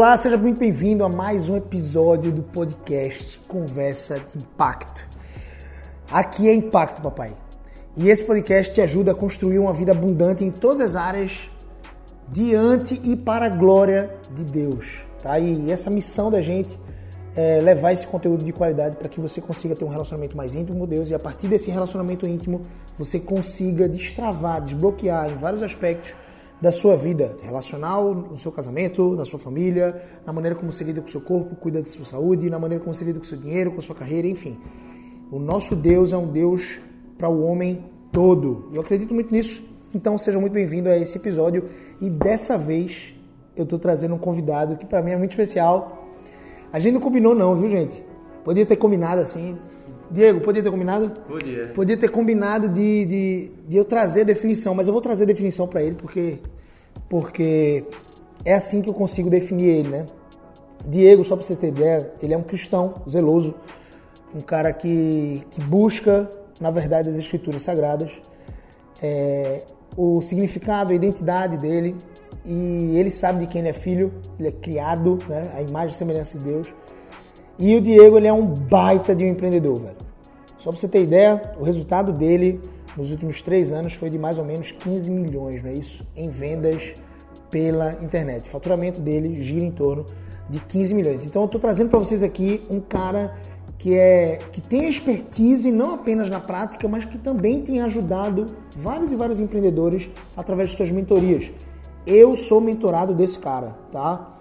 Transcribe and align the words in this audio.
Olá, 0.00 0.16
seja 0.16 0.38
muito 0.38 0.58
bem-vindo 0.58 1.04
a 1.04 1.10
mais 1.10 1.50
um 1.50 1.58
episódio 1.58 2.32
do 2.32 2.42
podcast 2.42 3.38
Conversa 3.46 4.18
de 4.18 4.38
Impacto. 4.38 5.06
Aqui 6.10 6.48
é 6.48 6.54
Impacto, 6.54 7.02
papai. 7.02 7.34
E 7.94 8.08
esse 8.08 8.24
podcast 8.24 8.72
te 8.72 8.80
ajuda 8.80 9.12
a 9.12 9.14
construir 9.14 9.58
uma 9.58 9.74
vida 9.74 9.92
abundante 9.92 10.42
em 10.42 10.50
todas 10.50 10.80
as 10.80 10.96
áreas, 10.96 11.50
diante 12.26 12.98
e 13.04 13.14
para 13.14 13.44
a 13.44 13.48
glória 13.50 14.10
de 14.34 14.42
Deus. 14.42 15.02
Tá? 15.22 15.38
E 15.38 15.70
essa 15.70 15.90
missão 15.90 16.30
da 16.30 16.40
gente 16.40 16.78
é 17.36 17.60
levar 17.60 17.92
esse 17.92 18.06
conteúdo 18.06 18.42
de 18.42 18.54
qualidade 18.54 18.96
para 18.96 19.06
que 19.06 19.20
você 19.20 19.38
consiga 19.38 19.76
ter 19.76 19.84
um 19.84 19.88
relacionamento 19.88 20.34
mais 20.34 20.54
íntimo 20.54 20.78
com 20.78 20.86
Deus 20.86 21.10
e 21.10 21.14
a 21.14 21.18
partir 21.18 21.46
desse 21.46 21.70
relacionamento 21.70 22.26
íntimo 22.26 22.62
você 22.96 23.20
consiga 23.20 23.86
destravar, 23.86 24.62
desbloquear 24.62 25.30
em 25.30 25.36
vários 25.36 25.62
aspectos 25.62 26.14
da 26.60 26.70
sua 26.70 26.96
vida 26.96 27.36
relacional, 27.42 28.14
no 28.14 28.36
seu 28.36 28.52
casamento, 28.52 29.14
na 29.16 29.24
sua 29.24 29.38
família, 29.38 30.02
na 30.26 30.32
maneira 30.32 30.54
como 30.54 30.70
você 30.70 30.84
lida 30.84 31.00
com 31.00 31.08
o 31.08 31.10
seu 31.10 31.20
corpo, 31.20 31.56
cuida 31.56 31.80
da 31.80 31.88
sua 31.88 32.04
saúde, 32.04 32.50
na 32.50 32.58
maneira 32.58 32.82
como 32.84 32.94
você 32.94 33.04
lida 33.04 33.18
com 33.18 33.24
o 33.24 33.28
seu 33.28 33.38
dinheiro, 33.38 33.70
com 33.72 33.78
a 33.78 33.82
sua 33.82 33.94
carreira, 33.94 34.28
enfim. 34.28 34.58
O 35.30 35.38
nosso 35.38 35.74
Deus 35.74 36.12
é 36.12 36.16
um 36.16 36.26
Deus 36.26 36.78
para 37.16 37.28
o 37.28 37.42
homem 37.44 37.84
todo. 38.12 38.68
Eu 38.72 38.80
acredito 38.82 39.14
muito 39.14 39.32
nisso. 39.32 39.62
Então 39.94 40.16
seja 40.18 40.38
muito 40.38 40.52
bem-vindo 40.52 40.88
a 40.88 40.96
esse 40.96 41.16
episódio 41.16 41.64
e 42.00 42.08
dessa 42.08 42.56
vez 42.56 43.14
eu 43.56 43.64
estou 43.64 43.78
trazendo 43.78 44.14
um 44.14 44.18
convidado 44.18 44.76
que 44.76 44.86
para 44.86 45.02
mim 45.02 45.12
é 45.12 45.16
muito 45.16 45.32
especial. 45.32 46.08
A 46.72 46.78
gente 46.78 46.94
não 46.94 47.00
combinou 47.00 47.34
não, 47.34 47.56
viu, 47.56 47.68
gente? 47.68 48.04
Podia 48.44 48.64
ter 48.64 48.76
combinado 48.76 49.20
assim. 49.20 49.58
Diego, 50.10 50.40
podia 50.40 50.62
ter 50.62 50.70
combinado? 50.70 51.10
Podia. 51.26 51.66
Podia 51.68 51.96
ter 51.96 52.10
combinado 52.10 52.68
de, 52.68 53.04
de, 53.04 53.52
de 53.68 53.76
eu 53.76 53.84
trazer 53.84 54.22
a 54.22 54.24
definição, 54.24 54.74
mas 54.74 54.86
eu 54.86 54.92
vou 54.92 55.00
trazer 55.00 55.22
a 55.22 55.26
definição 55.26 55.68
para 55.68 55.82
ele 55.82 55.94
porque, 55.94 56.38
porque 57.08 57.84
é 58.44 58.54
assim 58.54 58.82
que 58.82 58.88
eu 58.88 58.94
consigo 58.94 59.30
definir 59.30 59.68
ele, 59.68 59.88
né? 59.88 60.06
Diego, 60.86 61.22
só 61.24 61.36
para 61.36 61.44
você 61.44 61.54
ter 61.54 61.68
ideia, 61.68 62.10
ele 62.22 62.34
é 62.34 62.36
um 62.36 62.42
cristão 62.42 62.94
zeloso, 63.08 63.54
um 64.34 64.40
cara 64.40 64.72
que, 64.72 65.42
que 65.50 65.60
busca, 65.62 66.30
na 66.58 66.70
verdade, 66.70 67.08
as 67.08 67.16
escrituras 67.16 67.62
sagradas, 67.62 68.10
é, 69.02 69.62
o 69.96 70.20
significado, 70.22 70.92
a 70.92 70.94
identidade 70.94 71.58
dele, 71.58 71.96
e 72.44 72.96
ele 72.96 73.10
sabe 73.10 73.40
de 73.40 73.46
quem 73.46 73.60
ele 73.60 73.68
é 73.68 73.72
filho, 73.72 74.12
ele 74.38 74.48
é 74.48 74.52
criado, 74.52 75.18
né? 75.28 75.50
a 75.54 75.62
imagem 75.62 75.94
e 75.94 75.98
semelhança 75.98 76.38
de 76.38 76.44
Deus. 76.44 76.68
E 77.60 77.76
o 77.76 77.80
Diego, 77.80 78.16
ele 78.16 78.26
é 78.26 78.32
um 78.32 78.46
baita 78.46 79.14
de 79.14 79.22
um 79.22 79.28
empreendedor, 79.28 79.78
velho. 79.80 79.96
Só 80.56 80.70
para 80.70 80.80
você 80.80 80.88
ter 80.88 81.02
ideia, 81.02 81.42
o 81.58 81.62
resultado 81.62 82.10
dele 82.10 82.58
nos 82.96 83.10
últimos 83.10 83.42
três 83.42 83.70
anos 83.70 83.92
foi 83.92 84.08
de 84.08 84.18
mais 84.18 84.38
ou 84.38 84.44
menos 84.46 84.72
15 84.72 85.10
milhões, 85.10 85.62
não 85.62 85.68
é 85.68 85.74
isso? 85.74 86.02
Em 86.16 86.30
vendas 86.30 86.94
pela 87.50 87.92
internet. 88.02 88.48
O 88.48 88.50
faturamento 88.50 88.98
dele 88.98 89.42
gira 89.42 89.62
em 89.62 89.70
torno 89.70 90.06
de 90.48 90.58
15 90.58 90.94
milhões. 90.94 91.26
Então 91.26 91.42
eu 91.42 91.46
estou 91.46 91.60
trazendo 91.60 91.90
para 91.90 91.98
vocês 91.98 92.22
aqui 92.22 92.62
um 92.70 92.80
cara 92.80 93.36
que 93.76 93.94
é 93.94 94.38
que 94.52 94.62
tem 94.62 94.88
expertise 94.88 95.70
não 95.70 95.94
apenas 95.94 96.30
na 96.30 96.40
prática, 96.40 96.88
mas 96.88 97.04
que 97.04 97.18
também 97.18 97.60
tem 97.60 97.82
ajudado 97.82 98.46
vários 98.74 99.12
e 99.12 99.16
vários 99.16 99.38
empreendedores 99.38 100.10
através 100.34 100.70
de 100.70 100.76
suas 100.76 100.90
mentorias. 100.90 101.50
Eu 102.06 102.34
sou 102.36 102.58
mentorado 102.58 103.12
desse 103.12 103.38
cara, 103.38 103.76
tá? 103.92 104.39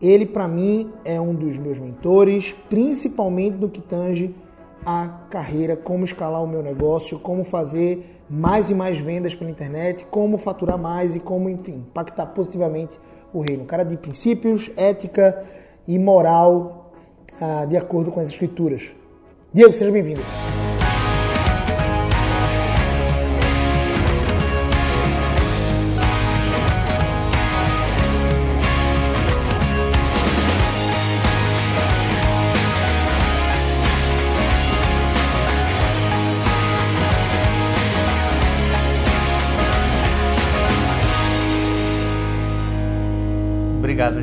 Ele, 0.00 0.26
para 0.26 0.46
mim, 0.46 0.92
é 1.04 1.20
um 1.20 1.34
dos 1.34 1.56
meus 1.58 1.78
mentores, 1.78 2.54
principalmente 2.68 3.56
no 3.56 3.68
que 3.68 3.80
tange 3.80 4.34
a 4.84 5.08
carreira, 5.30 5.76
como 5.76 6.04
escalar 6.04 6.42
o 6.42 6.46
meu 6.46 6.62
negócio, 6.62 7.18
como 7.18 7.42
fazer 7.42 8.20
mais 8.28 8.70
e 8.70 8.74
mais 8.74 8.98
vendas 8.98 9.34
pela 9.34 9.50
internet, 9.50 10.06
como 10.10 10.38
faturar 10.38 10.78
mais 10.78 11.14
e 11.14 11.20
como, 11.20 11.48
enfim, 11.48 11.84
impactar 11.88 12.26
positivamente 12.26 12.98
o 13.32 13.40
reino. 13.40 13.64
Um 13.64 13.66
cara 13.66 13.84
de 13.84 13.96
princípios, 13.96 14.70
ética 14.76 15.44
e 15.88 15.98
moral 15.98 16.92
ah, 17.40 17.64
de 17.64 17.76
acordo 17.76 18.10
com 18.10 18.20
as 18.20 18.28
escrituras. 18.28 18.92
Diego, 19.52 19.72
seja 19.72 19.90
bem-vindo. 19.90 20.20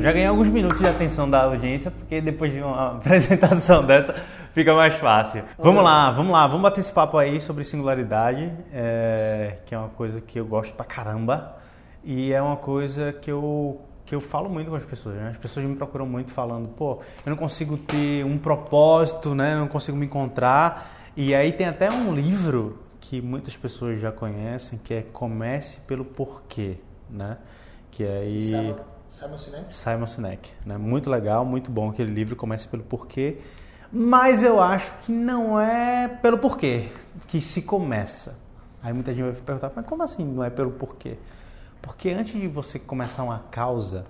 Já 0.00 0.12
ganhei 0.12 0.26
alguns 0.26 0.48
minutos 0.48 0.78
de 0.78 0.86
atenção 0.86 1.28
da 1.28 1.44
audiência, 1.44 1.90
porque 1.90 2.20
depois 2.20 2.52
de 2.52 2.60
uma 2.60 2.96
apresentação 2.96 3.84
dessa 3.84 4.14
fica 4.52 4.74
mais 4.74 4.94
fácil. 4.94 5.42
Vamos 5.58 5.82
lá, 5.82 6.10
vamos 6.10 6.32
lá, 6.32 6.46
vamos 6.46 6.62
bater 6.62 6.80
esse 6.80 6.92
papo 6.92 7.18
aí 7.18 7.40
sobre 7.40 7.64
singularidade, 7.64 8.52
é, 8.72 9.58
que 9.66 9.74
é 9.74 9.78
uma 9.78 9.88
coisa 9.88 10.20
que 10.20 10.38
eu 10.38 10.46
gosto 10.46 10.74
pra 10.74 10.84
caramba 10.84 11.56
e 12.04 12.32
é 12.32 12.40
uma 12.40 12.56
coisa 12.56 13.12
que 13.12 13.30
eu 13.30 13.80
que 14.06 14.14
eu 14.14 14.20
falo 14.20 14.50
muito 14.50 14.68
com 14.68 14.76
as 14.76 14.84
pessoas. 14.84 15.16
Né? 15.16 15.30
As 15.30 15.38
pessoas 15.38 15.64
me 15.64 15.74
procuram 15.74 16.06
muito 16.06 16.30
falando, 16.30 16.68
pô, 16.68 17.00
eu 17.24 17.30
não 17.30 17.36
consigo 17.36 17.78
ter 17.78 18.22
um 18.24 18.36
propósito, 18.36 19.34
né? 19.34 19.54
Eu 19.54 19.60
não 19.60 19.68
consigo 19.68 19.96
me 19.96 20.04
encontrar. 20.04 20.90
E 21.16 21.34
aí 21.34 21.50
tem 21.52 21.66
até 21.66 21.90
um 21.90 22.14
livro 22.14 22.80
que 23.00 23.22
muitas 23.22 23.56
pessoas 23.56 23.98
já 23.98 24.12
conhecem, 24.12 24.78
que 24.82 24.92
é 24.92 25.02
Comece 25.02 25.80
pelo 25.80 26.04
Porquê, 26.04 26.76
né? 27.08 27.38
Que 27.90 28.04
aí 28.04 28.42
Simon, 28.42 28.76
Simon 29.14 29.38
Sinek? 29.38 29.76
Simon 29.76 30.06
Sinek, 30.08 30.52
né? 30.66 30.76
Muito 30.76 31.08
legal, 31.08 31.44
muito 31.44 31.70
bom 31.70 31.88
aquele 31.88 32.12
livro, 32.12 32.34
comece 32.34 32.66
pelo 32.66 32.82
porquê. 32.82 33.38
Mas 33.92 34.42
eu 34.42 34.60
acho 34.60 34.92
que 34.98 35.12
não 35.12 35.58
é 35.60 36.08
pelo 36.08 36.36
porquê 36.36 36.88
que 37.28 37.40
se 37.40 37.62
começa. 37.62 38.36
Aí 38.82 38.92
muita 38.92 39.14
gente 39.14 39.22
vai 39.22 39.32
perguntar, 39.32 39.70
mas 39.76 39.86
como 39.86 40.02
assim 40.02 40.24
não 40.24 40.42
é 40.42 40.50
pelo 40.50 40.72
porquê? 40.72 41.16
Porque 41.80 42.10
antes 42.10 42.40
de 42.40 42.48
você 42.48 42.76
começar 42.76 43.22
uma 43.22 43.38
causa, 43.52 44.04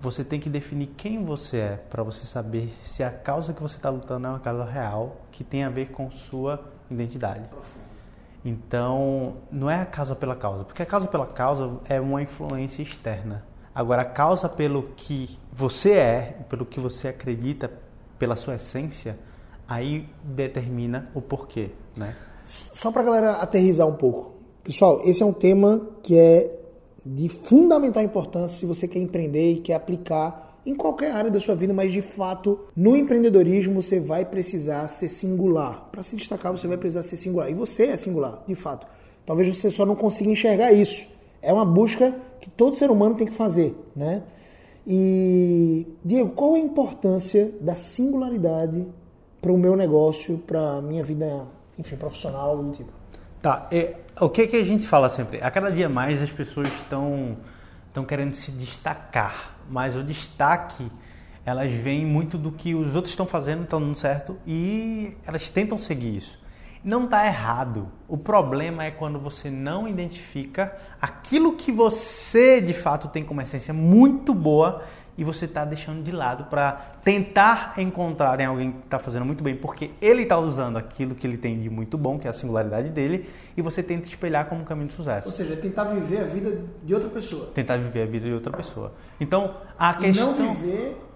você 0.00 0.24
tem 0.24 0.40
que 0.40 0.48
definir 0.48 0.86
quem 0.96 1.22
você 1.22 1.58
é 1.58 1.76
para 1.90 2.02
você 2.02 2.24
saber 2.24 2.72
se 2.82 3.04
a 3.04 3.10
causa 3.10 3.52
que 3.52 3.60
você 3.60 3.76
está 3.76 3.90
lutando 3.90 4.28
é 4.28 4.30
uma 4.30 4.40
causa 4.40 4.64
real 4.64 5.18
que 5.30 5.44
tem 5.44 5.62
a 5.62 5.68
ver 5.68 5.90
com 5.90 6.10
sua 6.10 6.72
identidade. 6.90 7.44
Então, 8.42 9.34
não 9.50 9.68
é 9.68 9.82
a 9.82 9.84
causa 9.84 10.16
pela 10.16 10.34
causa, 10.34 10.64
porque 10.64 10.82
a 10.82 10.86
causa 10.86 11.06
pela 11.06 11.26
causa 11.26 11.78
é 11.86 12.00
uma 12.00 12.22
influência 12.22 12.82
externa. 12.82 13.51
Agora, 13.74 14.02
a 14.02 14.04
causa 14.04 14.48
pelo 14.48 14.90
que 14.96 15.38
você 15.52 15.92
é, 15.92 16.36
pelo 16.48 16.66
que 16.66 16.78
você 16.78 17.08
acredita, 17.08 17.70
pela 18.18 18.36
sua 18.36 18.56
essência, 18.56 19.18
aí 19.66 20.08
determina 20.22 21.10
o 21.14 21.22
porquê, 21.22 21.70
né? 21.96 22.14
Só 22.44 22.92
para 22.92 23.02
galera 23.02 23.32
aterrizar 23.32 23.86
um 23.86 23.94
pouco. 23.94 24.34
Pessoal, 24.62 25.00
esse 25.04 25.22
é 25.22 25.26
um 25.26 25.32
tema 25.32 25.88
que 26.02 26.18
é 26.18 26.58
de 27.04 27.28
fundamental 27.28 28.02
importância 28.02 28.58
se 28.58 28.66
você 28.66 28.86
quer 28.86 28.98
empreender 28.98 29.52
e 29.52 29.60
quer 29.60 29.74
aplicar 29.74 30.60
em 30.64 30.74
qualquer 30.74 31.10
área 31.12 31.30
da 31.30 31.40
sua 31.40 31.56
vida, 31.56 31.74
mas 31.74 31.90
de 31.90 32.00
fato, 32.00 32.60
no 32.76 32.96
empreendedorismo 32.96 33.82
você 33.82 33.98
vai 33.98 34.24
precisar 34.24 34.86
ser 34.88 35.08
singular. 35.08 35.88
Para 35.90 36.02
se 36.02 36.14
destacar, 36.14 36.52
você 36.52 36.68
vai 36.68 36.76
precisar 36.76 37.02
ser 37.02 37.16
singular. 37.16 37.50
E 37.50 37.54
você 37.54 37.86
é 37.86 37.96
singular, 37.96 38.44
de 38.46 38.54
fato. 38.54 38.86
Talvez 39.26 39.48
você 39.48 39.70
só 39.70 39.84
não 39.84 39.96
consiga 39.96 40.30
enxergar 40.30 40.72
isso. 40.72 41.08
É 41.42 41.52
uma 41.52 41.64
busca 41.64 42.14
que 42.40 42.48
todo 42.48 42.76
ser 42.76 42.90
humano 42.90 43.16
tem 43.16 43.26
que 43.26 43.32
fazer, 43.32 43.76
né? 43.94 44.22
E 44.86 45.86
Diego, 46.04 46.30
qual 46.30 46.56
é 46.56 46.60
a 46.60 46.62
importância 46.62 47.52
da 47.60 47.76
singularidade 47.76 48.86
para 49.40 49.52
o 49.52 49.58
meu 49.58 49.76
negócio, 49.76 50.38
para 50.38 50.76
a 50.76 50.82
minha 50.82 51.04
vida, 51.04 51.46
enfim, 51.78 51.96
profissional, 51.96 52.50
algo 52.50 52.62
do 52.62 52.72
tipo? 52.72 52.92
Tá, 53.40 53.68
é, 53.72 53.96
o 54.20 54.28
que, 54.28 54.46
que 54.46 54.56
a 54.56 54.64
gente 54.64 54.86
fala 54.86 55.08
sempre? 55.08 55.42
A 55.42 55.50
cada 55.50 55.70
dia 55.70 55.88
mais 55.88 56.22
as 56.22 56.30
pessoas 56.30 56.68
estão 56.68 57.36
estão 57.88 58.04
querendo 58.06 58.34
se 58.34 58.50
destacar, 58.50 59.58
mas 59.68 59.96
o 59.96 60.02
destaque 60.02 60.90
elas 61.44 61.70
veem 61.70 62.06
muito 62.06 62.38
do 62.38 62.50
que 62.50 62.74
os 62.74 62.94
outros 62.94 63.12
estão 63.12 63.26
fazendo, 63.26 63.64
estão 63.64 63.80
dando 63.80 63.96
certo 63.96 64.36
e 64.46 65.14
elas 65.26 65.50
tentam 65.50 65.76
seguir 65.76 66.16
isso. 66.16 66.41
Não 66.84 67.04
está 67.04 67.26
errado. 67.26 67.88
O 68.08 68.16
problema 68.16 68.84
é 68.84 68.90
quando 68.90 69.18
você 69.18 69.50
não 69.50 69.86
identifica 69.86 70.76
aquilo 71.00 71.54
que 71.54 71.70
você 71.70 72.60
de 72.60 72.74
fato 72.74 73.08
tem 73.08 73.24
como 73.24 73.40
essência 73.40 73.72
muito 73.72 74.34
boa 74.34 74.82
e 75.16 75.24
você 75.24 75.44
está 75.44 75.64
deixando 75.64 76.02
de 76.02 76.10
lado 76.10 76.44
para 76.44 76.72
tentar 77.04 77.74
encontrar 77.76 78.40
em 78.40 78.46
alguém 78.46 78.72
que 78.72 78.78
está 78.84 78.98
fazendo 78.98 79.24
muito 79.24 79.44
bem, 79.44 79.54
porque 79.54 79.90
ele 80.00 80.22
está 80.22 80.38
usando 80.38 80.76
aquilo 80.76 81.14
que 81.14 81.26
ele 81.26 81.36
tem 81.36 81.60
de 81.60 81.68
muito 81.68 81.98
bom, 81.98 82.18
que 82.18 82.26
é 82.26 82.30
a 82.30 82.32
singularidade 82.32 82.88
dele, 82.88 83.28
e 83.56 83.62
você 83.62 83.82
tenta 83.82 84.08
espelhar 84.08 84.46
como 84.46 84.62
um 84.62 84.64
caminho 84.64 84.88
de 84.88 84.94
sucesso. 84.94 85.26
Ou 85.28 85.32
seja, 85.32 85.54
tentar 85.56 85.84
viver 85.84 86.20
a 86.20 86.24
vida 86.24 86.62
de 86.82 86.94
outra 86.94 87.10
pessoa. 87.10 87.46
Tentar 87.54 87.76
viver 87.76 88.02
a 88.02 88.06
vida 88.06 88.26
de 88.26 88.32
outra 88.32 88.52
pessoa. 88.52 88.92
Então, 89.20 89.54
a 89.78 89.92
E 89.92 89.96
questão 89.96 90.34
não 90.34 90.54
viver 90.54 91.11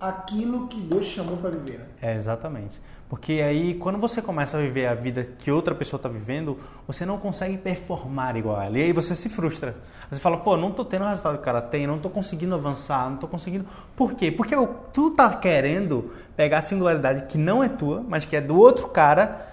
aquilo 0.00 0.66
que 0.66 0.80
Deus 0.80 1.04
chamou 1.04 1.36
para 1.36 1.50
viver. 1.50 1.80
É, 2.00 2.16
exatamente. 2.16 2.80
Porque 3.08 3.32
aí, 3.44 3.74
quando 3.74 3.98
você 3.98 4.22
começa 4.22 4.56
a 4.56 4.60
viver 4.60 4.86
a 4.86 4.94
vida 4.94 5.24
que 5.38 5.50
outra 5.50 5.74
pessoa 5.74 5.98
está 5.98 6.08
vivendo, 6.08 6.56
você 6.86 7.04
não 7.04 7.18
consegue 7.18 7.58
performar 7.58 8.36
igual 8.36 8.56
a 8.56 8.66
ela. 8.66 8.78
E 8.78 8.82
aí 8.82 8.92
você 8.92 9.14
se 9.14 9.28
frustra. 9.28 9.76
Você 10.08 10.20
fala, 10.20 10.38
pô, 10.38 10.56
não 10.56 10.70
tô 10.70 10.84
tendo 10.84 11.04
o 11.04 11.08
resultado 11.08 11.34
que 11.34 11.40
o 11.40 11.44
cara 11.44 11.60
tem, 11.60 11.86
não 11.86 11.98
tô 11.98 12.08
conseguindo 12.08 12.54
avançar, 12.54 13.10
não 13.10 13.16
tô 13.16 13.28
conseguindo. 13.28 13.66
Por 13.94 14.14
quê? 14.14 14.30
Porque 14.30 14.54
tu 14.92 15.10
tá 15.10 15.28
querendo 15.34 16.12
pegar 16.36 16.58
a 16.58 16.62
singularidade 16.62 17.26
que 17.26 17.36
não 17.36 17.62
é 17.62 17.68
tua, 17.68 18.02
mas 18.08 18.24
que 18.24 18.36
é 18.36 18.40
do 18.40 18.56
outro 18.56 18.88
cara, 18.88 19.44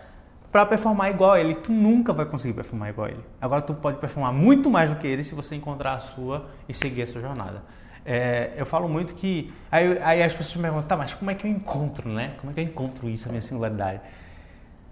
para 0.52 0.66
performar 0.66 1.10
igual 1.10 1.32
a 1.32 1.40
ele. 1.40 1.56
Tu 1.56 1.72
nunca 1.72 2.14
vai 2.14 2.26
conseguir 2.26 2.54
performar 2.54 2.90
igual 2.90 3.08
a 3.08 3.10
ele. 3.10 3.26
Agora 3.42 3.62
tu 3.62 3.74
pode 3.74 3.98
performar 3.98 4.32
muito 4.32 4.70
mais 4.70 4.90
do 4.90 4.96
que 4.96 5.08
ele 5.08 5.24
se 5.24 5.36
você 5.36 5.56
encontrar 5.56 5.96
a 5.96 6.00
sua 6.00 6.46
e 6.70 6.74
seguir 6.74 7.02
essa 7.02 7.20
jornada. 7.20 7.64
É, 8.10 8.54
eu 8.56 8.66
falo 8.66 8.88
muito 8.88 9.14
que. 9.16 9.54
Aí, 9.70 10.00
aí, 10.02 10.24
as 10.24 10.34
pessoas 10.34 10.56
me 10.56 10.62
perguntam, 10.62 10.88
tá, 10.88 10.96
mas 10.96 11.14
como 11.14 11.30
é 11.30 11.36
que 11.36 11.46
eu 11.46 11.52
encontro, 11.52 12.08
né? 12.08 12.36
Como 12.40 12.50
é 12.50 12.54
que 12.54 12.62
eu 12.62 12.64
encontro 12.64 13.10
isso, 13.10 13.28
a 13.28 13.32
minha 13.32 13.42
singularidade? 13.42 14.00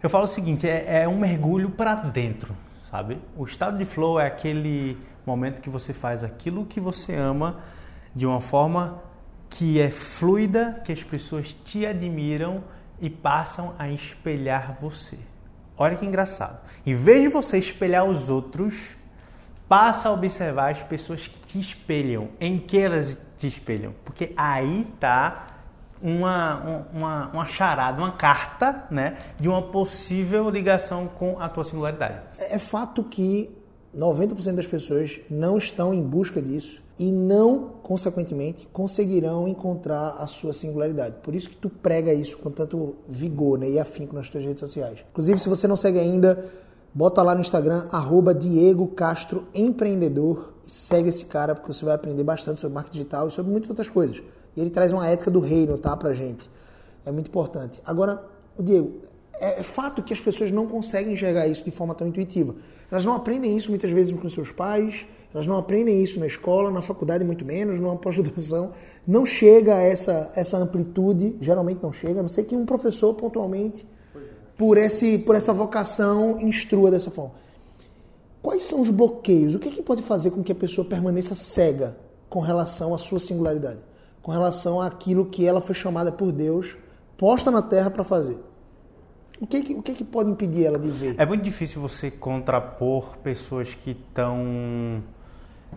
Eu 0.03 0.09
falo 0.09 0.25
o 0.25 0.27
seguinte: 0.27 0.67
é, 0.67 1.03
é 1.03 1.07
um 1.07 1.17
mergulho 1.17 1.69
para 1.69 1.95
dentro, 1.95 2.53
sabe? 2.91 3.17
O 3.37 3.45
estado 3.45 3.77
de 3.77 3.85
flow 3.85 4.19
é 4.19 4.27
aquele 4.27 4.97
momento 5.25 5.61
que 5.61 5.69
você 5.69 5.93
faz 5.93 6.25
aquilo 6.25 6.65
que 6.65 6.81
você 6.81 7.15
ama 7.15 7.61
de 8.13 8.25
uma 8.25 8.41
forma 8.41 9.01
que 9.49 9.79
é 9.79 9.89
fluida, 9.89 10.81
que 10.83 10.91
as 10.91 11.01
pessoas 11.01 11.53
te 11.53 11.85
admiram 11.85 12.65
e 12.99 13.09
passam 13.09 13.73
a 13.79 13.89
espelhar 13.89 14.75
você. 14.77 15.17
Olha 15.77 15.95
que 15.95 16.05
engraçado. 16.05 16.59
Em 16.85 16.95
vez 16.95 17.21
de 17.21 17.29
você 17.29 17.57
espelhar 17.57 18.03
os 18.03 18.29
outros, 18.29 18.97
passa 19.67 20.09
a 20.09 20.11
observar 20.11 20.71
as 20.71 20.83
pessoas 20.83 21.27
que 21.27 21.39
te 21.39 21.59
espelham, 21.59 22.29
em 22.39 22.59
que 22.59 22.77
elas 22.77 23.17
te 23.37 23.47
espelham, 23.47 23.93
porque 24.03 24.31
aí 24.35 24.87
tá 24.99 25.47
uma, 26.01 26.85
uma, 26.93 27.27
uma 27.29 27.45
charada, 27.45 28.01
uma 28.01 28.11
carta 28.11 28.85
né, 28.91 29.17
de 29.39 29.49
uma 29.49 29.61
possível 29.61 30.49
ligação 30.49 31.07
com 31.07 31.39
a 31.39 31.49
tua 31.49 31.63
singularidade. 31.63 32.19
É, 32.37 32.55
é 32.55 32.59
fato 32.59 33.03
que 33.03 33.49
90% 33.95 34.53
das 34.53 34.67
pessoas 34.67 35.19
não 35.29 35.57
estão 35.57 35.93
em 35.93 36.01
busca 36.01 36.41
disso 36.41 36.83
e 36.97 37.11
não, 37.11 37.71
consequentemente, 37.83 38.67
conseguirão 38.71 39.47
encontrar 39.47 40.15
a 40.19 40.27
sua 40.27 40.53
singularidade. 40.53 41.15
Por 41.21 41.35
isso 41.35 41.49
que 41.49 41.55
tu 41.55 41.69
prega 41.69 42.13
isso 42.13 42.37
com 42.37 42.49
tanto 42.49 42.95
vigor 43.07 43.57
né, 43.57 43.69
e 43.69 43.79
afinco 43.79 44.15
nas 44.15 44.29
tuas 44.29 44.45
redes 44.45 44.59
sociais. 44.59 44.99
Inclusive, 45.11 45.39
se 45.39 45.49
você 45.49 45.67
não 45.67 45.75
segue 45.75 45.99
ainda, 45.99 46.45
Bota 46.97 47.21
lá 47.21 47.35
no 47.35 47.41
Instagram, 47.41 47.89
arroba 47.91 48.33
Diego 48.33 48.87
Castro 48.87 49.43
Empreendedor. 49.53 50.53
Segue 50.65 51.09
esse 51.09 51.25
cara, 51.25 51.53
porque 51.53 51.73
você 51.73 51.83
vai 51.83 51.93
aprender 51.93 52.23
bastante 52.23 52.61
sobre 52.61 52.73
marketing 52.73 52.99
digital 52.99 53.27
e 53.27 53.31
sobre 53.31 53.51
muitas 53.51 53.69
outras 53.69 53.89
coisas. 53.89 54.23
E 54.55 54.61
ele 54.61 54.69
traz 54.69 54.93
uma 54.93 55.05
ética 55.05 55.29
do 55.29 55.41
reino, 55.41 55.77
tá, 55.77 55.97
pra 55.97 56.13
gente. 56.13 56.49
É 57.05 57.11
muito 57.11 57.27
importante. 57.27 57.81
Agora, 57.85 58.23
Diego, 58.57 59.01
é, 59.33 59.59
é 59.59 59.63
fato 59.63 60.01
que 60.01 60.13
as 60.13 60.21
pessoas 60.21 60.51
não 60.51 60.67
conseguem 60.67 61.15
enxergar 61.15 61.45
isso 61.47 61.65
de 61.65 61.71
forma 61.71 61.93
tão 61.93 62.07
intuitiva. 62.07 62.55
Elas 62.89 63.03
não 63.03 63.13
aprendem 63.13 63.57
isso 63.57 63.71
muitas 63.71 63.91
vezes 63.91 64.17
com 64.17 64.29
seus 64.29 64.53
pais, 64.53 65.05
elas 65.33 65.45
não 65.45 65.57
aprendem 65.57 66.01
isso 66.01 66.17
na 66.17 66.27
escola, 66.27 66.71
na 66.71 66.81
faculdade 66.81 67.25
muito 67.25 67.43
menos, 67.43 67.77
numa 67.77 67.97
pós-graduação. 67.97 68.71
Não 69.05 69.25
chega 69.25 69.75
a 69.75 69.81
essa, 69.81 70.31
essa 70.33 70.57
amplitude, 70.57 71.35
geralmente 71.41 71.83
não 71.83 71.91
chega, 71.91 72.21
a 72.21 72.23
não 72.23 72.29
ser 72.29 72.45
que 72.45 72.55
um 72.55 72.65
professor 72.65 73.13
pontualmente 73.15 73.85
por, 74.57 74.77
esse, 74.77 75.19
por 75.19 75.35
essa 75.35 75.53
vocação 75.53 76.39
instrua 76.41 76.91
dessa 76.91 77.11
forma. 77.11 77.33
Quais 78.41 78.63
são 78.63 78.81
os 78.81 78.89
bloqueios? 78.89 79.55
O 79.55 79.59
que, 79.59 79.69
é 79.69 79.71
que 79.71 79.81
pode 79.81 80.01
fazer 80.01 80.31
com 80.31 80.43
que 80.43 80.51
a 80.51 80.55
pessoa 80.55 80.87
permaneça 80.87 81.33
cega 81.33 81.97
com 82.29 82.39
relação 82.39 82.93
à 82.93 82.97
sua 82.97 83.19
singularidade? 83.19 83.79
Com 84.21 84.31
relação 84.31 84.79
àquilo 84.79 85.25
que 85.25 85.45
ela 85.45 85.61
foi 85.61 85.75
chamada 85.75 86.11
por 86.11 86.31
Deus, 86.31 86.77
posta 87.17 87.49
na 87.49 87.61
terra 87.61 87.89
para 87.89 88.03
fazer? 88.03 88.37
O 89.39 89.45
que, 89.45 89.57
o 89.73 89.81
que, 89.81 89.93
que 89.93 90.03
pode 90.03 90.29
impedir 90.29 90.65
ela 90.65 90.79
de 90.79 90.89
ver? 90.89 91.15
É 91.17 91.25
muito 91.25 91.43
difícil 91.43 91.81
você 91.81 92.09
contrapor 92.09 93.17
pessoas 93.17 93.75
que 93.75 93.91
estão 93.91 95.03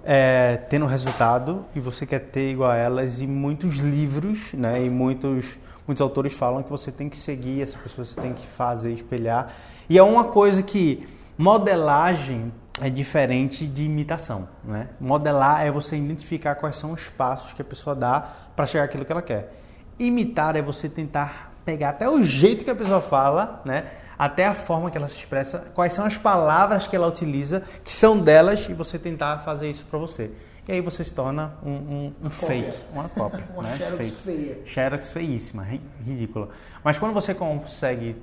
é, 0.05 0.57
tendo 0.69 0.87
resultado 0.87 1.65
e 1.75 1.81
você 1.81 2.07
quer 2.07 2.21
ter 2.21 2.51
igual 2.51 2.71
a 2.71 2.77
elas 2.77 3.21
e 3.21 3.27
muitos 3.27 3.77
livros 3.77 4.53
né, 4.53 4.85
e 4.85 4.91
muitos 4.91 5.59
muitos 5.89 6.03
autores 6.03 6.35
falam 6.35 6.63
que 6.63 6.71
você 6.71 6.93
tem 6.93 7.09
que 7.09 7.17
seguir 7.17 7.63
essa 7.63 7.79
pessoa, 7.79 8.05
você 8.05 8.21
tem 8.21 8.35
que 8.35 8.47
fazer, 8.47 8.93
espelhar. 8.93 9.53
E 9.89 9.97
é 9.97 10.03
uma 10.03 10.25
coisa 10.25 10.63
que 10.63 11.09
modelagem 11.39 12.53
é 12.81 12.91
diferente 12.91 13.67
de 13.67 13.85
imitação, 13.85 14.49
né? 14.63 14.89
Modelar 15.01 15.67
é 15.67 15.71
você 15.71 15.97
identificar 15.97 16.55
quais 16.57 16.77
são 16.77 16.93
os 16.93 17.09
passos 17.09 17.53
que 17.55 17.63
a 17.63 17.65
pessoa 17.65 17.97
dá 17.97 18.21
para 18.55 18.67
chegar 18.67 18.85
àquilo 18.85 19.05
que 19.05 19.11
ela 19.11 19.23
quer. 19.23 19.53
Imitar 19.99 20.55
é 20.57 20.63
você 20.63 20.89
tentar 20.89 21.55
pegar 21.65 21.91
até 21.91 22.09
o 22.09 22.23
jeito 22.23 22.65
que 22.65 22.71
a 22.71 22.75
pessoa 22.75 23.01
fala, 23.01 23.63
né? 23.65 23.87
Até 24.19 24.47
a 24.47 24.55
forma 24.55 24.91
que 24.91 24.97
ela 24.97 25.09
se 25.09 25.17
expressa, 25.17 25.71
quais 25.75 25.93
são 25.93 26.05
as 26.05 26.19
palavras 26.19 26.87
que 26.87 26.95
ela 26.95 27.07
utiliza, 27.07 27.63
que 27.85 27.93
são 27.93 28.19
delas, 28.19 28.69
e 28.69 28.75
você 28.75 28.99
tentar 28.99 29.39
fazer 29.39 29.71
isso 29.71 29.87
para 29.87 29.99
você. 29.99 30.31
E 30.69 30.73
aí 30.73 30.83
você 30.83 31.03
se 31.03 31.15
torna 31.15 31.55
um, 31.65 31.71
um, 31.71 32.13
um 32.25 32.29
fake, 32.29 32.79
uma 32.93 33.09
cópia. 33.09 33.43
uma 33.57 33.63
né? 33.63 33.77
xerox 33.79 33.97
fake. 33.97 34.17
feia. 34.23 34.59
Xerox 34.67 35.11
feíssima, 35.11 35.67
ridícula. 36.05 36.51
Mas 36.85 36.99
quando 36.99 37.15
você 37.15 37.35
consegue 37.35 38.17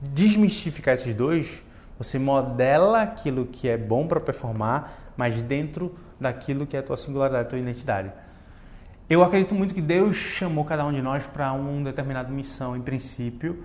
desmistificar 0.00 0.94
esses 0.94 1.14
dois, 1.14 1.62
você 1.98 2.18
modela 2.18 3.02
aquilo 3.02 3.44
que 3.44 3.68
é 3.68 3.76
bom 3.76 4.06
para 4.06 4.18
performar, 4.18 5.12
mas 5.18 5.42
dentro 5.42 5.94
daquilo 6.18 6.66
que 6.66 6.76
é 6.76 6.80
a 6.80 6.82
tua 6.82 6.96
singularidade, 6.96 7.46
a 7.46 7.50
tua 7.50 7.58
identidade. 7.58 8.10
Eu 9.08 9.22
acredito 9.22 9.54
muito 9.54 9.74
que 9.74 9.82
Deus 9.82 10.16
chamou 10.16 10.64
cada 10.64 10.86
um 10.86 10.92
de 10.92 11.02
nós 11.02 11.26
para 11.26 11.52
uma 11.52 11.84
determinada 11.84 12.30
missão, 12.30 12.74
em 12.74 12.80
princípio, 12.80 13.62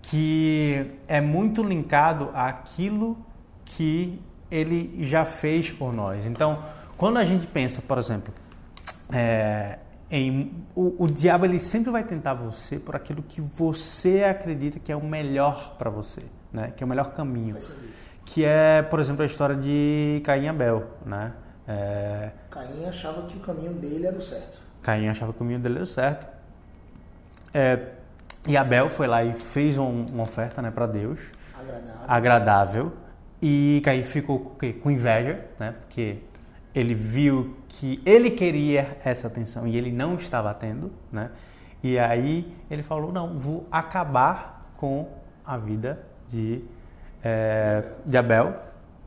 que 0.00 0.92
é 1.08 1.20
muito 1.20 1.60
linkado 1.60 2.30
àquilo 2.34 3.18
que 3.64 4.20
Ele 4.48 5.04
já 5.04 5.24
fez 5.24 5.72
por 5.72 5.92
nós. 5.92 6.24
Então, 6.24 6.62
quando 6.96 7.18
a 7.18 7.24
gente 7.24 7.46
pensa, 7.46 7.82
por 7.82 7.98
exemplo, 7.98 8.32
é, 9.12 9.78
em, 10.10 10.64
o, 10.74 11.04
o, 11.04 11.06
diabo 11.06 11.44
ele 11.44 11.58
sempre 11.58 11.90
vai 11.90 12.04
tentar 12.04 12.34
você 12.34 12.78
por 12.78 12.94
aquilo 12.94 13.22
que 13.22 13.40
você 13.40 14.22
acredita 14.22 14.78
que 14.78 14.92
é 14.92 14.96
o 14.96 15.04
melhor 15.04 15.76
para 15.76 15.90
você, 15.90 16.22
né? 16.52 16.72
Que 16.76 16.84
é 16.84 16.86
o 16.86 16.88
melhor 16.88 17.12
caminho. 17.12 17.56
Que 18.24 18.44
é, 18.44 18.82
por 18.82 19.00
exemplo, 19.00 19.22
a 19.22 19.26
história 19.26 19.56
de 19.56 20.20
Caim 20.24 20.44
e 20.44 20.48
Abel, 20.48 20.84
né? 21.04 21.32
É... 21.66 22.30
Caim 22.50 22.84
achava 22.86 23.22
que 23.26 23.36
o 23.36 23.40
caminho 23.40 23.72
dele 23.74 24.06
era 24.06 24.16
o 24.16 24.22
certo. 24.22 24.60
Caim 24.82 25.08
achava 25.08 25.32
que 25.32 25.36
o 25.36 25.40
caminho 25.40 25.58
dele 25.58 25.76
era 25.76 25.84
o 25.84 25.86
certo. 25.86 26.26
É, 27.52 27.88
e 28.46 28.56
Abel 28.56 28.90
foi 28.90 29.06
lá 29.06 29.24
e 29.24 29.32
fez 29.34 29.78
um, 29.78 30.06
uma 30.06 30.22
oferta, 30.24 30.60
né, 30.60 30.70
para 30.70 30.86
Deus. 30.86 31.32
Agradável. 31.58 32.04
Agradável. 32.06 32.92
E 33.40 33.82
Caim 33.84 34.04
ficou 34.04 34.38
com, 34.38 34.72
com 34.72 34.90
inveja, 34.90 35.44
né? 35.58 35.74
Porque 35.80 36.18
ele 36.74 36.94
viu 36.94 37.56
que 37.68 38.02
ele 38.04 38.30
queria 38.30 38.96
essa 39.04 39.26
atenção 39.26 39.66
e 39.66 39.76
ele 39.76 39.92
não 39.92 40.14
estava 40.14 40.52
tendo, 40.52 40.90
né? 41.12 41.30
E 41.82 41.98
aí 41.98 42.52
ele 42.70 42.82
falou: 42.82 43.12
não, 43.12 43.38
vou 43.38 43.66
acabar 43.70 44.72
com 44.76 45.08
a 45.46 45.56
vida 45.56 46.00
de, 46.28 46.64
é, 47.22 47.84
de 48.04 48.16
Abel 48.16 48.54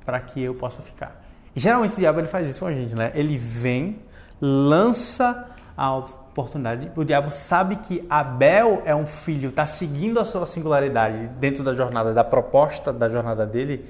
para 0.06 0.20
que 0.20 0.42
eu 0.42 0.54
possa 0.56 0.82
ficar. 0.82 1.24
E 1.56 1.60
geralmente 1.60 1.96
o 1.96 1.98
diabo 1.98 2.20
ele 2.20 2.28
faz 2.28 2.48
isso 2.48 2.60
com 2.60 2.68
a 2.68 2.74
gente, 2.74 2.96
né? 2.96 3.12
Ele 3.14 3.38
vem, 3.38 4.00
lança 4.40 5.48
a 5.76 5.96
oportunidade. 5.96 6.92
O 6.96 7.04
diabo 7.04 7.32
sabe 7.32 7.78
que 7.78 8.06
Abel 8.10 8.84
é 8.86 8.96
um 8.96 9.08
filho, 9.08 9.50
está 9.50 9.66
seguindo 9.66 10.20
a 10.20 10.26
sua 10.26 10.46
singularidade 10.46 11.28
dentro 11.40 11.64
da 11.64 11.74
jornada, 11.74 12.14
da 12.14 12.24
proposta 12.24 12.94
da 12.94 13.10
jornada 13.10 13.46
dele, 13.46 13.86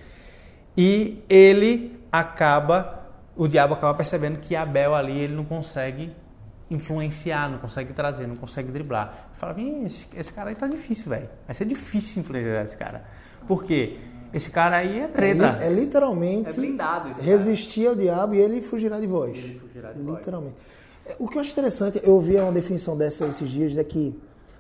e 0.78 1.24
ele 1.30 2.00
acaba 2.12 2.97
o 3.38 3.48
diabo 3.48 3.76
acaba 3.76 3.94
percebendo 3.94 4.40
que 4.40 4.56
Abel 4.56 4.96
ali 4.96 5.18
ele 5.20 5.36
não 5.36 5.46
consegue 5.46 6.12
influenciar, 6.70 7.50
não 7.50 7.60
consegue 7.60 7.94
trazer, 7.94 8.28
não 8.28 8.36
consegue 8.36 8.72
driblar. 8.72 9.30
Fala, 9.36 9.56
esse, 9.86 10.08
esse 10.16 10.34
cara 10.34 10.50
aí 10.50 10.56
tá 10.56 10.68
difícil, 10.68 11.10
velho. 11.10 11.30
Vai 11.46 11.54
ser 11.54 11.66
difícil 11.66 12.22
influenciar 12.22 12.64
esse 12.64 12.76
cara. 12.76 13.06
Por 13.48 13.64
quê? 13.64 14.00
Esse 14.34 14.50
cara 14.50 14.78
aí 14.78 15.00
é 15.00 15.08
treta. 15.08 15.60
É, 15.62 15.68
é 15.68 15.70
literalmente 15.70 16.50
é 16.50 16.54
blindado 16.54 17.14
resistir 17.22 17.88
ao 17.88 17.96
diabo 17.96 18.36
e 18.36 18.40
ele 18.40 18.62
fugirá 18.62 19.00
de 19.00 19.08
vós. 19.08 19.38
Ele 19.38 19.60
fugirá 19.60 19.94
de 19.94 20.02
literalmente. 20.02 20.56
Vós. 21.06 21.16
O 21.20 21.28
que 21.28 21.38
eu 21.38 21.42
acho 21.42 21.52
interessante, 21.52 22.02
eu 22.04 22.14
ouvi 22.14 22.36
uma 22.36 22.52
definição 22.52 22.98
dessa 22.98 23.26
esses 23.26 23.50
dias, 23.50 23.78
é 23.78 23.84
que 23.84 24.20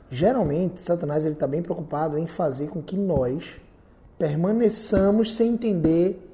geralmente 0.10 0.80
Satanás 0.80 1.26
ele 1.26 1.34
está 1.34 1.46
bem 1.46 1.62
preocupado 1.62 2.18
em 2.18 2.26
fazer 2.26 2.68
com 2.68 2.82
que 2.82 2.96
nós 2.96 3.60
permaneçamos 4.18 5.36
sem 5.36 5.50
entender 5.50 6.27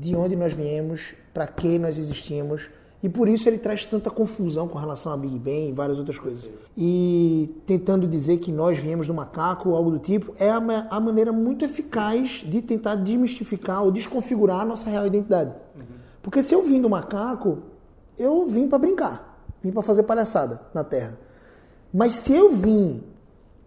de 0.00 0.16
onde 0.16 0.34
nós 0.34 0.54
viemos, 0.54 1.14
para 1.34 1.46
que 1.46 1.78
nós 1.78 1.98
existimos. 1.98 2.70
E 3.02 3.08
por 3.08 3.28
isso 3.28 3.48
ele 3.48 3.58
traz 3.58 3.84
tanta 3.86 4.10
confusão 4.10 4.66
com 4.66 4.78
relação 4.78 5.12
a 5.12 5.16
Big 5.16 5.38
Bang 5.38 5.68
e 5.68 5.72
várias 5.72 5.98
outras 5.98 6.18
coisas. 6.18 6.48
E 6.76 7.54
tentando 7.66 8.06
dizer 8.06 8.38
que 8.38 8.50
nós 8.50 8.78
viemos 8.78 9.06
do 9.06 9.14
macaco 9.14 9.70
ou 9.70 9.76
algo 9.76 9.90
do 9.90 9.98
tipo, 9.98 10.34
é 10.38 10.50
a, 10.50 11.00
maneira 11.00 11.32
muito 11.32 11.64
eficaz 11.64 12.44
de 12.46 12.60
tentar 12.62 12.96
desmistificar 12.96 13.82
ou 13.82 13.90
desconfigurar 13.90 14.60
a 14.60 14.64
nossa 14.64 14.88
real 14.88 15.06
identidade. 15.06 15.54
Porque 16.22 16.42
se 16.42 16.54
eu 16.54 16.62
vim 16.62 16.80
do 16.80 16.90
macaco, 16.90 17.58
eu 18.18 18.46
vim 18.46 18.68
para 18.68 18.78
brincar, 18.78 19.42
vim 19.62 19.70
para 19.70 19.82
fazer 19.82 20.02
palhaçada 20.02 20.60
na 20.74 20.84
Terra. 20.84 21.18
Mas 21.92 22.14
se 22.14 22.34
eu 22.34 22.52
vim, 22.52 23.02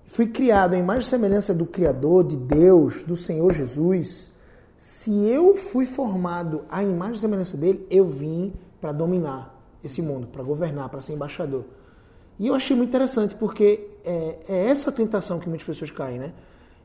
fui 0.05 0.27
criado 0.27 0.75
em 0.75 0.85
e 0.85 1.03
semelhança 1.03 1.53
do 1.53 1.65
Criador, 1.65 2.23
de 2.23 2.37
Deus, 2.37 3.03
do 3.03 3.15
Senhor 3.15 3.51
Jesus, 3.51 4.29
se 4.83 5.25
eu 5.29 5.55
fui 5.55 5.85
formado 5.85 6.65
à 6.69 6.83
imagem 6.83 7.15
e 7.15 7.19
semelhança 7.19 7.55
dele, 7.55 7.87
eu 7.89 8.05
vim 8.05 8.51
para 8.81 8.91
dominar 8.91 9.57
esse 9.81 10.01
mundo, 10.01 10.27
para 10.27 10.43
governar, 10.43 10.89
para 10.89 10.99
ser 10.99 11.13
embaixador. 11.13 11.63
E 12.37 12.47
eu 12.47 12.53
achei 12.53 12.75
muito 12.75 12.89
interessante 12.89 13.33
porque 13.33 13.87
é, 14.03 14.39
é, 14.45 14.65
essa 14.65 14.91
tentação 14.91 15.39
que 15.39 15.47
muitas 15.47 15.65
pessoas 15.65 15.89
caem, 15.89 16.19
né? 16.19 16.33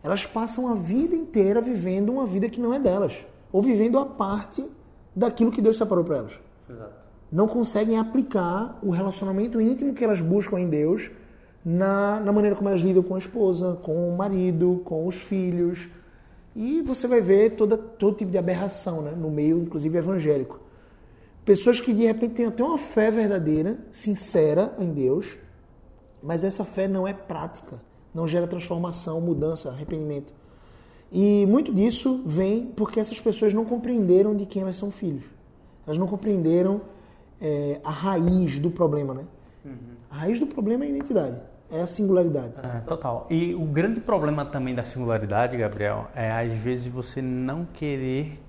Elas 0.00 0.24
passam 0.24 0.68
a 0.68 0.76
vida 0.76 1.16
inteira 1.16 1.60
vivendo 1.60 2.10
uma 2.10 2.24
vida 2.24 2.48
que 2.48 2.60
não 2.60 2.72
é 2.72 2.78
delas, 2.78 3.16
ou 3.50 3.60
vivendo 3.62 3.98
a 3.98 4.06
parte 4.06 4.64
daquilo 5.12 5.50
que 5.50 5.60
Deus 5.60 5.76
separou 5.76 6.04
para 6.04 6.18
elas. 6.18 6.32
Exato. 6.70 6.92
Não 7.32 7.48
conseguem 7.48 7.98
aplicar 7.98 8.78
o 8.80 8.90
relacionamento 8.90 9.60
íntimo 9.60 9.92
que 9.92 10.04
elas 10.04 10.20
buscam 10.20 10.60
em 10.60 10.68
Deus 10.68 11.10
na, 11.64 12.20
na 12.20 12.30
maneira 12.30 12.54
como 12.54 12.68
elas 12.68 12.80
lidam 12.80 13.02
com 13.02 13.16
a 13.16 13.18
esposa, 13.18 13.76
com 13.82 14.08
o 14.08 14.16
marido, 14.16 14.82
com 14.84 15.04
os 15.04 15.16
filhos. 15.16 15.88
E 16.54 16.82
você 16.82 17.06
vai 17.06 17.20
ver 17.20 17.50
toda, 17.50 17.76
todo 17.76 18.16
tipo 18.16 18.30
de 18.30 18.38
aberração 18.38 19.02
né? 19.02 19.12
no 19.12 19.30
meio, 19.30 19.58
inclusive 19.58 19.96
evangélico. 19.96 20.60
Pessoas 21.44 21.80
que 21.80 21.94
de 21.94 22.04
repente 22.04 22.34
têm 22.34 22.46
até 22.46 22.62
uma 22.62 22.76
fé 22.76 23.10
verdadeira, 23.10 23.78
sincera 23.90 24.74
em 24.78 24.92
Deus, 24.92 25.38
mas 26.22 26.44
essa 26.44 26.64
fé 26.64 26.86
não 26.86 27.06
é 27.06 27.12
prática, 27.12 27.80
não 28.12 28.26
gera 28.26 28.46
transformação, 28.46 29.20
mudança, 29.20 29.70
arrependimento. 29.70 30.32
E 31.10 31.46
muito 31.46 31.72
disso 31.72 32.22
vem 32.26 32.66
porque 32.66 33.00
essas 33.00 33.18
pessoas 33.18 33.54
não 33.54 33.64
compreenderam 33.64 34.36
de 34.36 34.44
quem 34.44 34.62
elas 34.62 34.76
são 34.76 34.90
filhos. 34.90 35.24
Elas 35.86 35.98
não 35.98 36.06
compreenderam 36.06 36.82
é, 37.40 37.80
a 37.82 37.90
raiz 37.90 38.58
do 38.58 38.70
problema, 38.70 39.14
né? 39.14 39.24
Uhum. 39.64 39.72
A 40.10 40.16
raiz 40.16 40.38
do 40.38 40.46
problema 40.46 40.84
é 40.84 40.88
a 40.88 40.90
identidade, 40.90 41.40
é 41.70 41.80
a 41.80 41.86
singularidade. 41.86 42.54
É, 42.62 42.80
total. 42.80 43.26
E 43.30 43.54
o 43.54 43.64
grande 43.64 44.00
problema 44.00 44.44
também 44.44 44.74
da 44.74 44.84
singularidade, 44.84 45.56
Gabriel, 45.56 46.08
é 46.14 46.30
às 46.30 46.52
vezes 46.54 46.86
você 46.86 47.20
não 47.20 47.64
querer 47.64 48.40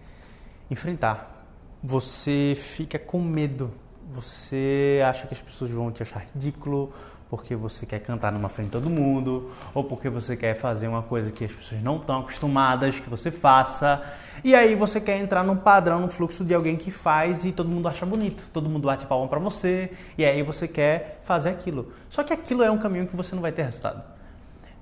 enfrentar. 0.71 1.45
Você 1.83 2.53
fica 2.55 2.97
com 2.97 3.21
medo. 3.21 3.71
Você 4.11 5.01
acha 5.05 5.27
que 5.27 5.33
as 5.33 5.41
pessoas 5.41 5.69
vão 5.69 5.91
te 5.91 6.01
achar 6.01 6.25
ridículo, 6.33 6.91
porque 7.29 7.55
você 7.55 7.85
quer 7.85 7.99
cantar 7.99 8.31
numa 8.31 8.49
frente 8.49 8.67
de 8.67 8.71
todo 8.71 8.89
mundo, 8.89 9.51
ou 9.73 9.83
porque 9.83 10.09
você 10.09 10.35
quer 10.35 10.55
fazer 10.55 10.87
uma 10.87 11.03
coisa 11.03 11.31
que 11.31 11.45
as 11.45 11.53
pessoas 11.53 11.81
não 11.83 11.97
estão 11.97 12.21
acostumadas 12.21 12.99
que 12.99 13.07
você 13.09 13.29
faça. 13.29 14.01
E 14.43 14.55
aí 14.55 14.73
você 14.73 14.99
quer 14.99 15.17
entrar 15.17 15.43
num 15.43 15.55
padrão, 15.55 15.99
num 15.99 16.09
fluxo 16.09 16.43
de 16.43 16.53
alguém 16.53 16.75
que 16.75 16.89
faz 16.89 17.45
e 17.45 17.51
todo 17.51 17.69
mundo 17.69 17.87
acha 17.87 18.05
bonito, 18.05 18.43
todo 18.51 18.67
mundo 18.67 18.87
bate 18.87 19.05
palma 19.05 19.27
para 19.27 19.39
você, 19.39 19.91
e 20.17 20.25
aí 20.25 20.41
você 20.41 20.67
quer 20.67 21.21
fazer 21.23 21.49
aquilo. 21.49 21.93
Só 22.09 22.23
que 22.23 22.33
aquilo 22.33 22.63
é 22.63 22.71
um 22.71 22.79
caminho 22.79 23.05
que 23.05 23.15
você 23.15 23.35
não 23.35 23.41
vai 23.43 23.51
ter 23.51 23.63
resultado. 23.63 24.01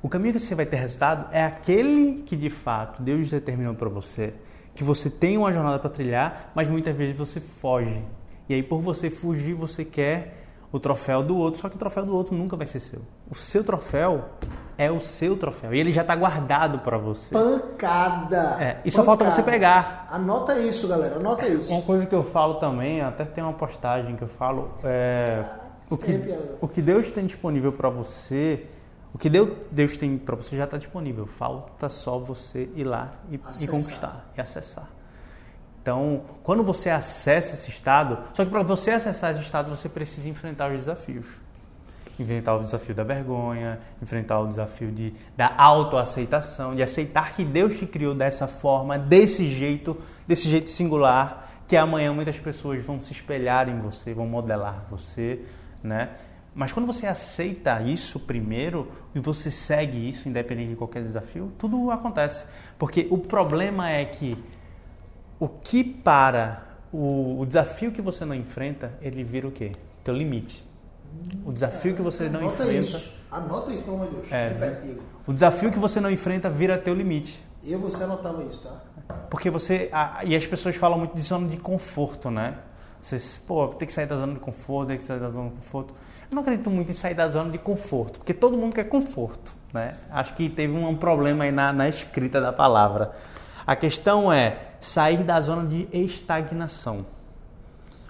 O 0.02 0.08
caminho 0.08 0.36
que 0.36 0.40
você 0.40 0.56
vai 0.56 0.66
ter 0.66 0.78
resultado 0.78 1.28
é 1.34 1.44
aquele 1.44 2.22
que 2.22 2.36
de 2.38 2.50
fato 2.50 3.02
Deus 3.02 3.30
determinou 3.30 3.74
para 3.74 3.90
você, 3.90 4.34
que 4.74 4.84
você 4.84 5.10
tem 5.10 5.38
uma 5.38 5.52
jornada 5.52 5.80
para 5.80 5.90
trilhar, 5.90 6.52
mas 6.56 6.70
muitas 6.70 6.96
vezes 6.96 7.18
você 7.18 7.42
foge. 7.42 8.02
E 8.48 8.54
aí 8.54 8.64
por 8.64 8.80
você 8.80 9.10
fugir, 9.10 9.54
você 9.54 9.84
quer 9.84 10.37
o 10.72 10.80
troféu 10.80 11.24
do 11.24 11.38
outro, 11.38 11.60
só 11.60 11.70
que 11.70 11.76
o 11.76 11.80
troféu 11.80 12.06
do 12.06 12.16
outro 12.16 12.36
nunca 12.36 12.56
vai 12.56 12.68
ser 12.68 12.80
seu. 12.80 13.02
O 13.30 13.36
seu 13.36 13.64
troféu 13.64 14.26
é 14.78 14.92
o 14.92 15.00
seu 15.00 15.36
troféu 15.38 15.74
e 15.74 15.80
ele 15.80 15.92
já 15.92 16.02
está 16.02 16.16
guardado 16.16 16.80
para 16.80 16.98
você. 16.98 17.34
Pancada! 17.34 18.58
É, 18.60 18.82
e 18.86 18.92
só 18.92 19.04
falta 19.04 19.30
você 19.30 19.42
pegar. 19.42 20.08
Anota 20.12 20.60
isso, 20.60 20.88
galera, 20.88 21.16
anota 21.16 21.48
isso. 21.48 21.72
Uma 21.72 21.82
coisa 21.82 22.06
que 22.06 22.14
eu 22.14 22.24
falo 22.24 22.56
também, 22.56 23.02
até 23.02 23.26
tem 23.26 23.44
uma 23.44 23.54
postagem 23.54 24.16
que 24.16 24.24
eu 24.24 24.28
falo, 24.28 24.72
é, 24.84 25.46
o, 25.90 25.98
que, 25.98 26.12
o 26.62 26.68
que 26.68 26.82
Deus 26.82 27.10
tem 27.12 27.26
disponível 27.26 27.72
para 27.72 27.90
você, 27.90 28.68
o 29.14 29.18
que 29.18 29.30
Deus, 29.30 29.50
Deus 29.72 29.98
tem 29.98 30.18
para 30.18 30.36
você 30.36 30.56
já 30.56 30.66
está 30.66 30.78
disponível. 30.78 31.26
Falta 31.26 31.90
só 31.90 32.20
você 32.20 32.70
ir 32.76 32.84
lá 32.84 33.14
e, 33.32 33.36
e 33.36 33.68
conquistar 33.68 34.30
e 34.38 34.42
acessar. 34.42 34.97
Então, 35.88 36.24
quando 36.44 36.64
você 36.64 36.90
acessa 36.90 37.54
esse 37.54 37.70
estado, 37.70 38.18
só 38.34 38.44
que 38.44 38.52
para 38.52 38.62
você 38.62 38.92
acessar 38.92 39.32
esse 39.32 39.44
estado, 39.44 39.70
você 39.70 39.88
precisa 39.88 40.28
enfrentar 40.28 40.70
os 40.70 40.80
desafios. 40.80 41.40
Enfrentar 42.20 42.58
o 42.58 42.60
desafio 42.62 42.94
da 42.94 43.06
vergonha, 43.06 43.80
enfrentar 44.02 44.42
o 44.42 44.48
desafio 44.48 44.92
de, 44.92 45.14
da 45.38 45.56
autoaceitação, 45.56 46.76
de 46.76 46.84
aceitar 46.84 47.32
que 47.32 47.46
Deus 47.46 47.80
te 47.80 47.86
criou 47.86 48.14
dessa 48.14 48.50
forma, 48.50 49.00
desse 49.00 49.46
jeito, 49.46 49.98
desse 50.28 50.50
jeito 50.50 50.70
singular, 50.70 51.50
que 51.66 51.78
amanhã 51.78 52.12
muitas 52.12 52.38
pessoas 52.38 52.86
vão 52.86 53.00
se 53.00 53.14
espelhar 53.14 53.70
em 53.70 53.80
você, 53.80 54.14
vão 54.14 54.28
modelar 54.28 54.84
você, 54.92 55.40
né? 55.82 56.10
Mas 56.54 56.74
quando 56.74 56.86
você 56.86 57.08
aceita 57.08 57.82
isso 57.82 58.20
primeiro 58.20 58.92
e 59.16 59.20
você 59.20 59.50
segue 59.50 60.10
isso, 60.10 60.28
independente 60.28 60.72
de 60.72 60.76
qualquer 60.76 61.04
desafio, 61.04 61.50
tudo 61.58 61.92
acontece. 61.92 62.46
Porque 62.78 63.08
o 63.10 63.20
problema 63.20 63.90
é 63.90 64.04
que 64.04 64.36
o 65.40 65.48
que 65.48 65.84
para 65.84 66.64
o, 66.92 67.42
o, 67.42 67.46
desafio 67.46 67.92
que 67.92 68.02
você 68.02 68.26
não 68.26 68.36
enfrenta, 68.36 68.94
ele 69.02 69.24
vira 69.24 69.48
o 69.48 69.52
quê? 69.52 69.72
Teu 70.04 70.14
limite. 70.14 70.64
O 71.46 71.52
desafio 71.52 71.96
que 71.96 72.02
você 72.02 72.30
não 72.30 72.40
Anota 72.40 72.64
enfrenta. 72.64 72.80
Isso. 72.80 73.14
Anota 73.32 73.72
isso, 73.72 73.84
pelo 73.84 73.98
amor 73.98 74.08
de 74.10 74.16
Deus. 74.16 74.32
É, 74.32 74.98
o 75.26 75.34
desafio 75.34 75.72
que 75.72 75.80
você 75.80 76.00
não 76.00 76.10
enfrenta 76.10 76.50
vira 76.50 76.78
teu 76.78 76.94
limite. 76.94 77.44
Eu 77.64 77.80
você 77.80 78.04
anotava 78.04 78.44
isso, 78.44 78.62
tá? 78.62 79.16
Porque 79.30 79.50
você. 79.50 79.90
A, 79.92 80.24
e 80.24 80.36
as 80.36 80.46
pessoas 80.48 80.76
falam 80.76 80.98
muito 80.98 81.16
de 81.16 81.22
zona 81.22 81.48
de 81.48 81.58
conforto, 81.58 82.32
né? 82.32 82.58
Você, 83.02 83.20
pô, 83.46 83.68
tem 83.68 83.86
que 83.86 83.94
sair 83.94 84.06
da 84.06 84.16
zona 84.16 84.34
de 84.34 84.40
conforto, 84.40 84.88
tem 84.88 84.98
que 84.98 85.04
sair 85.04 85.20
da 85.20 85.30
zona 85.30 85.50
de 85.50 85.56
conforto. 85.56 85.94
Eu 86.30 86.36
não 86.36 86.42
acredito 86.42 86.70
muito 86.70 86.92
em 86.92 86.94
sair 86.94 87.14
da 87.14 87.30
zona 87.30 87.52
de 87.52 87.58
conforto, 87.58 88.20
porque 88.20 88.34
todo 88.34 88.58
mundo 88.58 88.74
quer 88.74 88.86
conforto, 88.86 89.54
né? 89.74 89.96
Acho 90.10 90.34
que 90.34 90.50
teve 90.50 90.74
um 90.74 90.96
problema 90.96 91.44
aí 91.44 91.52
na, 91.52 91.72
na 91.72 91.88
escrita 91.88 92.42
da 92.42 92.52
palavra. 92.52 93.14
A 93.66 93.76
questão 93.76 94.32
é 94.32 94.67
sair 94.80 95.24
da 95.24 95.40
zona 95.42 95.66
de 95.66 95.88
estagnação. 95.92 97.06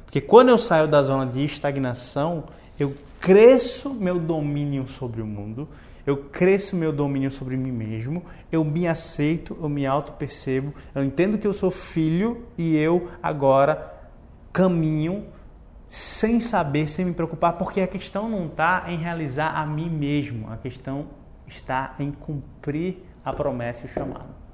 Porque 0.05 0.21
quando 0.21 0.49
eu 0.49 0.57
saio 0.57 0.87
da 0.87 1.03
zona 1.03 1.25
de 1.25 1.43
estagnação, 1.43 2.45
eu 2.79 2.95
cresço 3.19 3.93
meu 3.93 4.19
domínio 4.19 4.87
sobre 4.87 5.21
o 5.21 5.25
mundo, 5.25 5.67
eu 6.05 6.15
cresço 6.15 6.75
meu 6.75 6.93
domínio 6.93 7.29
sobre 7.29 7.57
mim 7.57 7.71
mesmo, 7.71 8.23
eu 8.49 8.63
me 8.63 8.87
aceito, 8.87 9.57
eu 9.61 9.67
me 9.67 9.85
auto-percebo, 9.85 10.73
eu 10.95 11.03
entendo 11.03 11.37
que 11.37 11.45
eu 11.45 11.51
sou 11.51 11.69
filho 11.69 12.45
e 12.57 12.77
eu 12.77 13.09
agora 13.21 13.93
caminho 14.53 15.25
sem 15.89 16.39
saber, 16.39 16.87
sem 16.87 17.05
me 17.05 17.13
preocupar, 17.13 17.53
porque 17.53 17.81
a 17.81 17.87
questão 17.87 18.29
não 18.29 18.45
está 18.45 18.85
em 18.87 18.97
realizar 18.97 19.51
a 19.55 19.65
mim 19.65 19.89
mesmo, 19.89 20.49
a 20.49 20.57
questão 20.57 21.07
está 21.45 21.95
em 21.99 22.11
cumprir 22.11 23.03
a 23.23 23.33
promessa 23.33 23.81
e 23.83 23.85
o 23.85 23.89
chamado. 23.89 24.46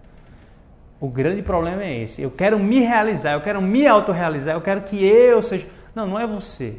O 1.04 1.10
grande 1.10 1.42
problema 1.42 1.84
é 1.84 2.04
esse. 2.04 2.22
Eu 2.22 2.32
quero 2.32 2.58
me 2.58 2.80
realizar, 2.80 3.34
eu 3.34 3.42
quero 3.42 3.62
me 3.62 3.86
autorrealizar, 3.86 4.56
eu 4.56 4.62
quero 4.62 4.84
que 4.84 5.04
eu 5.04 5.42
seja. 5.42 5.68
Não, 5.94 6.08
não 6.08 6.18
é 6.18 6.26
você. 6.26 6.78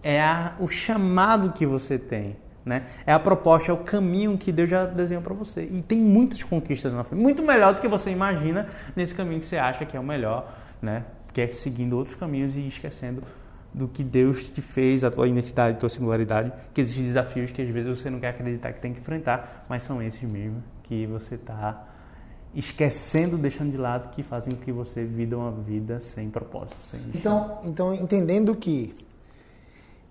É 0.00 0.20
a, 0.20 0.54
o 0.60 0.68
chamado 0.68 1.50
que 1.50 1.66
você 1.66 1.98
tem. 1.98 2.36
Né? 2.64 2.84
É 3.04 3.12
a 3.12 3.18
proposta, 3.18 3.72
é 3.72 3.74
o 3.74 3.78
caminho 3.78 4.38
que 4.38 4.52
Deus 4.52 4.70
já 4.70 4.86
desenhou 4.86 5.24
para 5.24 5.34
você. 5.34 5.64
E 5.64 5.82
tem 5.82 5.98
muitas 5.98 6.40
conquistas 6.44 6.92
na 6.92 7.02
frente. 7.02 7.20
Muito 7.20 7.42
melhor 7.42 7.74
do 7.74 7.80
que 7.80 7.88
você 7.88 8.12
imagina 8.12 8.68
nesse 8.94 9.12
caminho 9.12 9.40
que 9.40 9.46
você 9.46 9.56
acha 9.56 9.84
que 9.84 9.96
é 9.96 9.98
o 9.98 10.04
melhor, 10.04 10.56
né? 10.80 11.02
Que 11.32 11.40
é 11.40 11.48
seguindo 11.48 11.98
outros 11.98 12.14
caminhos 12.14 12.54
e 12.54 12.68
esquecendo 12.68 13.24
do 13.74 13.88
que 13.88 14.04
Deus 14.04 14.44
te 14.50 14.62
fez, 14.62 15.02
a 15.02 15.10
tua 15.10 15.26
identidade, 15.26 15.78
a 15.78 15.80
tua 15.80 15.88
singularidade, 15.88 16.52
que 16.72 16.80
existem 16.80 17.06
desafios 17.06 17.50
que 17.50 17.60
às 17.60 17.68
vezes 17.68 17.98
você 17.98 18.08
não 18.08 18.20
quer 18.20 18.28
acreditar 18.28 18.72
que 18.72 18.80
tem 18.80 18.92
que 18.92 19.00
enfrentar, 19.00 19.66
mas 19.68 19.82
são 19.82 20.00
esses 20.00 20.22
mesmo 20.22 20.62
que 20.84 21.06
você 21.06 21.34
está 21.34 21.88
esquecendo, 22.54 23.38
deixando 23.38 23.70
de 23.70 23.76
lado, 23.76 24.10
que 24.14 24.22
fazem 24.22 24.54
com 24.54 24.62
que 24.62 24.72
você 24.72 25.04
viva 25.04 25.36
uma 25.36 25.50
vida 25.50 26.00
sem 26.00 26.28
propósito. 26.28 26.76
Sem 26.90 27.00
então, 27.14 27.58
então, 27.64 27.94
entendendo 27.94 28.54
que 28.54 28.94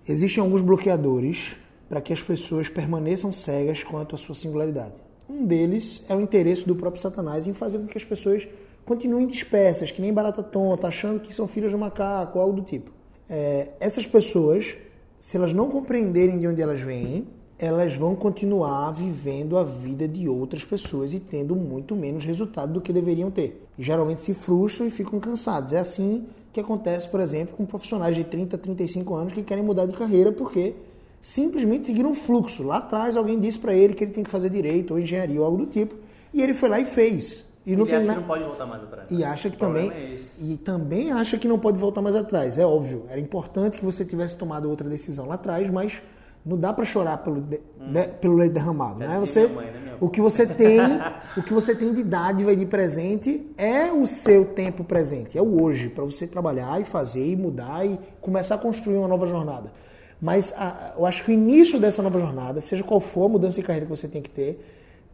existem 0.06 0.42
alguns 0.42 0.62
bloqueadores 0.62 1.56
para 1.88 2.00
que 2.00 2.12
as 2.12 2.22
pessoas 2.22 2.68
permaneçam 2.68 3.32
cegas 3.32 3.84
quanto 3.84 4.14
à 4.14 4.18
sua 4.18 4.34
singularidade. 4.34 4.94
Um 5.28 5.46
deles 5.46 6.04
é 6.08 6.14
o 6.14 6.20
interesse 6.20 6.66
do 6.66 6.74
próprio 6.74 7.00
Satanás 7.00 7.46
em 7.46 7.52
fazer 7.52 7.78
com 7.78 7.86
que 7.86 7.98
as 7.98 8.04
pessoas 8.04 8.48
continuem 8.84 9.26
dispersas, 9.26 9.90
que 9.90 10.00
nem 10.00 10.12
barata 10.12 10.42
tonta, 10.42 10.88
achando 10.88 11.20
que 11.20 11.32
são 11.32 11.46
filhos 11.46 11.70
de 11.70 11.76
macaco, 11.76 12.38
algo 12.38 12.54
do 12.54 12.62
tipo. 12.62 12.90
É, 13.28 13.68
essas 13.78 14.06
pessoas, 14.06 14.76
se 15.20 15.36
elas 15.36 15.52
não 15.52 15.70
compreenderem 15.70 16.38
de 16.38 16.46
onde 16.46 16.60
elas 16.60 16.80
vêm, 16.80 17.28
elas 17.62 17.94
vão 17.94 18.16
continuar 18.16 18.90
vivendo 18.90 19.56
a 19.56 19.62
vida 19.62 20.08
de 20.08 20.28
outras 20.28 20.64
pessoas 20.64 21.14
e 21.14 21.20
tendo 21.20 21.54
muito 21.54 21.94
menos 21.94 22.24
resultado 22.24 22.72
do 22.72 22.80
que 22.80 22.92
deveriam 22.92 23.30
ter. 23.30 23.64
E 23.78 23.82
geralmente 23.84 24.20
se 24.20 24.34
frustram 24.34 24.88
e 24.88 24.90
ficam 24.90 25.20
cansados. 25.20 25.72
É 25.72 25.78
assim 25.78 26.26
que 26.52 26.58
acontece, 26.58 27.08
por 27.08 27.20
exemplo, 27.20 27.56
com 27.56 27.64
profissionais 27.64 28.16
de 28.16 28.24
30, 28.24 28.58
35 28.58 29.14
anos 29.14 29.32
que 29.32 29.44
querem 29.44 29.62
mudar 29.62 29.86
de 29.86 29.92
carreira 29.92 30.32
porque 30.32 30.74
simplesmente 31.20 31.86
seguiram 31.86 32.10
um 32.10 32.14
fluxo. 32.16 32.64
Lá 32.64 32.78
atrás 32.78 33.16
alguém 33.16 33.38
disse 33.38 33.60
para 33.60 33.72
ele 33.72 33.94
que 33.94 34.02
ele 34.02 34.12
tem 34.12 34.24
que 34.24 34.30
fazer 34.30 34.50
direito 34.50 34.90
ou 34.90 34.98
engenharia 34.98 35.38
ou 35.38 35.46
algo 35.46 35.58
do 35.58 35.66
tipo, 35.66 35.94
e 36.34 36.42
ele 36.42 36.54
foi 36.54 36.68
lá 36.68 36.80
e 36.80 36.84
fez. 36.84 37.46
E 37.64 37.76
não, 37.76 37.86
ele 37.86 37.94
acha 37.94 38.06
na... 38.06 38.14
que 38.14 38.20
não 38.20 38.26
pode 38.26 38.42
voltar 38.42 38.66
mais 38.66 38.82
atrás. 38.82 39.08
E 39.08 39.14
né? 39.14 39.24
acha 39.24 39.48
que 39.48 39.56
também 39.56 39.88
é 39.88 40.18
e 40.40 40.56
também 40.56 41.12
acha 41.12 41.38
que 41.38 41.46
não 41.46 41.60
pode 41.60 41.78
voltar 41.78 42.02
mais 42.02 42.16
atrás. 42.16 42.58
É 42.58 42.66
óbvio. 42.66 43.04
Era 43.08 43.20
importante 43.20 43.78
que 43.78 43.84
você 43.84 44.04
tivesse 44.04 44.36
tomado 44.36 44.68
outra 44.68 44.88
decisão 44.88 45.28
lá 45.28 45.36
atrás, 45.36 45.70
mas 45.70 46.02
Não 46.44 46.56
dá 46.56 46.72
para 46.72 46.84
chorar 46.84 47.18
pelo, 47.18 47.40
de, 47.40 47.60
hum. 47.80 47.92
de, 47.92 48.08
pelo 48.20 48.34
leite 48.34 48.52
derramado, 48.52 48.98
né? 48.98 49.18
Você, 49.20 49.46
mãe, 49.46 49.66
né, 49.66 49.96
o 50.00 50.08
que 50.08 50.20
você 50.20 50.44
tem, 50.44 50.80
o 51.36 51.42
que 51.42 51.54
você 51.54 51.74
tem 51.74 51.94
de 51.94 52.02
dádiva 52.02 52.52
e 52.52 52.56
de 52.56 52.66
presente 52.66 53.48
é 53.56 53.92
o 53.92 54.06
seu 54.06 54.46
tempo 54.46 54.82
presente, 54.82 55.38
é 55.38 55.42
o 55.42 55.62
hoje 55.62 55.88
para 55.88 56.04
você 56.04 56.26
trabalhar 56.26 56.80
e 56.80 56.84
fazer 56.84 57.24
e 57.24 57.36
mudar 57.36 57.86
e 57.86 57.98
começar 58.20 58.56
a 58.56 58.58
construir 58.58 58.96
uma 58.96 59.06
nova 59.06 59.26
jornada. 59.26 59.72
Mas 60.20 60.52
a, 60.56 60.94
eu 60.98 61.06
acho 61.06 61.24
que 61.24 61.30
o 61.30 61.34
início 61.34 61.78
dessa 61.78 62.02
nova 62.02 62.18
jornada, 62.18 62.60
seja 62.60 62.82
qual 62.82 62.98
for 62.98 63.26
a 63.26 63.28
mudança 63.28 63.60
de 63.60 63.66
carreira 63.66 63.86
que 63.86 63.90
você 63.90 64.08
tem 64.08 64.20
que 64.20 64.30
ter, 64.30 64.64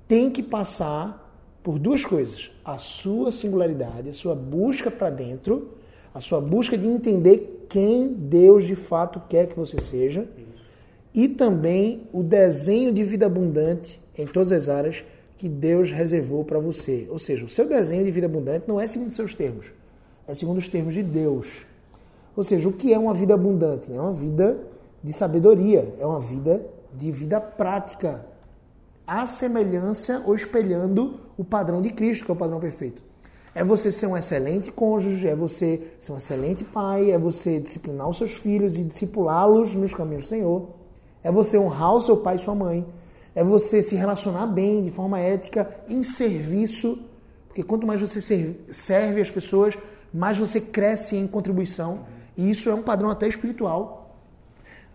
tem 0.06 0.30
que 0.30 0.42
passar 0.42 1.26
por 1.62 1.78
duas 1.78 2.04
coisas: 2.04 2.50
a 2.64 2.78
sua 2.78 3.30
singularidade, 3.30 4.08
a 4.08 4.14
sua 4.14 4.34
busca 4.34 4.90
para 4.90 5.10
dentro, 5.10 5.74
a 6.14 6.20
sua 6.20 6.40
busca 6.40 6.78
de 6.78 6.86
entender 6.86 7.66
quem 7.68 8.08
Deus 8.08 8.64
de 8.64 8.74
fato 8.74 9.20
quer 9.28 9.48
que 9.48 9.54
você 9.58 9.78
seja 9.78 10.26
e 11.18 11.26
também 11.26 12.06
o 12.12 12.22
desenho 12.22 12.92
de 12.92 13.02
vida 13.02 13.26
abundante 13.26 14.00
em 14.16 14.24
todas 14.24 14.52
as 14.52 14.68
áreas 14.68 15.02
que 15.36 15.48
Deus 15.48 15.90
reservou 15.90 16.44
para 16.44 16.60
você. 16.60 17.08
Ou 17.10 17.18
seja, 17.18 17.44
o 17.44 17.48
seu 17.48 17.68
desenho 17.68 18.04
de 18.04 18.10
vida 18.12 18.26
abundante 18.26 18.68
não 18.68 18.80
é 18.80 18.86
segundo 18.86 19.10
seus 19.10 19.34
termos, 19.34 19.72
é 20.28 20.34
segundo 20.34 20.58
os 20.58 20.68
termos 20.68 20.94
de 20.94 21.02
Deus. 21.02 21.66
Ou 22.36 22.44
seja, 22.44 22.68
o 22.68 22.72
que 22.72 22.94
é 22.94 22.98
uma 23.00 23.12
vida 23.14 23.34
abundante? 23.34 23.92
É 23.92 24.00
uma 24.00 24.12
vida 24.12 24.60
de 25.02 25.12
sabedoria, 25.12 25.92
é 25.98 26.06
uma 26.06 26.20
vida 26.20 26.64
de 26.94 27.10
vida 27.10 27.40
prática, 27.40 28.24
à 29.04 29.26
semelhança 29.26 30.22
ou 30.24 30.36
espelhando 30.36 31.18
o 31.36 31.42
padrão 31.42 31.82
de 31.82 31.90
Cristo, 31.90 32.26
que 32.26 32.30
é 32.30 32.34
o 32.34 32.36
padrão 32.36 32.60
perfeito. 32.60 33.02
É 33.56 33.64
você 33.64 33.90
ser 33.90 34.06
um 34.06 34.16
excelente 34.16 34.70
cônjuge, 34.70 35.26
é 35.26 35.34
você 35.34 35.82
ser 35.98 36.12
um 36.12 36.18
excelente 36.18 36.62
pai, 36.62 37.10
é 37.10 37.18
você 37.18 37.58
disciplinar 37.58 38.08
os 38.08 38.18
seus 38.18 38.34
filhos 38.34 38.78
e 38.78 38.84
discipulá-los 38.84 39.74
nos 39.74 39.92
caminhos 39.92 40.26
do 40.26 40.28
Senhor. 40.28 40.77
É 41.22 41.30
você 41.30 41.58
honrar 41.58 41.94
o 41.94 42.00
seu 42.00 42.16
pai 42.16 42.36
e 42.36 42.38
sua 42.38 42.54
mãe. 42.54 42.86
É 43.34 43.44
você 43.44 43.82
se 43.82 43.94
relacionar 43.94 44.46
bem, 44.46 44.82
de 44.82 44.90
forma 44.90 45.18
ética, 45.18 45.68
em 45.88 46.02
serviço. 46.02 46.98
Porque 47.46 47.62
quanto 47.62 47.86
mais 47.86 48.00
você 48.00 48.20
serve 48.70 49.20
as 49.20 49.30
pessoas, 49.30 49.76
mais 50.12 50.38
você 50.38 50.60
cresce 50.60 51.16
em 51.16 51.26
contribuição. 51.26 52.00
E 52.36 52.50
isso 52.50 52.68
é 52.68 52.74
um 52.74 52.82
padrão 52.82 53.10
até 53.10 53.26
espiritual. 53.26 54.16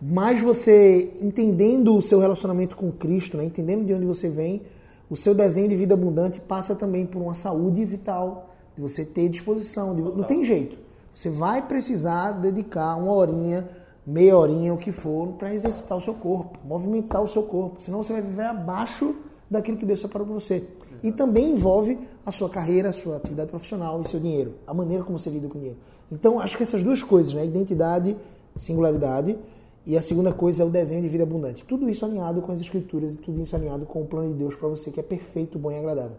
Mais 0.00 0.40
você 0.40 1.12
entendendo 1.20 1.94
o 1.94 2.02
seu 2.02 2.18
relacionamento 2.18 2.76
com 2.76 2.90
Cristo, 2.90 3.36
né? 3.36 3.44
entendendo 3.44 3.84
de 3.84 3.94
onde 3.94 4.04
você 4.04 4.28
vem, 4.28 4.62
o 5.08 5.16
seu 5.16 5.34
desenho 5.34 5.68
de 5.68 5.76
vida 5.76 5.94
abundante 5.94 6.40
passa 6.40 6.74
também 6.74 7.06
por 7.06 7.20
uma 7.20 7.34
saúde 7.34 7.84
vital, 7.84 8.54
de 8.74 8.82
você 8.82 9.04
ter 9.04 9.28
disposição. 9.28 9.94
De... 9.94 10.02
Não 10.02 10.24
tem 10.24 10.42
jeito. 10.42 10.76
Você 11.14 11.30
vai 11.30 11.62
precisar 11.62 12.32
dedicar 12.32 12.96
uma 12.96 13.12
horinha 13.12 13.68
meia 14.06 14.36
horinha, 14.36 14.74
o 14.74 14.78
que 14.78 14.92
for, 14.92 15.32
para 15.32 15.54
exercitar 15.54 15.96
o 15.96 16.00
seu 16.00 16.14
corpo, 16.14 16.58
movimentar 16.64 17.22
o 17.22 17.28
seu 17.28 17.42
corpo. 17.42 17.82
Senão 17.82 18.02
você 18.02 18.12
vai 18.12 18.22
viver 18.22 18.44
abaixo 18.44 19.14
daquilo 19.50 19.76
que 19.76 19.86
Deus 19.86 20.00
separou 20.00 20.26
para 20.26 20.34
você. 20.34 20.64
E 21.02 21.12
também 21.12 21.52
envolve 21.52 21.98
a 22.24 22.30
sua 22.30 22.48
carreira, 22.48 22.90
a 22.90 22.92
sua 22.92 23.16
atividade 23.16 23.50
profissional 23.50 24.00
e 24.00 24.08
seu 24.08 24.20
dinheiro, 24.20 24.54
a 24.66 24.72
maneira 24.72 25.04
como 25.04 25.18
você 25.18 25.30
lida 25.30 25.48
com 25.48 25.56
o 25.56 25.60
dinheiro. 25.60 25.78
Então, 26.10 26.38
acho 26.38 26.56
que 26.56 26.62
essas 26.62 26.82
duas 26.82 27.02
coisas, 27.02 27.32
né? 27.34 27.44
identidade, 27.44 28.16
singularidade, 28.56 29.38
e 29.86 29.98
a 29.98 30.02
segunda 30.02 30.32
coisa 30.32 30.62
é 30.62 30.66
o 30.66 30.70
desenho 30.70 31.02
de 31.02 31.08
vida 31.08 31.24
abundante. 31.24 31.64
Tudo 31.64 31.88
isso 31.90 32.04
alinhado 32.04 32.40
com 32.40 32.52
as 32.52 32.60
escrituras 32.60 33.16
e 33.16 33.18
tudo 33.18 33.42
isso 33.42 33.54
alinhado 33.54 33.84
com 33.84 34.00
o 34.00 34.06
plano 34.06 34.28
de 34.28 34.34
Deus 34.34 34.56
para 34.56 34.68
você, 34.68 34.90
que 34.90 34.98
é 34.98 35.02
perfeito, 35.02 35.58
bom 35.58 35.70
e 35.70 35.76
agradável. 35.76 36.16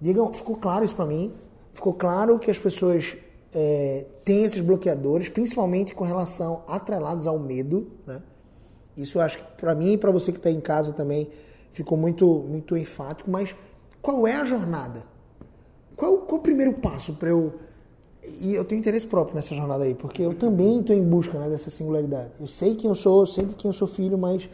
Digam, 0.00 0.32
ficou 0.32 0.56
claro 0.56 0.84
isso 0.84 0.94
para 0.94 1.06
mim? 1.06 1.32
Ficou 1.72 1.94
claro 1.94 2.38
que 2.40 2.50
as 2.50 2.58
pessoas 2.58 3.16
é, 3.54 4.06
tem 4.24 4.44
esses 4.44 4.60
bloqueadores, 4.60 5.28
principalmente 5.28 5.94
com 5.94 6.04
relação 6.04 6.62
atrelados 6.66 7.26
ao 7.26 7.38
medo, 7.38 7.90
né? 8.06 8.22
Isso 8.96 9.20
acho 9.20 9.38
que 9.38 9.44
para 9.56 9.74
mim 9.74 9.92
e 9.92 9.98
para 9.98 10.10
você 10.10 10.32
que 10.32 10.38
está 10.38 10.50
em 10.50 10.60
casa 10.60 10.92
também 10.92 11.30
ficou 11.72 11.96
muito, 11.96 12.26
muito 12.26 12.76
enfático, 12.76 13.30
mas 13.30 13.54
qual 14.00 14.26
é 14.26 14.36
a 14.36 14.44
jornada? 14.44 15.04
Qual, 15.96 16.18
qual 16.18 16.40
o 16.40 16.42
primeiro 16.42 16.74
passo 16.74 17.14
para 17.14 17.30
eu. 17.30 17.54
E 18.40 18.54
eu 18.54 18.64
tenho 18.64 18.78
interesse 18.78 19.06
próprio 19.06 19.34
nessa 19.34 19.54
jornada 19.54 19.84
aí, 19.84 19.94
porque 19.94 20.22
eu 20.22 20.34
também 20.34 20.80
estou 20.80 20.94
em 20.94 21.02
busca 21.02 21.38
né, 21.38 21.48
dessa 21.48 21.70
singularidade. 21.70 22.30
Eu 22.38 22.46
sei 22.46 22.76
quem 22.76 22.88
eu 22.88 22.94
sou, 22.94 23.22
eu 23.22 23.26
sei 23.26 23.44
de 23.44 23.54
quem 23.54 23.68
eu 23.68 23.72
sou 23.72 23.88
filho, 23.88 24.16
mas 24.16 24.48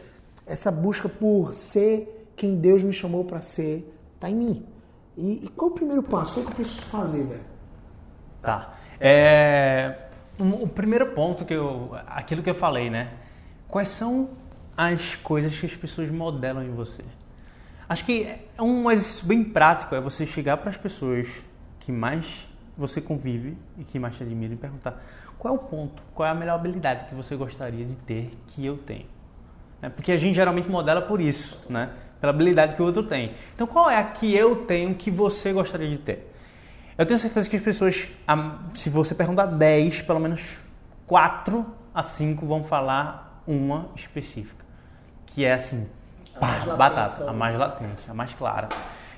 essa 0.46 0.70
busca 0.70 1.08
por 1.08 1.54
ser 1.54 2.30
quem 2.34 2.54
Deus 2.54 2.82
me 2.82 2.92
chamou 2.92 3.24
para 3.24 3.42
ser 3.42 3.92
está 4.14 4.30
em 4.30 4.34
mim. 4.34 4.66
E, 5.16 5.44
e, 5.44 5.48
qual 5.48 5.70
o 5.70 5.74
primeiro 5.74 6.02
passo? 6.02 6.40
O 6.40 6.44
que 6.44 6.50
eu 6.50 6.54
preciso 6.54 6.82
fazer, 6.82 7.24
velho? 7.24 7.44
Tá. 8.40 8.77
É, 9.00 9.94
um, 10.38 10.50
o 10.62 10.68
primeiro 10.68 11.12
ponto 11.12 11.44
que 11.44 11.54
eu, 11.54 11.96
aquilo 12.06 12.42
que 12.42 12.50
eu 12.50 12.54
falei, 12.54 12.90
né? 12.90 13.10
Quais 13.68 13.88
são 13.88 14.30
as 14.76 15.14
coisas 15.16 15.58
que 15.58 15.66
as 15.66 15.74
pessoas 15.74 16.10
modelam 16.10 16.62
em 16.62 16.70
você? 16.70 17.02
Acho 17.88 18.04
que 18.04 18.24
é 18.24 18.62
um 18.62 18.90
exercício 18.90 19.26
bem 19.26 19.42
prático 19.42 19.94
é 19.94 20.00
você 20.00 20.26
chegar 20.26 20.58
para 20.58 20.70
as 20.70 20.76
pessoas 20.76 21.28
que 21.80 21.90
mais 21.90 22.46
você 22.76 23.00
convive 23.00 23.56
e 23.78 23.84
que 23.84 23.98
mais 23.98 24.16
te 24.16 24.22
admiram 24.22 24.54
e 24.54 24.56
perguntar 24.56 25.02
qual 25.38 25.54
é 25.54 25.56
o 25.56 25.60
ponto, 25.60 26.02
qual 26.14 26.28
é 26.28 26.32
a 26.32 26.34
melhor 26.34 26.56
habilidade 26.56 27.06
que 27.06 27.14
você 27.14 27.36
gostaria 27.36 27.84
de 27.84 27.94
ter 27.94 28.30
que 28.48 28.66
eu 28.66 28.76
tenho. 28.76 29.06
É, 29.80 29.88
porque 29.88 30.12
a 30.12 30.16
gente 30.16 30.34
geralmente 30.34 30.68
modela 30.68 31.00
por 31.00 31.20
isso, 31.20 31.58
né? 31.68 31.90
Pela 32.20 32.32
habilidade 32.32 32.74
que 32.74 32.82
o 32.82 32.84
outro 32.84 33.04
tem. 33.04 33.34
Então, 33.54 33.66
qual 33.66 33.88
é 33.88 33.96
a 33.96 34.04
que 34.04 34.34
eu 34.34 34.66
tenho 34.66 34.94
que 34.96 35.10
você 35.10 35.52
gostaria 35.52 35.88
de 35.88 35.98
ter? 35.98 36.27
Eu 36.98 37.06
tenho 37.06 37.20
certeza 37.20 37.48
que 37.48 37.54
as 37.54 37.62
pessoas, 37.62 38.08
se 38.74 38.90
você 38.90 39.14
perguntar 39.14 39.46
10, 39.46 40.02
pelo 40.02 40.18
menos 40.18 40.58
4 41.06 41.64
a 41.94 42.02
5 42.02 42.44
vão 42.44 42.64
falar 42.64 43.40
uma 43.46 43.88
específica. 43.94 44.64
Que 45.24 45.44
é 45.44 45.52
assim, 45.52 45.88
pá, 46.40 46.58
batata, 46.76 47.30
a 47.30 47.32
mais 47.32 47.56
latente, 47.56 48.02
a 48.08 48.12
mais 48.12 48.34
clara. 48.34 48.68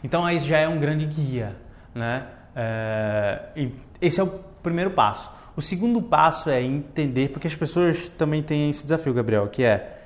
Então 0.05 0.27
aí 0.27 0.39
já 0.41 0.59
é 0.59 0.69
um 0.69 0.79
grande 0.79 1.07
guia, 1.07 1.57
né? 1.95 2.27
É, 2.55 3.71
esse 3.99 4.21
é 4.21 4.23
o 4.23 4.29
primeiro 4.63 4.91
passo. 4.91 5.31
O 5.57 5.63
segundo 5.63 6.03
passo 6.03 6.51
é 6.51 6.63
entender, 6.63 7.29
porque 7.29 7.49
as 7.49 7.55
pessoas 7.55 8.11
também 8.11 8.43
têm 8.43 8.69
esse 8.69 8.83
desafio, 8.83 9.15
Gabriel, 9.15 9.49
que 9.49 9.63
é 9.63 10.01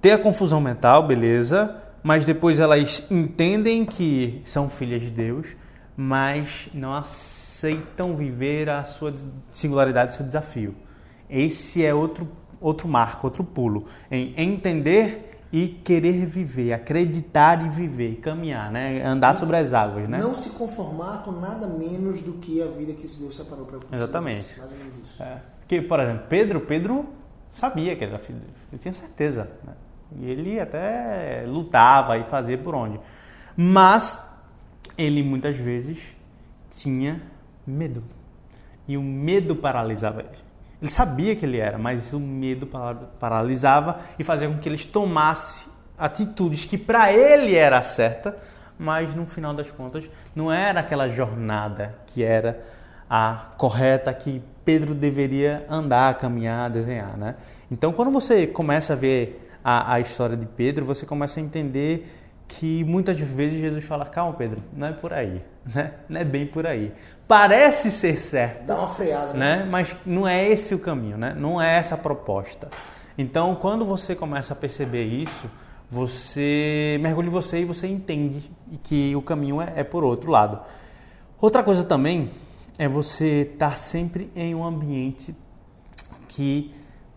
ter 0.00 0.12
a 0.12 0.18
confusão 0.18 0.58
mental, 0.58 1.06
beleza, 1.06 1.82
mas 2.02 2.24
depois 2.24 2.58
elas 2.58 3.06
entendem 3.10 3.84
que 3.84 4.42
são 4.46 4.70
filhas 4.70 5.02
de 5.02 5.10
Deus, 5.10 5.54
mas 5.96 6.68
não 6.72 6.94
aceitam 6.94 8.16
viver 8.16 8.68
a 8.68 8.84
sua 8.84 9.14
singularidade, 9.50 10.14
o 10.14 10.16
seu 10.16 10.26
desafio. 10.26 10.74
Esse 11.28 11.84
é 11.84 11.94
outro, 11.94 12.28
outro 12.60 12.88
marco, 12.88 13.26
outro 13.26 13.44
pulo, 13.44 13.86
em 14.10 14.34
entender 14.36 15.34
e 15.52 15.68
querer 15.68 16.26
viver, 16.26 16.72
acreditar 16.72 17.64
e 17.64 17.68
viver, 17.68 18.16
caminhar, 18.16 18.72
né? 18.72 19.04
andar 19.04 19.36
sobre 19.36 19.56
as 19.56 19.72
águas. 19.72 20.08
Né? 20.08 20.18
Não 20.18 20.34
se 20.34 20.50
conformar 20.50 21.22
com 21.22 21.30
nada 21.30 21.66
menos 21.66 22.20
do 22.20 22.32
que 22.34 22.60
a 22.60 22.66
vida 22.66 22.92
que 22.92 23.06
Deus 23.06 23.36
separou 23.36 23.64
para 23.64 23.78
você. 23.78 23.94
Exatamente. 23.94 24.58
Mais 24.58 24.72
ou 24.72 24.78
menos 24.78 24.98
isso. 24.98 25.22
É. 25.22 25.40
Que, 25.68 25.80
por 25.80 26.00
exemplo, 26.00 26.24
Pedro, 26.28 26.60
Pedro 26.62 27.06
sabia 27.52 27.94
que 27.94 28.02
era 28.02 28.18
filho 28.18 28.40
de 28.40 28.46
Deus, 28.46 28.58
eu 28.72 28.78
tinha 28.80 28.92
certeza. 28.92 29.48
Né? 29.62 29.72
E 30.16 30.30
ele 30.30 30.58
até 30.58 31.44
lutava 31.46 32.18
e 32.18 32.24
fazia 32.24 32.58
por 32.58 32.74
onde. 32.74 32.98
Mas 33.56 34.20
ele 34.96 35.22
muitas 35.22 35.56
vezes 35.56 35.98
tinha 36.70 37.20
medo. 37.66 38.02
E 38.86 38.96
o 38.96 39.02
medo 39.02 39.56
paralisava 39.56 40.20
ele. 40.20 40.44
Ele 40.80 40.90
sabia 40.90 41.34
que 41.34 41.46
ele 41.46 41.58
era, 41.58 41.78
mas 41.78 42.12
o 42.12 42.20
medo 42.20 42.68
paralisava 43.18 44.00
e 44.18 44.24
fazia 44.24 44.48
com 44.48 44.58
que 44.58 44.68
eles 44.68 44.84
tomassem 44.84 45.72
atitudes 45.96 46.64
que 46.64 46.76
para 46.76 47.12
ele 47.12 47.54
era 47.54 47.80
certa, 47.82 48.36
mas 48.78 49.14
no 49.14 49.24
final 49.24 49.54
das 49.54 49.70
contas 49.70 50.10
não 50.34 50.52
era 50.52 50.80
aquela 50.80 51.08
jornada 51.08 51.94
que 52.06 52.22
era 52.22 52.62
a 53.08 53.46
correta 53.56 54.12
que 54.12 54.42
Pedro 54.64 54.94
deveria 54.94 55.64
andar, 55.68 56.18
caminhar, 56.18 56.70
desenhar, 56.70 57.16
né? 57.16 57.36
Então, 57.70 57.92
quando 57.92 58.10
você 58.10 58.46
começa 58.46 58.94
a 58.94 58.96
ver 58.96 59.50
a, 59.62 59.94
a 59.94 60.00
história 60.00 60.36
de 60.36 60.46
Pedro, 60.46 60.84
você 60.84 61.06
começa 61.06 61.38
a 61.38 61.42
entender 61.42 62.23
que 62.48 62.84
muitas 62.84 63.18
vezes 63.18 63.60
Jesus 63.60 63.84
fala: 63.84 64.04
calma, 64.04 64.34
Pedro, 64.34 64.62
não 64.72 64.88
é 64.88 64.92
por 64.92 65.12
aí, 65.12 65.42
né? 65.74 65.92
Não 66.08 66.20
é 66.20 66.24
bem 66.24 66.46
por 66.46 66.66
aí. 66.66 66.92
Parece 67.26 67.90
ser 67.90 68.20
certo. 68.20 68.66
Dá 68.66 68.76
uma 68.76 68.88
freada, 68.88 69.32
né? 69.32 69.58
né? 69.58 69.68
Mas 69.68 69.96
não 70.04 70.26
é 70.26 70.48
esse 70.48 70.74
o 70.74 70.78
caminho, 70.78 71.16
né? 71.16 71.34
Não 71.36 71.60
é 71.60 71.76
essa 71.76 71.94
a 71.94 71.98
proposta. 71.98 72.68
Então, 73.16 73.54
quando 73.54 73.84
você 73.84 74.14
começa 74.14 74.52
a 74.52 74.56
perceber 74.56 75.04
isso, 75.04 75.48
você 75.90 76.98
mergulha 77.00 77.28
em 77.28 77.30
você 77.30 77.60
e 77.60 77.64
você 77.64 77.86
entende 77.86 78.50
que 78.82 79.14
o 79.14 79.22
caminho 79.22 79.60
é, 79.60 79.72
é 79.76 79.84
por 79.84 80.02
outro 80.02 80.30
lado. 80.30 80.60
Outra 81.40 81.62
coisa 81.62 81.84
também 81.84 82.30
é 82.78 82.88
você 82.88 83.48
estar 83.52 83.76
sempre 83.76 84.30
em 84.34 84.54
um 84.54 84.64
ambiente 84.64 85.34
que 86.28 86.74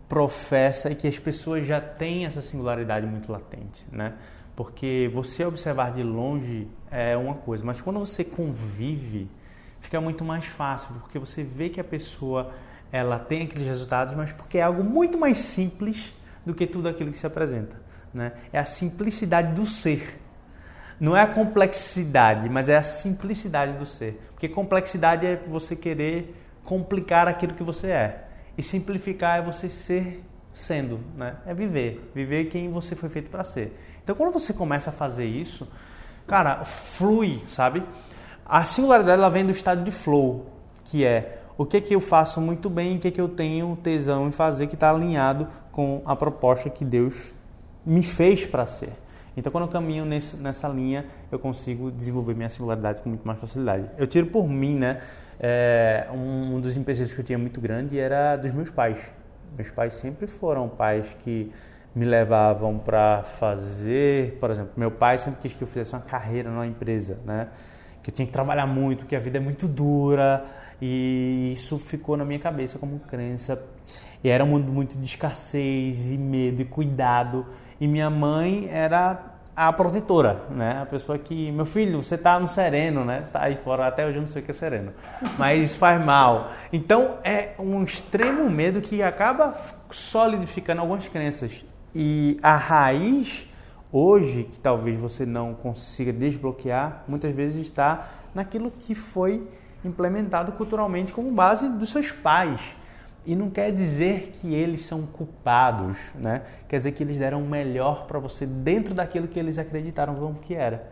professa 0.08 0.92
e 0.92 0.96
que 0.96 1.08
as 1.08 1.18
pessoas 1.18 1.66
já 1.66 1.82
têm 1.82 2.26
essa 2.26 2.42
singularidade 2.42 3.06
muito 3.06 3.32
latente, 3.32 3.84
né? 3.92 4.13
Porque 4.58 5.08
você 5.13 5.46
observar 5.46 5.91
de 5.91 6.02
longe 6.02 6.67
é 6.89 7.15
uma 7.15 7.36
coisa, 7.36 7.63
mas 7.63 7.80
quando 7.80 8.00
você 8.00 8.24
convive, 8.24 9.30
fica 9.80 10.02
muito 10.02 10.26
mais 10.26 10.46
fácil, 10.46 10.96
porque 10.96 11.20
você 11.20 11.43
vê 11.43 11.70
que 11.70 11.80
a 11.80 11.84
pessoa 11.84 12.52
ela 12.91 13.20
tem 13.20 13.43
aqueles 13.43 13.67
resultados, 13.67 14.15
mas 14.15 14.34
porque 14.34 14.58
é 14.58 14.63
algo 14.63 14.84
muito 14.84 15.15
mais 15.15 15.38
simples 15.38 16.12
do 16.43 16.56
que 16.56 16.65
tudo 16.65 16.89
aquilo 16.89 17.12
que 17.12 17.20
se 17.20 17.28
apresenta. 17.28 17.80
Né? 18.12 18.32
É 18.52 18.58
a 18.58 18.65
simplicidade 18.65 19.54
do 19.54 19.63
ser. 19.67 20.20
Não 21.00 21.15
é 21.15 21.22
a 21.22 21.28
complexidade, 21.28 22.50
mas 22.50 22.67
é 22.67 22.78
a 22.78 22.84
simplicidade 22.84 23.78
do 23.78 23.86
ser. 23.86 24.20
Porque 24.32 24.50
complexidade 24.50 25.24
é 25.28 25.36
você 25.36 25.76
querer 25.76 26.36
complicar 26.63 27.28
aquilo 27.28 27.54
que 27.54 27.63
você 27.63 27.91
é. 27.91 28.28
E 28.58 28.63
simplificar 28.63 29.38
é 29.38 29.41
você 29.43 29.70
ser 29.70 30.24
sendo, 30.52 31.00
né? 31.15 31.36
É 31.46 31.54
viver, 31.54 32.10
viver 32.15 32.46
quem 32.46 32.72
você 32.72 32.96
foi 32.96 33.10
feito 33.10 33.30
para 33.30 33.43
ser. 33.43 33.78
Então, 34.08 34.15
quando 34.15 34.32
você 34.32 34.54
começa 34.54 34.89
a 34.89 34.93
fazer 34.93 35.26
isso, 35.26 35.67
cara, 36.26 36.63
flui, 36.63 37.43
sabe? 37.50 37.84
A 38.46 38.63
singularidade 38.63 39.20
ela 39.20 39.30
vem 39.30 39.43
do 39.43 39.52
estado 39.52 39.84
de 39.84 39.91
flow, 39.91 40.46
que 40.86 41.04
é 41.04 41.41
o 41.58 41.65
que 41.65 41.82
que 41.82 41.93
eu 41.93 42.00
faço 42.00 42.39
muito 42.39 42.70
bem, 42.70 42.96
o 42.96 43.00
que 43.02 43.12
que 43.12 43.20
eu 43.20 43.28
tenho 43.28 43.76
tesão 43.84 44.26
em 44.30 44.32
fazer 44.32 44.67
que 44.67 44.76
está 44.76 44.91
alinhado 44.91 45.46
com 45.74 46.02
a 46.06 46.15
proposta 46.15 46.70
que 46.70 46.86
Deus 46.86 47.34
me 47.86 48.02
fez 48.02 48.46
para 48.46 48.65
ser. 48.65 48.93
Então, 49.36 49.52
quando 49.52 49.65
eu 49.65 49.70
caminho 49.70 50.06
nesse, 50.06 50.38
nessa 50.38 50.70
linha, 50.70 51.06
eu 51.30 51.38
consigo 51.38 51.91
desenvolver 51.91 52.34
minha 52.34 52.50
singularidade 52.50 53.02
com 53.02 53.10
muito 53.10 53.28
mais 53.28 53.38
facilidade. 53.41 53.89
Eu 53.98 54.08
tiro 54.08 54.28
por 54.28 54.48
mim, 54.48 54.78
né? 54.78 55.02
É, 55.38 56.08
um 56.13 56.62
dos 56.62 56.78
empecilhos 56.78 57.12
que 57.12 57.20
eu 57.20 57.26
tinha 57.26 57.38
muito 57.38 57.60
grande 57.60 58.00
era 58.00 58.38
dos 58.38 58.54
meus 58.54 58.70
pais. 58.70 59.00
Meus 59.58 59.70
pais 59.70 59.96
sempre 59.96 60.28
foram 60.28 60.70
pais 60.70 61.13
que 61.26 61.52
me 61.98 62.06
levavam 62.06 62.78
para 62.78 63.24
fazer, 63.40 64.38
por 64.40 64.52
exemplo, 64.52 64.72
meu 64.78 64.92
pai 64.92 65.18
sempre 65.18 65.42
quis 65.42 65.54
que 65.54 65.64
eu 65.64 65.68
fizesse 65.68 65.94
uma 65.94 66.02
carreira 66.02 66.48
numa 66.48 66.68
empresa, 66.68 67.18
né? 67.26 67.48
Que 68.04 68.12
eu 68.12 68.14
tinha 68.14 68.26
que 68.28 68.32
trabalhar 68.32 68.68
muito, 68.68 69.08
que 69.08 69.16
a 69.16 69.20
vida 69.20 69.38
é 69.38 69.42
muito 69.42 69.68
dura 69.68 70.46
e 70.80 71.54
isso 71.54 71.80
ficou 71.80 72.16
na 72.16 72.24
minha 72.24 72.38
cabeça 72.38 72.78
como 72.78 73.00
crença. 73.00 73.60
E 74.24 74.30
era 74.30 74.44
um 74.44 74.48
mundo 74.48 74.72
muito 74.72 74.96
de 74.96 75.06
escassez 75.06 76.12
e 76.12 76.20
medo 76.20 76.62
e 76.62 76.66
cuidado. 76.66 77.48
E 77.82 77.88
minha 77.88 78.12
mãe 78.12 78.70
era 78.72 79.34
a 79.56 79.74
protetora, 79.74 80.44
né? 80.52 80.80
A 80.80 80.86
pessoa 80.86 81.18
que, 81.18 81.52
meu 81.52 81.66
filho, 81.66 82.04
você 82.04 82.16
tá 82.16 82.40
no 82.40 82.48
sereno, 82.48 83.04
né? 83.04 83.24
Você 83.26 83.34
tá 83.34 83.42
aí 83.42 83.56
fora, 83.64 83.88
até 83.88 84.06
hoje 84.06 84.18
eu 84.18 84.22
não 84.22 84.28
sei 84.28 84.44
o 84.44 84.46
que 84.46 84.52
é 84.52 84.54
sereno. 84.54 84.94
Mas 85.36 85.76
faz 85.76 86.06
mal. 86.06 86.52
Então 86.72 87.18
é 87.24 87.56
um 87.58 87.82
extremo 87.84 88.48
medo 88.52 88.82
que 88.82 89.02
acaba 89.02 89.56
solidificando 89.90 90.82
algumas 90.82 91.08
crenças. 91.08 91.66
E 92.00 92.38
a 92.44 92.56
raiz 92.56 93.50
hoje, 93.92 94.44
que 94.44 94.60
talvez 94.60 95.00
você 95.00 95.26
não 95.26 95.56
consiga 95.56 96.14
desbloquear, 96.14 97.04
muitas 97.08 97.34
vezes 97.34 97.66
está 97.66 98.08
naquilo 98.36 98.70
que 98.70 98.94
foi 98.94 99.50
implementado 99.84 100.52
culturalmente 100.52 101.12
como 101.12 101.32
base 101.32 101.68
dos 101.68 101.90
seus 101.90 102.12
pais. 102.12 102.62
E 103.26 103.36
não 103.36 103.50
quer 103.50 103.72
dizer 103.72 104.34
que 104.34 104.54
eles 104.54 104.86
são 104.86 105.08
culpados, 105.08 105.98
né? 106.14 106.44
Quer 106.70 106.78
dizer 106.78 106.92
que 106.92 107.02
eles 107.02 107.18
deram 107.18 107.42
o 107.42 107.50
melhor 107.50 108.06
para 108.06 108.20
você 108.20 108.46
dentro 108.46 108.94
daquilo 108.94 109.28
que 109.28 109.40
eles 109.40 109.58
acreditaram 109.58 110.36
que 110.36 110.54
era. 110.54 110.92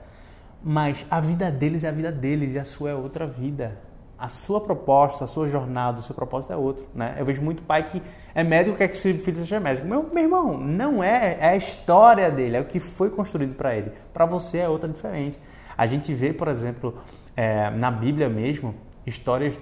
Mas 0.64 1.06
a 1.08 1.20
vida 1.20 1.52
deles 1.52 1.84
é 1.84 1.90
a 1.90 1.92
vida 1.92 2.12
deles 2.12 2.56
e 2.56 2.58
a 2.58 2.66
sua 2.66 2.90
é 2.90 2.96
outra 2.96 3.28
vida. 3.28 3.78
A 4.18 4.30
sua 4.30 4.62
proposta, 4.62 5.26
a 5.26 5.28
sua 5.28 5.50
jornada, 5.50 6.00
o 6.00 6.02
seu 6.02 6.16
propósito 6.16 6.54
é 6.54 6.56
outro, 6.56 6.86
né? 6.94 7.16
Eu 7.18 7.26
vejo 7.26 7.42
muito 7.42 7.62
pai 7.64 7.84
que 7.90 8.02
é 8.34 8.44
médico 8.44 8.78
quer 8.78 8.88
que 8.88 8.98
seu 8.98 9.14
filho 9.20 9.38
seja 9.40 9.60
médico. 9.60 9.88
Meu, 9.88 10.10
meu 10.12 10.24
irmão, 10.24 10.58
não 10.58 11.04
é, 11.04 11.38
é 11.40 11.50
a 11.50 11.56
história 11.56 12.32
dele, 12.32 12.58
é 12.58 12.62
o 12.62 12.66
que 12.66 12.80
foi 12.80 13.10
construído 13.10 13.56
para 13.56 13.76
ele. 13.76 13.92
Para 14.14 14.26
você 14.26 14.60
é 14.60 14.70
outra 14.70 14.88
diferente. 14.88 15.38
A 15.78 15.86
gente 15.86 16.14
vê, 16.14 16.32
por 16.32 16.48
exemplo, 16.48 16.98
é, 17.36 17.70
na 17.70 17.92
Bíblia 17.92 18.30
mesmo, 18.30 18.74
histórias 19.06 19.58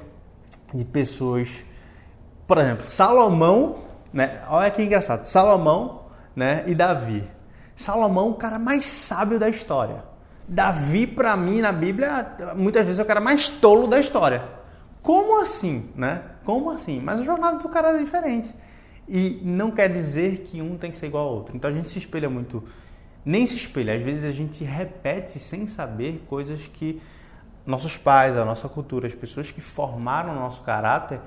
de 0.73 0.85
pessoas 0.85 1.63
por 2.47 2.57
exemplo, 2.57 2.85
Salomão, 2.87 3.77
né? 4.11 4.41
Olha 4.49 4.69
que 4.69 4.83
engraçado. 4.83 5.25
Salomão, 5.25 6.03
né? 6.35 6.63
E 6.67 6.75
Davi. 6.75 7.27
Salomão, 7.75 8.29
o 8.29 8.35
cara 8.35 8.59
mais 8.59 8.85
sábio 8.85 9.39
da 9.39 9.49
história. 9.49 10.03
Davi, 10.47 11.07
para 11.07 11.35
mim, 11.37 11.61
na 11.61 11.71
Bíblia, 11.71 12.53
muitas 12.55 12.85
vezes 12.85 12.99
é 12.99 13.03
o 13.03 13.05
cara 13.05 13.21
mais 13.21 13.49
tolo 13.49 13.87
da 13.87 13.99
história. 13.99 14.43
Como 15.01 15.41
assim, 15.41 15.89
né? 15.95 16.21
Como 16.43 16.69
assim? 16.69 16.99
Mas 16.99 17.19
a 17.19 17.23
jornada 17.23 17.57
do 17.57 17.69
cara 17.69 17.89
era 17.89 17.99
diferente. 17.99 18.49
E 19.07 19.41
não 19.43 19.71
quer 19.71 19.91
dizer 19.91 20.39
que 20.45 20.61
um 20.61 20.77
tem 20.77 20.91
que 20.91 20.97
ser 20.97 21.07
igual 21.07 21.27
ao 21.27 21.33
outro. 21.33 21.55
Então 21.55 21.69
a 21.69 21.73
gente 21.73 21.87
se 21.89 21.99
espelha 21.99 22.29
muito. 22.29 22.63
Nem 23.25 23.47
se 23.47 23.55
espelha, 23.55 23.95
às 23.95 24.01
vezes 24.01 24.25
a 24.25 24.31
gente 24.31 24.63
repete 24.63 25.39
sem 25.39 25.65
saber 25.65 26.23
coisas 26.27 26.67
que 26.67 27.01
nossos 27.65 27.97
pais, 27.97 28.35
a 28.35 28.43
nossa 28.43 28.67
cultura, 28.67 29.07
as 29.07 29.15
pessoas 29.15 29.49
que 29.49 29.61
formaram 29.61 30.33
o 30.33 30.35
nosso 30.35 30.61
caráter 30.63 31.21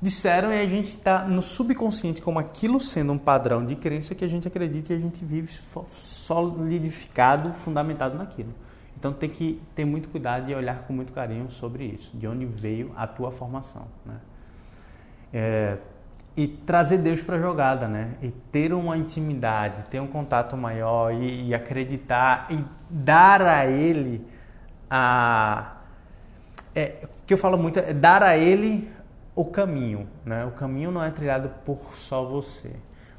disseram 0.00 0.52
e 0.52 0.60
a 0.60 0.66
gente 0.66 0.88
está 0.88 1.24
no 1.24 1.42
subconsciente 1.42 2.22
como 2.22 2.38
aquilo 2.38 2.80
sendo 2.80 3.12
um 3.12 3.18
padrão 3.18 3.64
de 3.64 3.76
crença 3.76 4.14
que 4.14 4.24
a 4.24 4.28
gente 4.28 4.48
acredita 4.48 4.92
e 4.92 4.96
a 4.96 4.98
gente 4.98 5.24
vive 5.24 5.52
solidificado, 5.90 7.52
fundamentado 7.52 8.16
naquilo. 8.16 8.54
Então 8.98 9.12
tem 9.12 9.28
que 9.28 9.60
ter 9.74 9.84
muito 9.84 10.08
cuidado 10.08 10.50
e 10.50 10.54
olhar 10.54 10.82
com 10.82 10.92
muito 10.92 11.12
carinho 11.12 11.50
sobre 11.50 11.84
isso, 11.84 12.10
de 12.14 12.26
onde 12.26 12.44
veio 12.44 12.92
a 12.96 13.06
tua 13.06 13.30
formação, 13.30 13.86
né? 14.04 14.16
É, 15.32 15.78
e 16.36 16.46
trazer 16.46 16.98
Deus 16.98 17.22
para 17.22 17.36
a 17.36 17.40
jogada, 17.40 17.88
né? 17.88 18.14
E 18.22 18.30
ter 18.30 18.72
uma 18.72 18.96
intimidade, 18.96 19.82
ter 19.90 20.00
um 20.00 20.06
contato 20.06 20.56
maior 20.56 21.12
e, 21.12 21.48
e 21.48 21.54
acreditar 21.54 22.46
e 22.50 22.64
dar 22.88 23.42
a 23.42 23.66
Ele 23.66 24.26
a 24.90 25.76
é, 26.74 27.06
que 27.26 27.34
eu 27.34 27.38
falo 27.38 27.56
muito 27.56 27.78
é 27.78 27.92
dar 27.92 28.22
a 28.22 28.36
Ele 28.36 28.88
o 29.40 29.44
caminho, 29.46 30.06
né? 30.24 30.44
O 30.44 30.50
caminho 30.50 30.90
não 30.90 31.02
é 31.02 31.10
trilhado 31.10 31.50
por 31.64 31.94
só 31.94 32.24
você. 32.24 32.70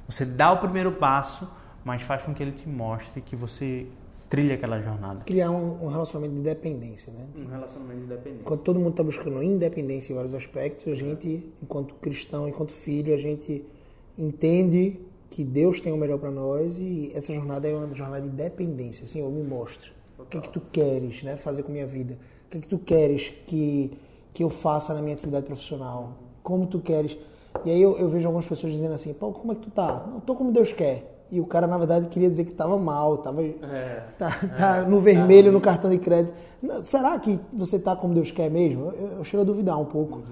Você 0.07 0.23
dá 0.23 0.51
o 0.51 0.59
primeiro 0.59 0.91
passo, 0.91 1.49
mas 1.83 2.03
faz 2.03 2.23
com 2.23 2.33
que 2.33 2.43
ele 2.43 2.51
te 2.51 2.69
mostre 2.69 3.21
que 3.21 3.35
você 3.35 3.87
trilha 4.29 4.53
aquela 4.53 4.79
jornada. 4.79 5.23
Criar 5.23 5.49
um, 5.49 5.83
um 5.83 5.87
relacionamento 5.87 6.35
de 6.35 6.41
dependência, 6.41 7.11
né? 7.11 7.25
Um 7.35 7.47
relacionamento 7.47 8.01
de 8.01 8.07
dependência. 8.07 8.41
Enquanto 8.41 8.61
todo 8.61 8.79
mundo 8.79 8.91
está 8.91 9.03
buscando 9.03 9.41
independência 9.41 10.13
em 10.13 10.15
vários 10.15 10.35
aspectos, 10.35 10.87
a 10.87 10.95
gente, 10.95 11.51
enquanto 11.61 11.95
cristão, 11.95 12.47
enquanto 12.47 12.71
filho, 12.71 13.13
a 13.13 13.17
gente 13.17 13.65
entende 14.15 14.99
que 15.27 15.43
Deus 15.43 15.81
tem 15.81 15.91
o 15.91 15.97
melhor 15.97 16.19
para 16.19 16.29
nós 16.29 16.77
e 16.79 17.11
essa 17.15 17.33
jornada 17.33 17.67
é 17.67 17.73
uma 17.73 17.95
jornada 17.95 18.21
de 18.21 18.29
dependência. 18.29 19.07
Senhor, 19.07 19.31
me 19.31 19.43
mostre. 19.43 19.91
O 20.19 20.25
que 20.25 20.37
é 20.37 20.41
que 20.41 20.49
tu 20.49 20.61
queres, 20.71 21.23
né, 21.23 21.35
fazer 21.35 21.63
com 21.63 21.71
minha 21.71 21.87
vida? 21.87 22.17
O 22.45 22.49
que 22.51 22.57
é 22.57 22.61
que 22.61 22.67
tu 22.67 22.77
queres 22.77 23.33
que 23.47 23.91
que 24.33 24.43
eu 24.43 24.49
faça 24.49 24.93
na 24.93 25.01
minha 25.01 25.15
atividade 25.15 25.45
profissional? 25.45 26.13
Como 26.43 26.65
tu 26.65 26.79
queres? 26.79 27.17
E 27.65 27.69
aí 27.69 27.81
eu, 27.81 27.97
eu 27.97 28.09
vejo 28.09 28.25
algumas 28.25 28.45
pessoas 28.45 28.73
dizendo 28.73 28.93
assim, 28.93 29.13
pô, 29.13 29.31
como 29.31 29.51
é 29.51 29.55
que 29.55 29.61
tu 29.61 29.71
tá? 29.71 30.07
Não, 30.09 30.19
tô 30.19 30.35
como 30.35 30.51
Deus 30.51 30.71
quer. 30.71 31.25
E 31.31 31.39
o 31.39 31.45
cara, 31.45 31.65
na 31.65 31.77
verdade, 31.77 32.07
queria 32.07 32.29
dizer 32.29 32.43
que 32.43 32.51
estava 32.51 32.77
mal, 32.77 33.15
estava 33.15 33.41
é, 33.41 34.03
tá, 34.17 34.29
tá 34.57 34.77
é, 34.77 34.85
no 34.85 34.99
vermelho 34.99 35.47
tá 35.47 35.51
no 35.53 35.61
cartão 35.61 35.89
de 35.89 35.97
crédito. 35.97 36.33
Será 36.83 37.17
que 37.17 37.39
você 37.53 37.77
está 37.77 37.95
como 37.95 38.13
Deus 38.13 38.31
quer 38.31 38.49
mesmo? 38.51 38.87
Eu, 38.87 39.07
eu 39.17 39.23
chego 39.23 39.41
a 39.41 39.45
duvidar 39.45 39.79
um 39.79 39.85
pouco 39.85 40.17
uhum. 40.17 40.23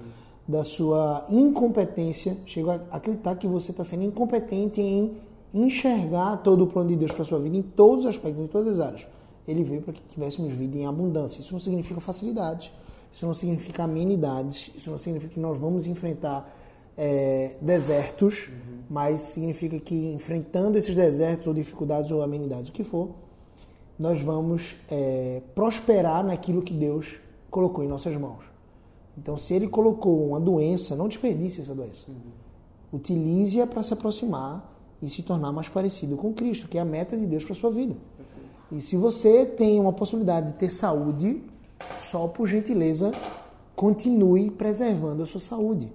da 0.46 0.62
sua 0.62 1.24
incompetência. 1.30 2.36
Chego 2.44 2.70
a 2.70 2.80
acreditar 2.90 3.34
que 3.36 3.46
você 3.46 3.70
está 3.70 3.82
sendo 3.82 4.02
incompetente 4.02 4.80
em 4.82 5.16
enxergar 5.54 6.36
todo 6.38 6.64
o 6.64 6.66
plano 6.66 6.90
de 6.90 6.96
Deus 6.96 7.12
para 7.12 7.24
sua 7.24 7.38
vida 7.38 7.56
em 7.56 7.62
todos 7.62 8.04
os 8.04 8.10
aspectos, 8.10 8.44
em 8.44 8.46
todas 8.46 8.68
as 8.78 8.86
áreas. 8.86 9.06
Ele 9.48 9.64
veio 9.64 9.80
para 9.80 9.94
que 9.94 10.02
tivéssemos 10.02 10.52
vida 10.52 10.76
em 10.76 10.86
abundância. 10.86 11.40
Isso 11.40 11.52
não 11.52 11.60
significa 11.60 11.98
facilidade. 11.98 12.72
Isso 13.12 13.26
não 13.26 13.34
significa 13.34 13.84
amenidades, 13.84 14.70
isso 14.74 14.90
não 14.90 14.98
significa 14.98 15.34
que 15.34 15.40
nós 15.40 15.58
vamos 15.58 15.86
enfrentar 15.86 16.56
é, 16.96 17.56
desertos, 17.60 18.48
uhum. 18.48 18.78
mas 18.88 19.20
significa 19.22 19.78
que 19.80 20.12
enfrentando 20.12 20.78
esses 20.78 20.94
desertos 20.94 21.46
ou 21.46 21.54
dificuldades 21.54 22.10
ou 22.10 22.22
amenidades, 22.22 22.70
o 22.70 22.72
que 22.72 22.84
for, 22.84 23.10
nós 23.98 24.22
vamos 24.22 24.76
é, 24.90 25.42
prosperar 25.54 26.24
naquilo 26.24 26.62
que 26.62 26.72
Deus 26.72 27.20
colocou 27.50 27.84
em 27.84 27.88
nossas 27.88 28.16
mãos. 28.16 28.44
Então, 29.18 29.36
se 29.36 29.52
Ele 29.52 29.68
colocou 29.68 30.28
uma 30.28 30.40
doença, 30.40 30.94
não 30.96 31.08
desperdice 31.08 31.60
essa 31.60 31.74
doença. 31.74 32.06
Uhum. 32.08 32.98
Utilize-a 32.98 33.66
para 33.66 33.82
se 33.82 33.92
aproximar 33.92 34.72
e 35.02 35.08
se 35.08 35.22
tornar 35.22 35.52
mais 35.52 35.68
parecido 35.68 36.16
com 36.16 36.32
Cristo, 36.32 36.68
que 36.68 36.78
é 36.78 36.80
a 36.80 36.84
meta 36.84 37.16
de 37.16 37.26
Deus 37.26 37.44
para 37.44 37.54
sua 37.54 37.70
vida. 37.70 37.96
E 38.72 38.80
se 38.80 38.96
você 38.96 39.44
tem 39.44 39.80
uma 39.80 39.92
possibilidade 39.92 40.52
de 40.52 40.58
ter 40.58 40.70
saúde, 40.70 41.42
só 41.96 42.26
por 42.26 42.46
gentileza, 42.46 43.12
continue 43.76 44.50
preservando 44.50 45.22
a 45.22 45.26
sua 45.26 45.40
saúde. 45.40 45.92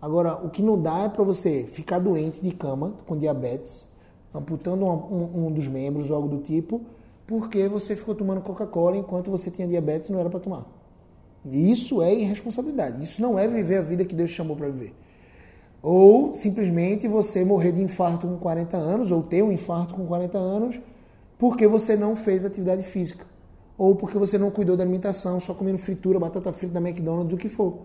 Agora, 0.00 0.34
o 0.34 0.50
que 0.50 0.62
não 0.62 0.80
dá 0.80 1.04
é 1.04 1.08
para 1.08 1.22
você 1.22 1.64
ficar 1.64 1.98
doente 1.98 2.42
de 2.42 2.50
cama 2.50 2.94
com 3.06 3.16
diabetes, 3.16 3.88
amputando 4.34 4.84
um, 4.84 5.46
um, 5.46 5.52
dos 5.52 5.68
membros 5.68 6.10
ou 6.10 6.16
algo 6.16 6.28
do 6.28 6.38
tipo, 6.42 6.80
porque 7.26 7.68
você 7.68 7.94
ficou 7.94 8.14
tomando 8.14 8.40
Coca-Cola 8.40 8.96
enquanto 8.96 9.30
você 9.30 9.50
tinha 9.50 9.66
diabetes 9.68 10.08
e 10.08 10.12
não 10.12 10.18
era 10.18 10.28
para 10.28 10.40
tomar. 10.40 10.66
Isso 11.44 12.02
é 12.02 12.12
irresponsabilidade. 12.14 13.02
Isso 13.02 13.22
não 13.22 13.38
é 13.38 13.46
viver 13.46 13.78
a 13.78 13.82
vida 13.82 14.04
que 14.04 14.14
Deus 14.14 14.30
chamou 14.30 14.56
para 14.56 14.68
viver. 14.68 14.94
Ou 15.80 16.34
simplesmente 16.34 17.08
você 17.08 17.44
morrer 17.44 17.72
de 17.72 17.82
infarto 17.82 18.26
com 18.26 18.36
40 18.36 18.76
anos, 18.76 19.10
ou 19.10 19.22
ter 19.22 19.42
um 19.42 19.50
infarto 19.50 19.94
com 19.94 20.06
40 20.06 20.38
anos, 20.38 20.80
porque 21.38 21.66
você 21.66 21.96
não 21.96 22.14
fez 22.14 22.44
atividade 22.44 22.84
física 22.84 23.31
ou 23.76 23.94
porque 23.94 24.18
você 24.18 24.38
não 24.38 24.50
cuidou 24.50 24.76
da 24.76 24.82
alimentação, 24.82 25.40
só 25.40 25.54
comendo 25.54 25.78
fritura, 25.78 26.18
batata 26.18 26.52
frita 26.52 26.74
da 26.74 26.80
McDonald's, 26.80 27.32
o 27.32 27.36
que 27.36 27.48
for. 27.48 27.78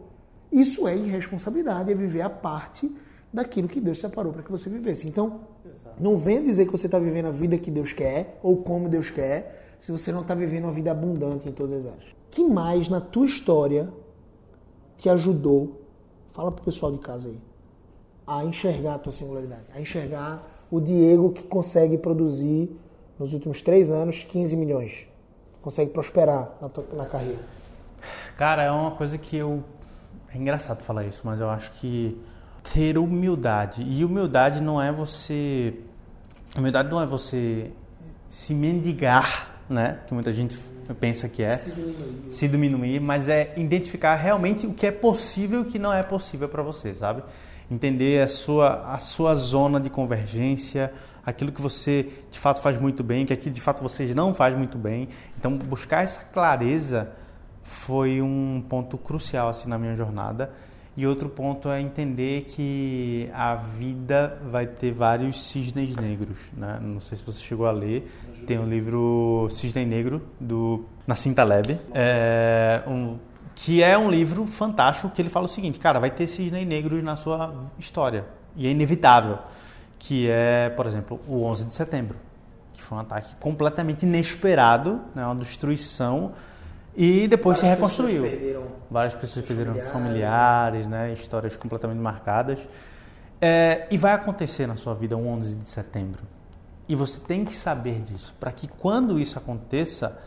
Isso 0.51 0.87
é 0.87 0.95
irresponsabilidade, 0.95 1.91
é 1.91 1.95
viver 1.95 2.21
a 2.21 2.29
parte 2.29 2.93
daquilo 3.31 3.67
que 3.67 3.81
Deus 3.81 3.99
separou 3.99 4.31
para 4.31 4.43
que 4.43 4.51
você 4.51 4.69
vivesse. 4.69 5.07
Então, 5.07 5.41
não 5.99 6.17
venha 6.17 6.41
dizer 6.41 6.65
que 6.65 6.71
você 6.71 6.85
está 6.85 6.99
vivendo 6.99 7.27
a 7.27 7.31
vida 7.31 7.57
que 7.57 7.71
Deus 7.71 7.91
quer 7.91 8.39
ou 8.41 8.57
como 8.57 8.87
Deus 8.87 9.09
quer, 9.09 9.75
se 9.79 9.91
você 9.91 10.11
não 10.11 10.21
está 10.21 10.33
vivendo 10.33 10.65
uma 10.65 10.73
vida 10.73 10.91
abundante 10.91 11.47
em 11.47 11.51
todas 11.51 11.71
as 11.73 11.85
áreas. 11.85 12.15
Que 12.31 12.43
mais 12.43 12.89
na 12.89 13.01
tua 13.01 13.25
história 13.25 13.91
te 14.95 15.09
ajudou? 15.09 15.81
Fala 16.31 16.51
pro 16.51 16.65
pessoal 16.65 16.91
de 16.91 16.99
casa 16.99 17.29
aí. 17.29 17.39
A 18.25 18.43
enxergar 18.43 18.95
a 18.95 18.99
tua 18.99 19.13
singularidade, 19.13 19.65
a 19.73 19.79
enxergar 19.79 20.65
o 20.69 20.79
Diego 20.79 21.31
que 21.31 21.43
consegue 21.43 21.97
produzir 21.97 22.69
nos 23.17 23.33
últimos 23.33 23.61
três 23.61 23.89
anos 23.89 24.23
15 24.23 24.55
milhões, 24.55 25.07
consegue 25.67 25.91
prosperar 25.91 26.49
na, 26.61 26.69
tua, 26.69 26.85
na 26.93 27.05
carreira. 27.05 27.41
Cara, 28.37 28.63
é 28.63 28.71
uma 28.71 28.91
coisa 28.91 29.17
que 29.17 29.35
eu 29.35 29.61
é 30.33 30.37
engraçado 30.37 30.81
falar 30.81 31.03
isso, 31.03 31.23
mas 31.25 31.41
eu 31.41 31.49
acho 31.49 31.71
que 31.73 32.17
ter 32.73 32.97
humildade 32.97 33.83
e 33.83 34.05
humildade 34.05 34.63
não 34.63 34.81
é 34.81 34.93
você 34.93 35.77
humildade 36.55 36.89
não 36.89 37.01
é 37.01 37.05
você 37.05 37.69
se 38.29 38.53
mendigar, 38.53 39.59
né? 39.69 39.99
Que 40.07 40.13
muita 40.13 40.31
gente 40.31 40.57
pensa 41.01 41.27
que 41.27 41.43
é 41.43 41.57
Se 41.57 41.71
diminuir. 41.71 42.33
se 42.33 42.47
diminuir, 42.47 42.99
mas 43.01 43.27
é 43.27 43.53
identificar 43.57 44.15
realmente 44.15 44.65
o 44.65 44.73
que 44.73 44.87
é 44.87 44.91
possível 44.91 45.59
e 45.59 45.61
o 45.63 45.65
que 45.65 45.77
não 45.77 45.91
é 45.91 46.01
possível 46.01 46.47
para 46.47 46.63
você, 46.63 46.95
sabe? 46.95 47.23
Entender 47.69 48.21
a 48.21 48.27
sua, 48.27 48.93
a 48.93 48.99
sua 48.99 49.35
zona 49.35 49.79
de 49.79 49.89
convergência, 49.89 50.93
aquilo 51.25 51.51
que 51.51 51.61
você 51.61 52.09
de 52.31 52.39
fato 52.39 52.61
faz 52.61 52.79
muito 52.79 53.03
bem, 53.03 53.23
o 53.23 53.27
que 53.27 53.33
aqui 53.33 53.49
de 53.49 53.59
fato 53.59 53.83
você 53.83 54.05
não 54.13 54.33
faz 54.33 54.57
muito 54.57 54.77
bem. 54.77 55.09
Então, 55.37 55.57
buscar 55.57 56.03
essa 56.03 56.21
clareza 56.21 57.09
foi 57.63 58.21
um 58.21 58.63
ponto 58.67 58.97
crucial 58.97 59.49
assim 59.49 59.69
na 59.69 59.77
minha 59.77 59.95
jornada. 59.95 60.51
E 60.95 61.05
outro 61.05 61.29
ponto 61.29 61.69
é 61.69 61.79
entender 61.79 62.45
que 62.45 63.29
a 63.31 63.53
vida 63.53 64.39
vai 64.49 64.65
ter 64.65 64.91
vários 64.91 65.43
cisnes 65.43 65.95
negros, 65.95 66.39
né? 66.57 66.79
Não 66.81 66.99
sei 66.99 67.15
se 67.15 67.23
você 67.23 67.39
chegou 67.39 67.67
a 67.67 67.71
ler, 67.71 68.09
tem 68.47 68.57
um 68.57 68.67
livro 68.67 69.47
Cisne 69.51 69.85
Negro 69.85 70.23
do 70.39 70.85
Nassim 71.05 71.35
Taleb, 71.35 71.77
é 71.93 72.81
um, 72.87 73.17
que 73.59 73.81
é 73.81 73.97
um 73.97 74.09
livro 74.09 74.45
fantástico 74.45 75.09
que 75.09 75.19
ele 75.19 75.29
fala 75.29 75.45
o 75.45 75.49
seguinte, 75.49 75.79
cara, 75.79 75.99
vai 75.99 76.11
ter 76.11 76.27
cisnes 76.27 76.65
negros 76.65 77.03
na 77.03 77.15
sua 77.15 77.65
história 77.79 78.23
e 78.55 78.67
é 78.67 78.69
inevitável, 78.69 79.39
que 79.97 80.29
é, 80.29 80.69
por 80.69 80.85
exemplo, 80.85 81.19
o 81.27 81.43
11 81.43 81.65
de 81.65 81.73
setembro, 81.73 82.17
que 82.71 82.83
foi 82.83 82.99
um 82.99 83.01
ataque 83.01 83.35
completamente 83.37 84.05
inesperado, 84.05 85.01
né? 85.15 85.25
Uma 85.25 85.35
destruição 85.35 86.33
e 86.95 87.27
depois 87.27 87.57
Várias 87.57 87.71
se 87.71 87.75
reconstruiu. 87.75 88.21
pessoas 88.21 88.39
perderam 88.39 88.67
Várias 88.91 89.15
pessoas 89.15 89.45
perderam 89.45 89.73
familiares. 89.73 89.91
familiares, 89.91 90.87
né? 90.87 91.13
histórias 91.13 91.55
completamente 91.55 91.99
marcadas. 91.99 92.59
É, 93.41 93.87
e 93.89 93.97
vai 93.97 94.13
acontecer 94.13 94.67
na 94.67 94.75
sua 94.75 94.93
vida 94.93 95.17
um 95.17 95.27
11 95.29 95.55
de 95.55 95.69
setembro. 95.69 96.21
E 96.87 96.93
você 96.93 97.19
tem 97.19 97.43
que 97.43 97.55
saber 97.55 98.01
disso, 98.01 98.35
para 98.39 98.51
que 98.51 98.67
quando 98.67 99.19
isso 99.19 99.37
aconteça, 99.37 100.17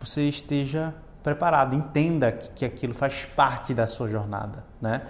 você 0.00 0.22
esteja 0.22 0.94
preparado, 1.28 1.74
entenda 1.74 2.32
que, 2.32 2.64
aquilo 2.64 2.94
faz 2.94 3.24
parte 3.24 3.74
da 3.74 3.86
sua 3.86 4.08
jornada, 4.08 4.64
né? 4.80 5.02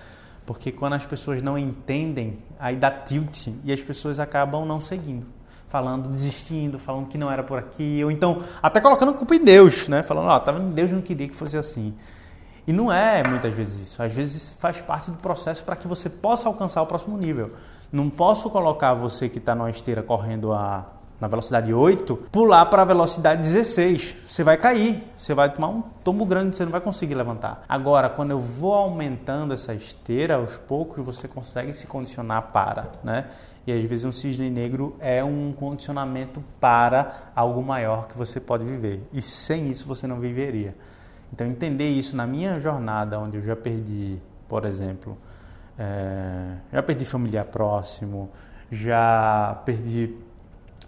Porque 0.45 0.73
quando 0.73 0.95
as 0.95 1.05
pessoas 1.05 1.43
não 1.43 1.57
entendem, 1.57 2.39
aí 2.59 2.77
dá 2.77 2.91
tilt 2.91 3.49
e 3.65 3.73
as 3.73 3.81
pessoas 3.81 4.19
acabam 4.19 4.65
não 4.65 4.81
seguindo 4.81 5.39
falando, 5.69 6.09
desistindo, 6.09 6.79
falando 6.79 7.09
que 7.09 7.19
não 7.19 7.31
era 7.31 7.43
por 7.43 7.59
aqui, 7.59 8.03
ou 8.03 8.11
então 8.11 8.43
até 8.63 8.81
colocando 8.81 9.13
culpa 9.13 9.35
em 9.35 9.45
Deus, 9.45 9.87
né? 9.87 10.03
Falando, 10.03 10.29
ó, 10.29 10.41
tá 10.41 10.51
vendo, 10.51 10.73
Deus 10.73 10.91
não 10.91 11.03
queria 11.03 11.29
que 11.29 11.37
fosse 11.37 11.59
assim. 11.59 11.95
E 12.67 12.73
não 12.73 12.93
é 12.93 13.23
muitas 13.27 13.53
vezes 13.53 13.89
isso. 13.89 14.03
Às 14.03 14.13
vezes 14.13 14.35
isso 14.37 14.55
faz 14.59 14.81
parte 14.83 15.11
do 15.11 15.19
processo 15.19 15.63
para 15.63 15.77
que 15.77 15.87
você 15.87 16.09
possa 16.09 16.49
alcançar 16.49 16.83
o 16.83 16.87
próximo 16.87 17.17
nível. 17.17 17.53
Não 17.93 18.11
posso 18.11 18.51
colocar 18.51 18.95
você 18.95 19.29
que 19.29 19.39
está 19.39 19.55
numa 19.55 19.71
esteira 19.71 20.03
correndo 20.03 20.53
a, 20.53 20.87
na 21.21 21.27
velocidade 21.27 21.73
8, 21.73 22.17
pular 22.31 22.67
para 22.67 22.83
a 22.83 22.85
velocidade 22.85 23.43
16. 23.43 24.17
Você 24.27 24.45
vai 24.45 24.57
cair, 24.57 25.03
você 25.17 25.35
vai 25.35 25.53
tomar 25.53 25.69
um 25.69 25.83
tombo 26.05 26.25
grande, 26.25 26.57
você 26.57 26.65
não 26.65 26.73
vai 26.73 26.81
conseguir 26.81 27.15
levantar. 27.15 27.65
Agora, 27.69 28.09
quando 28.09 28.31
eu 28.31 28.39
vou 28.39 28.75
aumentando 28.75 29.53
essa 29.53 29.75
esteira, 29.75 30.37
aos 30.37 30.57
poucos 30.57 31.05
você 31.05 31.27
consegue 31.27 31.73
se 31.73 31.87
condicionar 31.87 32.51
para, 32.53 32.91
né? 33.03 33.27
E 33.67 33.73
às 33.73 33.85
vezes 33.85 34.05
um 34.05 34.13
cisne 34.13 34.49
negro 34.49 34.97
é 34.99 35.23
um 35.23 35.53
condicionamento 35.53 36.43
para 36.59 37.31
algo 37.37 37.63
maior 37.63 38.09
que 38.09 38.17
você 38.17 38.41
pode 38.41 38.65
viver. 38.65 39.07
E 39.13 39.21
sem 39.21 39.69
isso 39.69 39.87
você 39.87 40.07
não 40.07 40.19
viveria. 40.19 40.75
Então 41.33 41.47
entender 41.47 41.89
isso 41.89 42.17
na 42.17 42.27
minha 42.27 42.59
jornada, 42.61 43.19
onde 43.19 43.37
eu 43.37 43.43
já 43.43 43.55
perdi, 43.55 44.19
por 44.49 44.65
exemplo, 44.65 45.19
é, 45.79 46.55
já 46.73 46.83
perdi 46.83 47.05
familiar 47.05 47.45
próximo, 47.45 48.31
já 48.71 49.61
perdi 49.67 50.15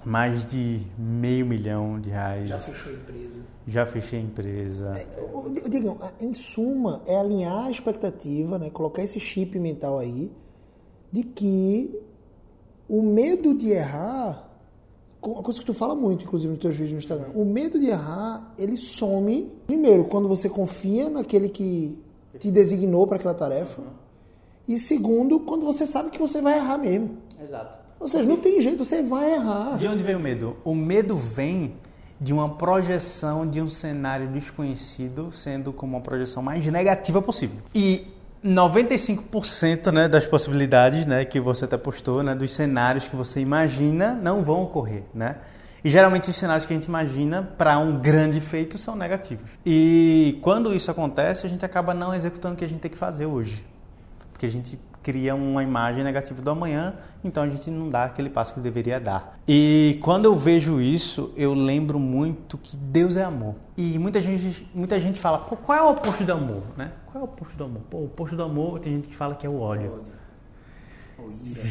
mais 0.05 0.47
de 0.47 0.81
meio 0.99 1.45
milhão 1.45 2.01
de 2.01 2.11
reais, 2.11 2.49
Já 2.49 2.59
fechou 2.59 2.93
a 2.93 2.97
empresa. 2.97 3.41
já 3.67 3.87
fechei 3.87 4.21
empresa. 4.21 5.07
Ô, 5.33 5.39
ô, 5.39 5.51
Digam, 5.69 5.99
em 6.21 6.33
suma, 6.33 7.03
é 7.07 7.17
alinhar 7.17 7.67
a 7.67 7.71
expectativa, 7.71 8.59
né? 8.59 8.71
colocar 8.71 9.03
esse 9.03 9.21
chip 9.21 9.59
mental 9.59 9.99
aí, 9.99 10.33
de 11.13 11.23
que 11.23 12.01
o 12.89 13.03
medo 13.03 13.55
de 13.55 13.71
errar, 13.71 14.49
uma 15.23 15.43
coisa 15.43 15.61
que 15.61 15.67
tu 15.67 15.75
fala 15.75 15.95
muito, 15.95 16.25
inclusive, 16.25 16.51
nos 16.51 16.61
teus 16.61 16.75
vídeos 16.75 16.93
no 16.93 16.99
Instagram, 16.99 17.29
o 17.35 17.45
medo 17.45 17.79
de 17.79 17.87
errar, 17.87 18.55
ele 18.59 18.77
some, 18.77 19.53
primeiro, 19.67 20.07
quando 20.07 20.27
você 20.29 20.49
confia 20.49 21.11
naquele 21.11 21.49
que 21.49 21.99
te 22.39 22.51
designou 22.51 23.07
para 23.07 23.17
aquela 23.17 23.35
tarefa, 23.35 23.83
e 24.67 24.79
segundo, 24.79 25.41
quando 25.41 25.67
você 25.67 25.87
sabe 25.87 26.11
que 26.11 26.19
você 26.19 26.41
vai 26.41 26.57
errar 26.59 26.79
mesmo. 26.79 27.19
Exato. 27.43 27.80
Ou 28.01 28.09
seja, 28.09 28.27
não 28.27 28.39
tem 28.39 28.61
jeito, 28.63 28.83
você 28.83 29.03
vai 29.03 29.35
errar. 29.35 29.77
De 29.77 29.87
onde 29.87 30.03
vem 30.03 30.17
o 30.17 30.21
medo? 30.21 30.57
O 30.65 30.75
medo 30.75 31.15
vem 31.15 31.75
de 32.19 32.33
uma 32.33 32.49
projeção 32.49 33.47
de 33.47 33.61
um 33.61 33.69
cenário 33.69 34.29
desconhecido 34.29 35.31
sendo 35.31 35.73
como 35.73 35.97
uma 35.97 36.03
projeção 36.03 36.43
mais 36.43 36.65
negativa 36.65 37.21
possível. 37.21 37.59
E 37.75 38.07
95% 38.45 39.93
né, 39.93 40.09
das 40.09 40.27
possibilidades 40.27 41.07
né, 41.07 41.27
que 41.27 41.39
você 41.39 41.67
até 41.67 41.77
postou, 41.77 42.23
né, 42.23 42.35
dos 42.35 42.53
cenários 42.53 43.07
que 43.07 43.15
você 43.15 43.41
imagina, 43.41 44.15
não 44.15 44.43
vão 44.43 44.63
ocorrer. 44.63 45.03
Né? 45.15 45.37
E 45.85 45.91
geralmente 45.91 46.29
os 46.29 46.37
cenários 46.37 46.65
que 46.67 46.73
a 46.73 46.77
gente 46.77 46.87
imagina 46.87 47.43
para 47.43 47.79
um 47.79 47.99
grande 47.99 48.41
feito 48.41 48.79
são 48.79 48.97
negativos. 48.97 49.51
E 49.65 50.39
quando 50.43 50.75
isso 50.75 50.91
acontece, 50.91 51.47
a 51.47 51.51
gente 51.51 51.65
acaba 51.65 51.93
não 51.93 52.15
executando 52.15 52.55
o 52.55 52.57
que 52.57 52.65
a 52.65 52.69
gente 52.69 52.81
tem 52.81 52.91
que 52.91 52.99
fazer 52.99 53.27
hoje. 53.27 53.65
Porque 54.33 54.47
a 54.47 54.51
gente 54.51 54.79
cria 55.03 55.35
uma 55.35 55.63
imagem 55.63 56.05
negativa 56.05 56.41
do 56.43 56.51
amanhã, 56.51 56.95
então 57.25 57.43
a 57.43 57.49
gente 57.49 57.71
não 57.71 57.89
dá 57.89 58.05
aquele 58.05 58.31
passo 58.31 58.55
que 58.55 58.61
deveria 58.61 59.01
dar. 59.01 59.39
E 59.47 59.99
quando 60.03 60.25
eu 60.25 60.37
vejo 60.37 60.81
isso, 60.81 61.33
eu 61.37 61.55
lembro 61.55 61.99
muito 61.99 62.59
que 62.59 62.77
Deus 62.77 63.17
é 63.17 63.25
amor. 63.25 63.55
E 63.77 63.99
muita 63.99 64.21
gente, 64.21 64.69
muita 64.75 65.01
gente 65.01 65.21
fala, 65.21 65.39
qual 65.39 65.79
é 65.79 65.83
o 65.83 65.91
oposto 65.91 66.25
do 66.25 66.33
amor, 66.33 66.63
né? 66.77 66.93
Qual 67.07 67.25
é 67.25 67.27
o 67.27 67.31
oposto 67.31 67.57
do 67.57 67.65
amor? 67.65 67.83
Pô, 67.91 67.99
o 67.99 68.05
oposto 68.07 68.37
do 68.37 68.43
amor, 68.43 68.81
tem 68.81 68.95
gente 68.95 69.09
que 69.09 69.17
fala 69.17 69.35
que 69.35 69.47
é 69.47 69.51
o 69.51 69.61
ódio. 69.61 70.05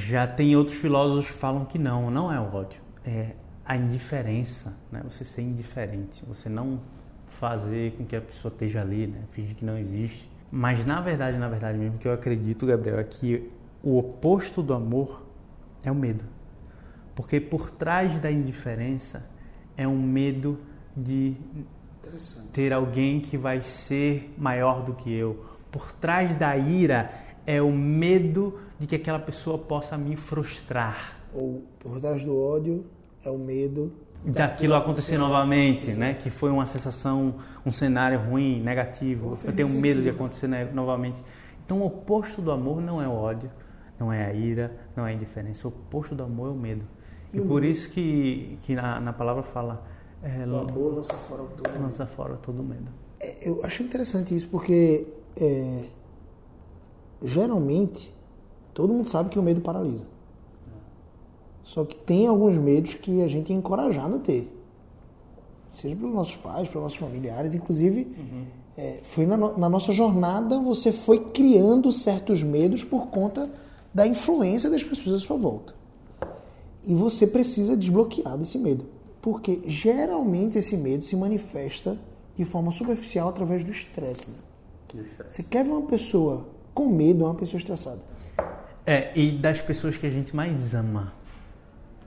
Já 0.08 0.28
tem 0.28 0.56
outros 0.56 0.78
filósofos 0.78 1.28
que 1.28 1.38
falam 1.38 1.66
que 1.66 1.80
não, 1.80 2.12
não 2.12 2.32
é 2.32 2.40
o 2.40 2.54
ódio. 2.54 2.82
É 3.06 3.32
a 3.66 3.76
indiferença, 3.76 4.76
né? 4.92 5.02
Você 5.04 5.24
ser 5.24 5.42
indiferente, 5.42 6.24
você 6.28 6.50
não 6.50 6.80
fazer 7.28 7.94
com 7.94 8.06
que 8.06 8.16
a 8.16 8.22
pessoa 8.22 8.52
esteja 8.52 8.82
ali, 8.82 9.08
né? 9.08 9.22
Fingir 9.32 9.56
que 9.56 9.64
não 9.64 9.78
existe. 9.78 10.29
Mas 10.52 10.86
na 10.86 11.00
verdade, 11.02 11.38
na 11.38 11.48
verdade 11.48 11.78
mesmo, 11.78 11.98
que 11.98 12.08
eu 12.08 12.14
acredito, 12.14 12.66
Gabriel, 12.66 13.00
é 13.00 13.04
que 13.04 13.52
o 13.84 13.98
oposto 13.98 14.62
do 14.62 14.74
amor 14.74 15.26
é 15.84 15.92
o 15.92 15.96
medo. 15.96 16.26
Porque 17.16 17.40
por 17.40 17.70
trás 17.70 18.20
da 18.20 18.32
indiferença 18.32 19.26
é 19.78 19.88
um 19.88 20.02
medo 20.02 20.60
de 20.96 21.36
ter 22.54 22.74
alguém 22.74 23.20
que 23.20 23.38
vai 23.38 23.62
ser 23.62 24.34
maior 24.38 24.84
do 24.84 24.94
que 24.94 25.14
eu. 25.14 25.46
Por 25.72 25.92
trás 25.94 26.36
da 26.36 26.58
ira 26.58 27.12
é 27.46 27.62
o 27.62 27.72
medo 27.72 28.60
de 28.80 28.88
que 28.88 28.96
aquela 28.96 29.20
pessoa 29.20 29.58
possa 29.58 29.98
me 29.98 30.16
frustrar. 30.16 31.18
Ou 31.34 31.64
por 31.80 32.00
trás 32.00 32.24
do 32.26 32.38
ódio 32.38 32.86
é 33.24 33.30
o 33.30 33.38
medo 33.38 33.92
Daquilo 34.24 34.76
acontecer 34.76 35.18
novamente, 35.18 35.92
né? 35.94 36.14
Que 36.14 36.30
foi 36.30 36.50
uma 36.50 36.66
sensação, 36.66 37.36
um 37.66 37.72
cenário 37.72 38.20
ruim, 38.20 38.62
negativo. 38.62 39.38
Eu 39.46 39.54
tenho 39.54 39.70
medo 39.70 40.02
de 40.02 40.10
acontecer 40.10 40.46
ne- 40.48 40.66
novamente. 40.66 41.24
Então, 41.66 41.80
o 41.80 41.86
oposto 41.86 42.42
do 42.42 42.52
amor 42.52 42.82
não 42.82 43.02
é 43.02 43.08
o 43.08 43.14
ódio, 43.14 43.50
não 43.98 44.12
é 44.12 44.26
a 44.26 44.34
ira, 44.34 44.76
não 44.94 45.08
é 45.08 45.12
a 45.12 45.14
indiferença. 45.14 45.68
O 45.68 45.72
oposto 45.72 46.14
do 46.16 46.24
amor 46.24 46.50
é 46.50 46.52
o 46.52 46.56
medo. 46.56 46.84
E, 47.34 47.40
o 47.40 47.46
por 47.46 47.62
medo? 47.62 47.80
que 47.92 48.60
que, 48.62 48.76
na, 48.76 49.00
na 49.00 49.14
palavra 49.14 49.42
fala, 49.42 49.86
é, 50.22 50.46
O 50.46 50.58
amor 50.58 50.96
lança 50.96 51.14
fora 51.14 51.44
todo. 51.44 51.82
lança 51.82 52.06
fora 52.06 52.36
todo 52.36 52.62
medo. 52.62 52.90
É, 53.22 53.48
Eu 53.50 53.62
acho 53.64 53.84
interessante 53.84 54.36
isso 54.36 54.50
porque 54.50 55.08
é, 55.38 55.86
geralmente 57.24 58.14
todo 58.74 58.94
mundo 58.94 59.08
sabe 59.08 59.30
que 59.30 59.40
o 59.40 59.44
medo 59.44 59.62
paralisa. 59.62 60.06
Só 61.70 61.86
que 61.86 61.96
tem 61.96 62.26
alguns 62.26 62.58
medos 62.58 62.96
que 62.96 63.22
a 63.22 63.28
gente 63.28 63.54
é 63.54 63.56
encorajado 63.56 64.16
a 64.16 64.20
ter. 64.20 64.52
Seja 65.70 65.96
pelos 65.96 66.16
nossos 66.16 66.36
pais, 66.36 66.68
pelos 66.68 66.82
nossos 66.82 66.98
familiares, 66.98 67.54
inclusive 67.54 68.08
é, 68.76 69.00
foi 69.04 69.28
na, 69.28 69.38
no- 69.38 69.56
na 69.56 69.70
nossa 69.70 69.94
jornada 69.94 70.60
você 70.60 70.92
foi 70.92 71.20
criando 71.30 71.92
certos 71.92 72.42
medos 72.42 72.84
por 72.84 73.08
conta 73.10 73.48
da 73.94 74.08
influência 74.08 74.68
das 74.68 74.84
pessoas 74.84 75.22
à 75.22 75.26
sua 75.28 75.38
volta. 75.38 75.76
E 76.84 76.96
você 76.96 77.28
precisa 77.28 77.78
desbloquear 77.78 78.36
desse 78.36 78.58
medo. 78.58 78.86
Porque 79.22 79.62
geralmente 79.68 80.58
esse 80.58 80.76
medo 80.76 81.06
se 81.06 81.16
manifesta 81.16 82.00
de 82.36 82.46
forma 82.46 82.72
superficial 82.72 83.30
através 83.30 83.64
do 83.64 83.70
estresse. 83.70 84.30
Né? 84.32 84.38
Você 85.28 85.44
quer 85.44 85.64
ver 85.66 85.72
uma 85.72 85.84
pessoa 85.84 86.48
com 86.74 86.88
medo, 86.88 87.24
é 87.26 87.28
uma 87.28 87.36
pessoa 87.36 87.60
estressada. 87.60 88.00
É, 88.88 89.12
e 89.16 89.38
das 89.38 89.62
pessoas 89.62 89.98
que 89.98 90.08
a 90.08 90.10
gente 90.10 90.36
mais 90.36 90.74
ama. 90.74 91.14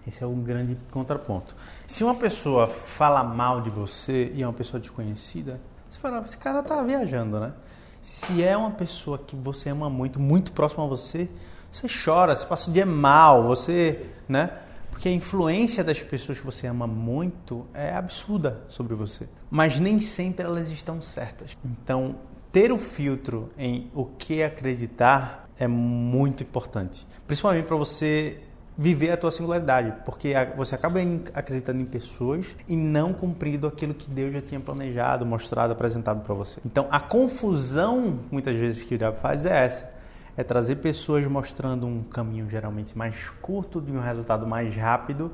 Esse 0.06 0.22
é 0.22 0.26
um 0.26 0.42
grande 0.42 0.76
contraponto. 0.90 1.54
Se 1.86 2.02
uma 2.02 2.14
pessoa 2.14 2.66
fala 2.66 3.22
mal 3.22 3.60
de 3.60 3.70
você 3.70 4.32
e 4.34 4.42
é 4.42 4.46
uma 4.46 4.52
pessoa 4.52 4.80
desconhecida, 4.80 5.60
você 5.88 6.00
fala, 6.00 6.20
esse 6.20 6.38
cara 6.38 6.62
tá 6.62 6.82
viajando, 6.82 7.38
né? 7.38 7.52
Se 8.00 8.42
é 8.42 8.56
uma 8.56 8.72
pessoa 8.72 9.16
que 9.18 9.36
você 9.36 9.68
ama 9.68 9.88
muito, 9.88 10.18
muito 10.18 10.50
próximo 10.52 10.82
a 10.84 10.86
você, 10.86 11.28
você 11.70 11.86
chora, 11.88 12.34
você 12.34 12.44
passa 12.44 12.68
o 12.68 12.72
dia 12.72 12.84
mal, 12.84 13.44
você, 13.44 14.10
né? 14.28 14.50
Porque 14.90 15.08
a 15.08 15.12
influência 15.12 15.82
das 15.82 16.02
pessoas 16.02 16.38
que 16.38 16.44
você 16.44 16.66
ama 16.66 16.86
muito 16.86 17.66
é 17.72 17.94
absurda 17.94 18.62
sobre 18.68 18.94
você. 18.94 19.28
Mas 19.50 19.80
nem 19.80 20.00
sempre 20.00 20.44
elas 20.44 20.70
estão 20.70 21.00
certas. 21.00 21.56
Então, 21.64 22.16
ter 22.50 22.70
o 22.70 22.78
filtro 22.78 23.50
em 23.56 23.90
o 23.94 24.04
que 24.04 24.42
acreditar 24.42 25.48
é 25.58 25.66
muito 25.66 26.42
importante. 26.42 27.06
Principalmente 27.26 27.66
para 27.66 27.76
você 27.76 28.38
viver 28.76 29.10
a 29.10 29.16
tua 29.16 29.30
singularidade, 29.30 29.92
porque 30.04 30.32
você 30.56 30.74
acaba 30.74 30.98
acreditando 31.34 31.80
em 31.80 31.84
pessoas 31.84 32.56
e 32.66 32.76
não 32.76 33.12
cumprindo 33.12 33.66
aquilo 33.66 33.92
que 33.92 34.08
Deus 34.08 34.32
já 34.32 34.40
tinha 34.40 34.60
planejado, 34.60 35.26
mostrado, 35.26 35.72
apresentado 35.72 36.22
para 36.22 36.34
você. 36.34 36.60
Então, 36.64 36.86
a 36.90 36.98
confusão 36.98 38.18
muitas 38.30 38.56
vezes 38.56 38.82
que 38.82 38.94
o 38.94 38.98
diabo 38.98 39.18
faz 39.18 39.44
é 39.44 39.64
essa, 39.64 39.92
é 40.36 40.42
trazer 40.42 40.76
pessoas 40.76 41.26
mostrando 41.26 41.86
um 41.86 42.02
caminho 42.02 42.48
geralmente 42.48 42.96
mais 42.96 43.28
curto 43.42 43.80
de 43.80 43.92
um 43.92 44.00
resultado 44.00 44.46
mais 44.46 44.74
rápido, 44.74 45.30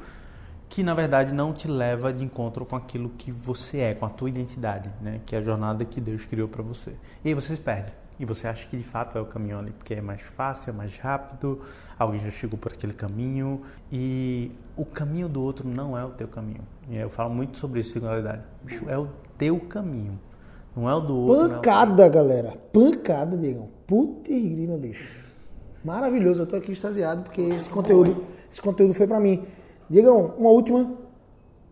que 0.69 0.83
na 0.83 0.93
verdade 0.93 1.33
não 1.33 1.53
te 1.53 1.67
leva 1.67 2.13
de 2.13 2.23
encontro 2.23 2.67
com 2.67 2.77
aquilo 2.77 3.09
que 3.11 3.33
você 3.33 3.79
é, 3.79 3.95
com 3.95 4.05
a 4.05 4.11
tua 4.11 4.29
identidade, 4.29 4.91
né? 5.01 5.21
Que 5.25 5.35
é 5.35 5.39
a 5.39 5.43
jornada 5.43 5.85
que 5.85 6.01
Deus 6.01 6.27
criou 6.27 6.47
para 6.49 6.63
você. 6.63 6.93
E 7.25 7.29
aí 7.29 7.35
você 7.35 7.57
se 7.57 7.63
perde. 7.63 7.93
E 8.19 8.25
você 8.25 8.49
acha 8.49 8.67
que 8.67 8.77
de 8.77 8.83
fato 8.83 9.17
é 9.17 9.21
o 9.21 9.25
caminho 9.25 9.59
ali, 9.59 9.71
porque 9.71 9.95
é 9.95 10.01
mais 10.01 10.23
fácil, 10.23 10.71
é 10.71 10.73
mais 10.73 10.97
rápido, 10.99 11.61
alguém 11.99 12.21
já 12.21 12.31
chegou 12.31 12.59
por 12.59 12.73
aquele 12.73 12.93
caminho 12.93 13.63
e 13.93 14.51
o 14.77 14.85
caminho 14.85 15.29
do 15.29 15.41
outro 15.41 15.69
não 15.69 15.97
é 15.97 16.05
o 16.05 16.11
teu 16.11 16.27
caminho. 16.27 16.63
E 16.89 16.97
eu 16.97 17.09
falo 17.09 17.33
muito 17.33 17.59
sobre 17.59 17.81
isso, 17.81 17.93
singularidade. 17.93 18.43
Bicho, 18.63 18.89
é 18.89 18.99
o 18.99 19.09
teu 19.37 19.61
caminho, 19.61 20.19
não 20.77 20.89
é 20.91 20.95
o 20.95 21.01
do 21.01 21.17
outro. 21.17 21.57
Pancada, 21.57 22.07
é 22.07 22.09
galera. 22.09 22.55
Pancada, 22.73 23.37
Diego. 23.37 23.69
Putz, 23.87 24.29
grima, 24.29 24.77
bicho. 24.77 25.27
Maravilhoso, 25.85 26.43
eu 26.43 26.47
tô 26.47 26.57
aqui 26.57 26.73
extasiado 26.73 27.23
porque 27.23 27.41
esse 27.41 27.71
conteúdo, 27.71 28.25
esse 28.51 28.61
conteúdo 28.61 28.95
foi 28.95 29.07
para 29.07 29.21
mim. 29.21 29.47
Diegão, 29.89 30.35
uma 30.37 30.51
última, 30.51 30.93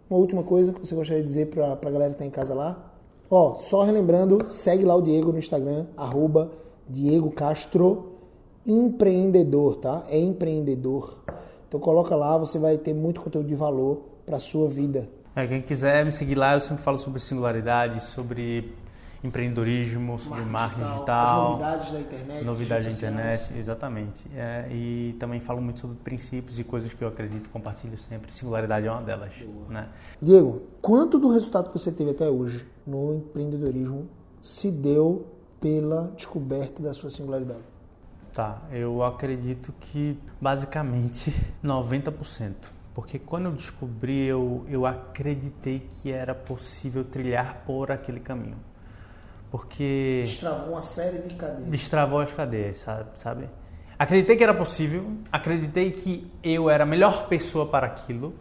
uma 0.09 0.19
última 0.19 0.45
coisa 0.45 0.73
que 0.73 0.79
você 0.79 0.95
gostaria 0.95 1.23
de 1.23 1.29
dizer 1.29 1.47
pra, 1.47 1.75
pra 1.75 1.91
galera 1.91 2.13
que 2.13 2.19
tá 2.19 2.25
em 2.25 2.31
casa 2.31 2.55
lá. 2.55 2.96
Ó, 3.31 3.55
só 3.55 3.83
relembrando, 3.83 4.49
segue 4.49 4.85
lá 4.85 4.95
o 4.95 5.03
Diego 5.03 5.33
no 5.33 5.39
Instagram, 5.39 5.87
arroba 5.97 6.51
Diego 6.89 7.31
Castro 7.31 8.13
Empreendedor, 8.65 9.77
tá? 9.77 10.05
É 10.09 10.19
empreendedor. 10.19 11.19
Então 11.69 11.79
coloca 11.79 12.15
lá, 12.17 12.37
você 12.37 12.59
vai 12.59 12.77
ter 12.77 12.95
muito 12.95 13.21
conteúdo 13.21 13.49
de 13.49 13.55
valor 13.55 14.03
para 14.25 14.39
sua 14.39 14.69
vida. 14.69 15.09
É, 15.35 15.47
quem 15.47 15.63
quiser 15.63 16.05
me 16.05 16.11
seguir 16.11 16.35
lá, 16.35 16.55
eu 16.55 16.61
sempre 16.61 16.83
falo 16.83 16.99
sobre 16.99 17.21
singularidade, 17.21 18.03
sobre 18.03 18.73
empreendedorismo, 19.27 20.19
sobre 20.19 20.43
marketing, 20.43 20.81
marketing 20.81 20.95
digital, 20.95 21.51
novidades 21.51 21.93
da 21.93 22.01
internet, 22.01 22.45
novidades 22.45 22.87
da 22.87 22.93
internet, 22.93 23.59
exatamente. 23.59 24.31
É, 24.35 24.69
e 24.71 25.17
também 25.19 25.41
falo 25.41 25.61
muito 25.61 25.81
sobre 25.81 25.97
princípios 25.97 26.59
e 26.59 26.65
coisas 26.65 26.93
que 26.93 27.03
eu 27.03 27.09
acredito, 27.09 27.51
compartilho 27.51 27.99
sempre. 27.99 28.33
Singularidade 28.33 28.87
é 28.87 28.91
uma 28.91 29.03
delas. 29.03 29.33
Né? 29.69 29.89
Diego, 30.21 30.63
quanto 30.81 31.19
do 31.19 31.31
resultado 31.31 31.71
que 31.71 31.79
você 31.79 31.93
teve 31.93 32.11
até 32.11 32.29
hoje 32.29 32.67
no 32.87 33.15
empreendedorismo 33.15 34.09
se 34.41 34.71
deu 34.71 35.27
pela 35.61 36.13
descoberta 36.17 36.83
da 36.83 36.95
sua 36.95 37.11
singularidade? 37.11 37.63
Tá, 38.33 38.63
eu 38.71 39.03
acredito 39.03 39.73
que 39.81 40.19
basicamente 40.41 41.33
90%. 41.65 42.77
Porque 42.97 43.19
quando 43.19 43.47
eu 43.47 43.53
descobri, 43.53 44.25
eu, 44.25 44.65
eu 44.69 44.87
acreditei 44.87 45.81
que 45.81 46.11
era 46.11 46.35
possível 46.35 47.05
trilhar 47.05 47.63
por 47.67 47.91
aquele 47.91 48.21
caminho. 48.21 48.57
Porque. 49.51 50.23
Destravou 50.25 50.73
uma 50.73 50.83
série 50.83 51.19
de 51.19 51.35
cadeias. 51.35 51.69
Destravou 51.69 52.21
as 52.21 52.33
cadeias, 52.33 52.85
sabe? 53.17 53.49
Acreditei 53.99 54.37
que 54.37 54.43
era 54.43 54.53
possível, 54.53 55.11
acreditei 55.33 55.91
que 55.91 56.31
eu 56.43 56.69
era 56.69 56.85
a 56.85 56.87
melhor 56.87 57.29
pessoa 57.29 57.67
para 57.67 57.87
aquilo. 57.87 58.35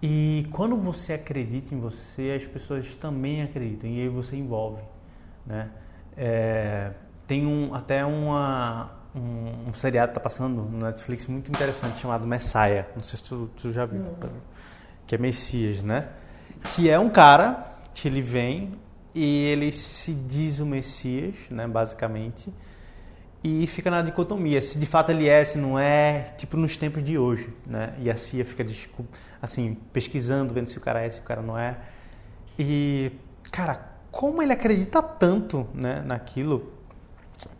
E 0.00 0.46
quando 0.52 0.76
você 0.76 1.14
acredita 1.14 1.74
em 1.74 1.80
você, 1.80 2.34
as 2.36 2.46
pessoas 2.46 2.94
também 2.94 3.42
acreditam 3.42 3.90
e 3.90 4.02
aí 4.02 4.08
você 4.08 4.36
envolve, 4.36 4.82
né? 5.44 5.70
É, 6.16 6.92
tem 7.26 7.44
um, 7.44 7.74
até 7.74 8.04
uma, 8.04 8.92
um, 9.14 9.70
um 9.70 9.74
seriado 9.74 10.08
que 10.08 10.14
tá 10.14 10.20
passando 10.20 10.62
no 10.62 10.78
Netflix 10.78 11.26
muito 11.26 11.50
interessante 11.50 11.98
chamado 11.98 12.24
Messiah. 12.24 12.86
Não 12.94 13.02
sei 13.02 13.18
se 13.18 13.24
tu, 13.24 13.50
tu 13.56 13.72
já 13.72 13.84
viu. 13.84 14.00
Não. 14.00 14.30
Que 15.06 15.16
é 15.16 15.18
Messias, 15.18 15.82
né? 15.82 16.08
Que 16.76 16.88
é 16.88 16.98
um 16.98 17.10
cara 17.10 17.64
que 17.92 18.06
ele 18.06 18.22
vem 18.22 18.78
e 19.14 19.44
ele 19.46 19.72
se 19.72 20.12
diz 20.12 20.60
o 20.60 20.66
Messias, 20.66 21.34
né, 21.50 21.66
basicamente, 21.66 22.52
e 23.42 23.66
fica 23.66 23.90
na 23.90 24.02
dicotomia, 24.02 24.60
se 24.60 24.78
de 24.78 24.86
fato 24.86 25.10
ele 25.10 25.28
é, 25.28 25.44
se 25.44 25.58
não 25.58 25.78
é, 25.78 26.34
tipo 26.36 26.56
nos 26.56 26.76
tempos 26.76 27.02
de 27.04 27.16
hoje, 27.16 27.54
né? 27.64 27.94
E 28.00 28.10
a 28.10 28.16
CIA 28.16 28.44
fica 28.44 28.66
assim, 29.40 29.76
pesquisando, 29.92 30.52
vendo 30.52 30.68
se 30.68 30.76
o 30.76 30.80
cara 30.80 31.02
é, 31.02 31.08
se 31.10 31.20
o 31.20 31.22
cara 31.22 31.40
não 31.40 31.56
é. 31.56 31.78
E 32.58 33.12
cara, 33.52 33.92
como 34.10 34.42
ele 34.42 34.52
acredita 34.52 35.00
tanto, 35.00 35.68
né, 35.72 36.02
naquilo, 36.04 36.72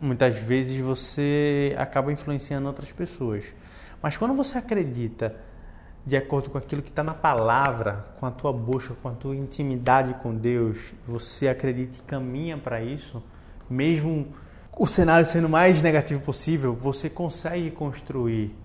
muitas 0.01 0.37
vezes 0.37 0.79
você 0.81 1.73
acaba 1.77 2.11
influenciando 2.11 2.67
outras 2.67 2.91
pessoas. 2.91 3.45
Mas 4.01 4.17
quando 4.17 4.33
você 4.33 4.57
acredita 4.57 5.35
de 6.05 6.17
acordo 6.17 6.49
com 6.49 6.57
aquilo 6.57 6.81
que 6.81 6.89
está 6.89 7.03
na 7.03 7.13
palavra, 7.13 8.05
com 8.19 8.25
a 8.25 8.31
tua 8.31 8.51
busca, 8.51 8.93
com 9.01 9.09
a 9.09 9.13
tua 9.13 9.35
intimidade 9.35 10.13
com 10.15 10.33
Deus, 10.33 10.93
você 11.05 11.47
acredita 11.47 11.97
e 11.97 12.01
caminha 12.01 12.57
para 12.57 12.81
isso, 12.81 13.21
mesmo 13.69 14.27
o 14.77 14.87
cenário 14.87 15.25
sendo 15.25 15.49
mais 15.49 15.81
negativo 15.81 16.21
possível, 16.21 16.73
você 16.73 17.09
consegue 17.09 17.69
construir. 17.69 18.55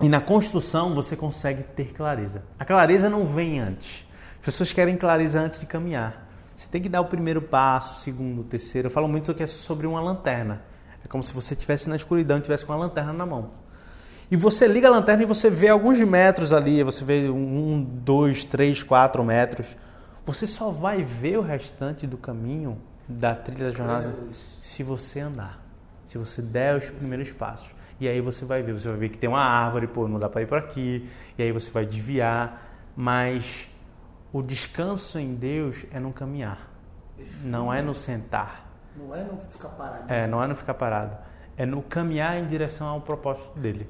E 0.00 0.08
na 0.08 0.20
construção 0.20 0.94
você 0.94 1.16
consegue 1.16 1.62
ter 1.62 1.92
clareza. 1.92 2.44
A 2.58 2.64
clareza 2.64 3.10
não 3.10 3.26
vem 3.26 3.60
antes. 3.60 4.06
As 4.38 4.46
pessoas 4.46 4.72
querem 4.72 4.96
clareza 4.96 5.40
antes 5.40 5.60
de 5.60 5.66
caminhar. 5.66 6.28
Você 6.56 6.68
tem 6.68 6.80
que 6.80 6.88
dar 6.88 7.00
o 7.00 7.06
primeiro 7.06 7.42
passo, 7.42 7.94
o 7.94 8.02
segundo, 8.02 8.42
o 8.42 8.44
terceiro. 8.44 8.86
Eu 8.86 8.90
falo 8.90 9.08
muito 9.08 9.34
que 9.34 9.42
é 9.42 9.46
sobre 9.46 9.86
uma 9.86 10.00
lanterna. 10.00 10.62
É 11.04 11.08
como 11.08 11.22
se 11.22 11.34
você 11.34 11.54
estivesse 11.54 11.88
na 11.88 11.96
escuridão 11.96 12.38
e 12.38 12.40
tivesse 12.40 12.64
com 12.64 12.72
uma 12.72 12.78
lanterna 12.78 13.12
na 13.12 13.26
mão. 13.26 13.61
E 14.32 14.36
você 14.36 14.66
liga 14.66 14.88
a 14.88 14.90
lanterna 14.90 15.24
e 15.24 15.26
você 15.26 15.50
vê 15.50 15.68
alguns 15.68 16.00
metros 16.00 16.54
ali, 16.54 16.82
você 16.82 17.04
vê 17.04 17.28
um, 17.28 17.84
dois, 17.84 18.46
três, 18.46 18.82
quatro 18.82 19.22
metros. 19.22 19.76
Você 20.24 20.46
só 20.46 20.70
vai 20.70 21.02
ver 21.02 21.36
o 21.36 21.42
restante 21.42 22.06
do 22.06 22.16
caminho 22.16 22.78
da 23.06 23.34
trilha 23.34 23.66
da 23.66 23.70
jornada 23.76 24.14
se 24.62 24.82
você 24.82 25.20
andar, 25.20 25.62
se 26.06 26.16
você 26.16 26.40
der 26.40 26.74
os 26.76 26.88
primeiros 26.88 27.30
passos. 27.30 27.68
E 28.00 28.08
aí 28.08 28.22
você 28.22 28.46
vai 28.46 28.62
ver, 28.62 28.72
você 28.72 28.88
vai 28.88 28.96
ver 28.96 29.10
que 29.10 29.18
tem 29.18 29.28
uma 29.28 29.44
árvore, 29.44 29.86
pô, 29.86 30.08
não 30.08 30.18
dá 30.18 30.30
para 30.30 30.40
ir 30.40 30.46
por 30.46 30.56
aqui. 30.56 31.06
E 31.36 31.42
aí 31.42 31.52
você 31.52 31.70
vai 31.70 31.84
desviar, 31.84 32.72
mas 32.96 33.68
o 34.32 34.40
descanso 34.40 35.18
em 35.18 35.34
Deus 35.34 35.84
é 35.92 36.00
no 36.00 36.10
caminhar, 36.10 36.70
não 37.44 37.70
é 37.70 37.82
no 37.82 37.92
sentar. 37.92 38.66
Não 38.96 39.14
é 39.14 39.24
no 39.24 39.36
ficar 39.50 39.68
parado. 39.68 40.04
É, 40.10 40.26
não 40.26 40.42
é 40.42 40.46
no 40.46 40.56
ficar 40.56 40.72
parado. 40.72 41.18
É 41.54 41.66
no 41.66 41.82
caminhar 41.82 42.38
em 42.38 42.46
direção 42.46 42.86
ao 42.86 43.02
propósito 43.02 43.58
dele 43.58 43.86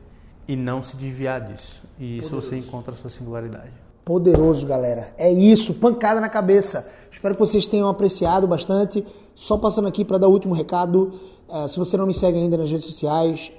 e 0.47 0.57
não 0.57 0.83
se 0.83 0.97
desviar 0.97 1.41
disso. 1.41 1.83
E 1.99 2.19
isso 2.19 2.35
você 2.35 2.57
encontra 2.57 2.93
a 2.93 2.97
sua 2.97 3.11
singularidade. 3.11 3.73
Poderoso, 4.05 4.67
galera. 4.67 5.15
É 5.17 5.31
isso, 5.33 5.75
pancada 5.75 6.21
na 6.21 6.29
cabeça. 6.29 6.91
Espero 7.11 7.35
que 7.35 7.41
vocês 7.41 7.67
tenham 7.67 7.89
apreciado 7.89 8.49
bastante. 8.49 9.05
Só 9.35 9.57
passando 9.57 9.87
aqui 9.87 10.05
para 10.05 10.19
dar 10.19 10.29
o 10.29 10.33
último 10.33 10.55
recado. 10.55 11.13
Uh, 11.49 11.69
se 11.69 11.79
você 11.79 11.97
não 11.97 12.07
me 12.07 12.15
segue 12.15 12.39
ainda 12.39 12.57
nas 12.57 12.71
redes 12.71 12.87
sociais, 12.87 13.53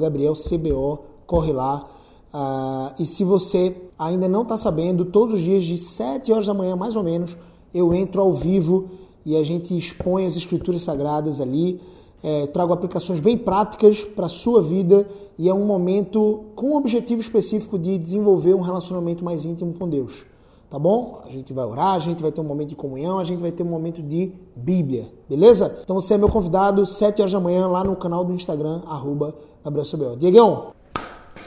GabrielCBO, 0.00 0.98
corre 1.26 1.52
lá. 1.52 1.88
Uh, 2.34 2.92
e 2.98 3.06
se 3.06 3.24
você 3.24 3.74
ainda 3.98 4.28
não 4.28 4.42
está 4.42 4.58
sabendo, 4.58 5.06
todos 5.06 5.34
os 5.34 5.40
dias 5.40 5.64
de 5.64 5.78
7 5.78 6.30
horas 6.32 6.46
da 6.46 6.52
manhã, 6.52 6.76
mais 6.76 6.96
ou 6.96 7.02
menos, 7.02 7.36
eu 7.72 7.94
entro 7.94 8.20
ao 8.20 8.32
vivo 8.32 8.90
e 9.24 9.36
a 9.36 9.42
gente 9.42 9.76
expõe 9.76 10.26
as 10.26 10.36
escrituras 10.36 10.82
sagradas 10.82 11.40
ali 11.40 11.80
é, 12.22 12.46
trago 12.46 12.72
aplicações 12.72 13.20
bem 13.20 13.36
práticas 13.36 14.02
para 14.02 14.26
a 14.26 14.28
sua 14.28 14.62
vida 14.62 15.06
e 15.38 15.48
é 15.48 15.54
um 15.54 15.64
momento 15.64 16.46
com 16.54 16.70
o 16.70 16.76
objetivo 16.76 17.20
específico 17.20 17.78
de 17.78 17.98
desenvolver 17.98 18.54
um 18.54 18.60
relacionamento 18.60 19.24
mais 19.24 19.44
íntimo 19.44 19.74
com 19.74 19.88
Deus. 19.88 20.24
Tá 20.68 20.78
bom? 20.78 21.22
A 21.24 21.30
gente 21.30 21.52
vai 21.52 21.64
orar, 21.64 21.94
a 21.94 21.98
gente 21.98 22.20
vai 22.20 22.32
ter 22.32 22.40
um 22.40 22.44
momento 22.44 22.70
de 22.70 22.76
comunhão, 22.76 23.18
a 23.18 23.24
gente 23.24 23.40
vai 23.40 23.52
ter 23.52 23.62
um 23.62 23.66
momento 23.66 24.02
de 24.02 24.32
Bíblia, 24.56 25.12
beleza? 25.28 25.78
Então 25.84 25.94
você 25.94 26.14
é 26.14 26.18
meu 26.18 26.28
convidado, 26.28 26.84
7 26.84 27.20
horas 27.20 27.32
da 27.32 27.38
manhã, 27.38 27.68
lá 27.68 27.84
no 27.84 27.94
canal 27.94 28.24
do 28.24 28.32
Instagram, 28.32 28.82
arroba 28.86 29.32
Gabriel. 29.64 30.16
Diegão, 30.16 30.72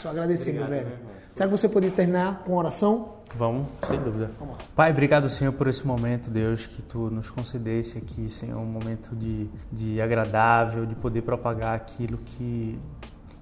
só 0.02 0.10
agradecer, 0.10 0.52
Obrigado, 0.52 0.70
meu 0.70 0.80
velho. 0.86 1.00
Será 1.34 1.50
que 1.50 1.58
você 1.58 1.68
poderia 1.68 1.96
terminar 1.96 2.44
com 2.46 2.58
oração? 2.58 3.19
Vamos, 3.36 3.68
sem 3.84 4.00
dúvida. 4.00 4.30
Vamos 4.40 4.58
Pai, 4.76 4.92
obrigado, 4.92 5.30
Senhor, 5.30 5.54
por 5.54 5.68
esse 5.68 5.86
momento, 5.86 6.30
Deus, 6.30 6.66
que 6.66 6.82
Tu 6.82 7.10
nos 7.10 7.30
concedesse 7.30 7.98
aqui, 7.98 8.30
Senhor, 8.30 8.58
um 8.58 8.66
momento 8.66 9.16
de, 9.16 9.50
de 9.72 10.02
agradável, 10.02 10.86
de 10.86 10.96
poder 10.96 11.22
propagar 11.22 11.76
aquilo 11.76 12.18
que, 12.18 12.80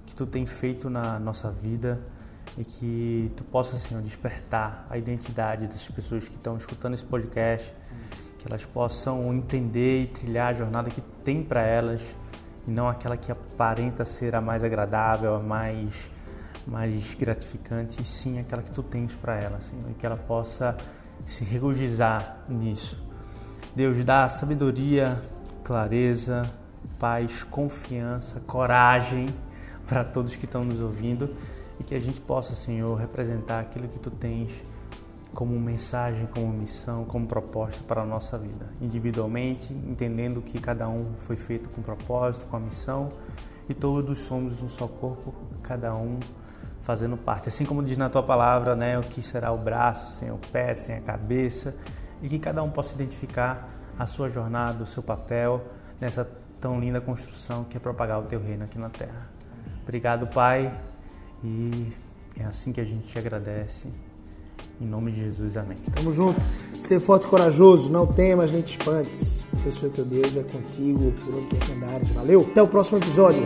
que 0.06 0.16
Tu 0.16 0.26
tem 0.26 0.46
feito 0.46 0.90
na 0.90 1.20
nossa 1.20 1.50
vida 1.52 2.00
e 2.58 2.66
que 2.66 3.32
Tu 3.36 3.44
possa, 3.46 3.78
Senhor, 3.78 4.04
despertar 4.04 4.86
a 4.90 4.98
identidade 4.98 5.68
dessas 5.68 5.90
pessoas 5.90 6.28
que 6.28 6.36
estão 6.36 6.58
escutando 6.58 6.94
esse 6.94 7.06
podcast, 7.06 7.74
que 8.38 8.48
elas 8.48 8.66
possam 8.66 9.34
entender 9.34 10.04
e 10.04 10.08
trilhar 10.08 10.52
a 10.52 10.54
jornada 10.54 10.90
que 10.90 11.02
tem 11.24 11.44
para 11.44 11.62
elas 11.62 12.02
e 12.68 12.72
não 12.72 12.88
aquela 12.88 13.16
que 13.16 13.32
aparenta 13.32 14.06
ser 14.06 14.36
a 14.36 14.42
mais 14.42 14.64
agradável, 14.64 15.36
a 15.36 15.40
mais 15.40 15.94
mais 16.68 17.16
gratificante, 17.16 18.02
e 18.02 18.06
sim 18.06 18.40
aquela 18.40 18.62
que 18.62 18.72
tu 18.72 18.84
tens 18.84 19.14
para 19.14 19.40
ela, 19.40 19.62
Senhor, 19.62 19.90
e 19.90 19.94
que 19.94 20.06
ela 20.06 20.18
possa 20.18 20.76
se 21.26 21.44
regozijar 21.44 22.40
nisso. 22.48 23.02
Deus 23.76 24.04
dá 24.04 24.28
sabedoria, 24.28 25.22
clareza, 25.64 26.44
paz, 27.00 27.44
confiança, 27.44 28.40
coragem 28.42 29.28
para 29.88 30.04
todos 30.04 30.36
que 30.36 30.46
estão 30.46 30.62
nos 30.62 30.82
ouvindo 30.82 31.34
e 31.80 31.84
que 31.84 31.96
a 31.96 32.00
gente 32.00 32.20
possa, 32.20 32.54
Senhor, 32.54 32.96
representar 32.96 33.60
aquilo 33.60 33.88
que 33.88 34.00
tu 34.00 34.10
tens 34.10 34.52
como 35.34 35.60
mensagem, 35.60 36.26
como 36.28 36.52
missão, 36.52 37.06
como 37.06 37.28
proposta 37.28 37.84
para 37.84 38.02
a 38.02 38.06
nossa 38.06 38.38
vida, 38.38 38.66
individualmente, 38.82 39.72
entendendo 39.72 40.42
que 40.42 40.60
cada 40.60 40.90
um 40.90 41.14
foi 41.18 41.36
feito 41.36 41.70
com 41.70 41.82
propósito, 41.82 42.46
com 42.46 42.58
a 42.58 42.60
missão 42.60 43.12
e 43.70 43.74
todos 43.74 44.20
somos 44.20 44.62
um 44.62 44.70
só 44.70 44.88
corpo, 44.88 45.34
cada 45.62 45.94
um 45.94 46.20
fazendo 46.88 47.18
parte. 47.18 47.50
Assim 47.50 47.66
como 47.66 47.84
diz 47.84 47.98
na 47.98 48.10
tua 48.10 48.24
palavra, 48.24 48.74
né, 48.74 48.98
o 48.98 49.02
que 49.02 49.22
será 49.22 49.52
o 49.52 49.58
braço 49.58 50.18
sem 50.18 50.32
o 50.32 50.40
pé, 50.54 50.74
sem 50.74 50.96
a 50.96 51.02
cabeça, 51.02 51.76
e 52.22 52.30
que 52.30 52.40
cada 52.40 52.64
um 52.64 52.70
possa 52.70 52.96
identificar 52.96 53.70
a 54.00 54.08
sua 54.08 54.30
jornada, 54.30 54.86
o 54.86 54.88
seu 54.88 55.04
papel 55.04 55.62
nessa 56.00 56.26
tão 56.62 56.80
linda 56.80 57.02
construção 57.02 57.66
que 57.66 57.76
é 57.76 57.80
propagar 57.80 58.20
o 58.20 58.24
teu 58.24 58.42
reino 58.42 58.64
aqui 58.64 58.80
na 58.80 58.88
terra. 58.88 59.30
Obrigado, 59.84 60.28
Pai, 60.28 60.74
e 61.44 61.92
é 62.40 62.46
assim 62.46 62.72
que 62.72 62.80
a 62.80 62.86
gente 62.86 63.06
te 63.06 63.20
agradece. 63.20 63.90
Em 64.80 64.86
nome 64.86 65.12
de 65.12 65.20
Jesus, 65.22 65.58
amém. 65.58 65.78
Tamo 65.94 66.14
junto. 66.14 66.40
Ser 66.80 67.02
forte 67.02 67.26
e 67.26 67.30
corajoso, 67.30 67.92
não 67.92 68.08
temas 68.08 68.50
nem 68.50 68.62
te 68.62 68.78
espantes, 68.80 69.46
porque 69.50 69.68
o 69.68 69.72
Senhor 69.74 69.92
teu 69.92 70.06
Deus 70.06 70.38
é 70.38 70.44
contigo 70.44 71.12
por 71.24 71.36
onde 71.36 71.48
quer 71.48 71.60
que 71.60 71.74
andares. 71.74 72.10
Valeu, 72.12 72.48
até 72.50 72.62
o 72.62 72.68
próximo 72.68 72.98
episódio. 72.98 73.44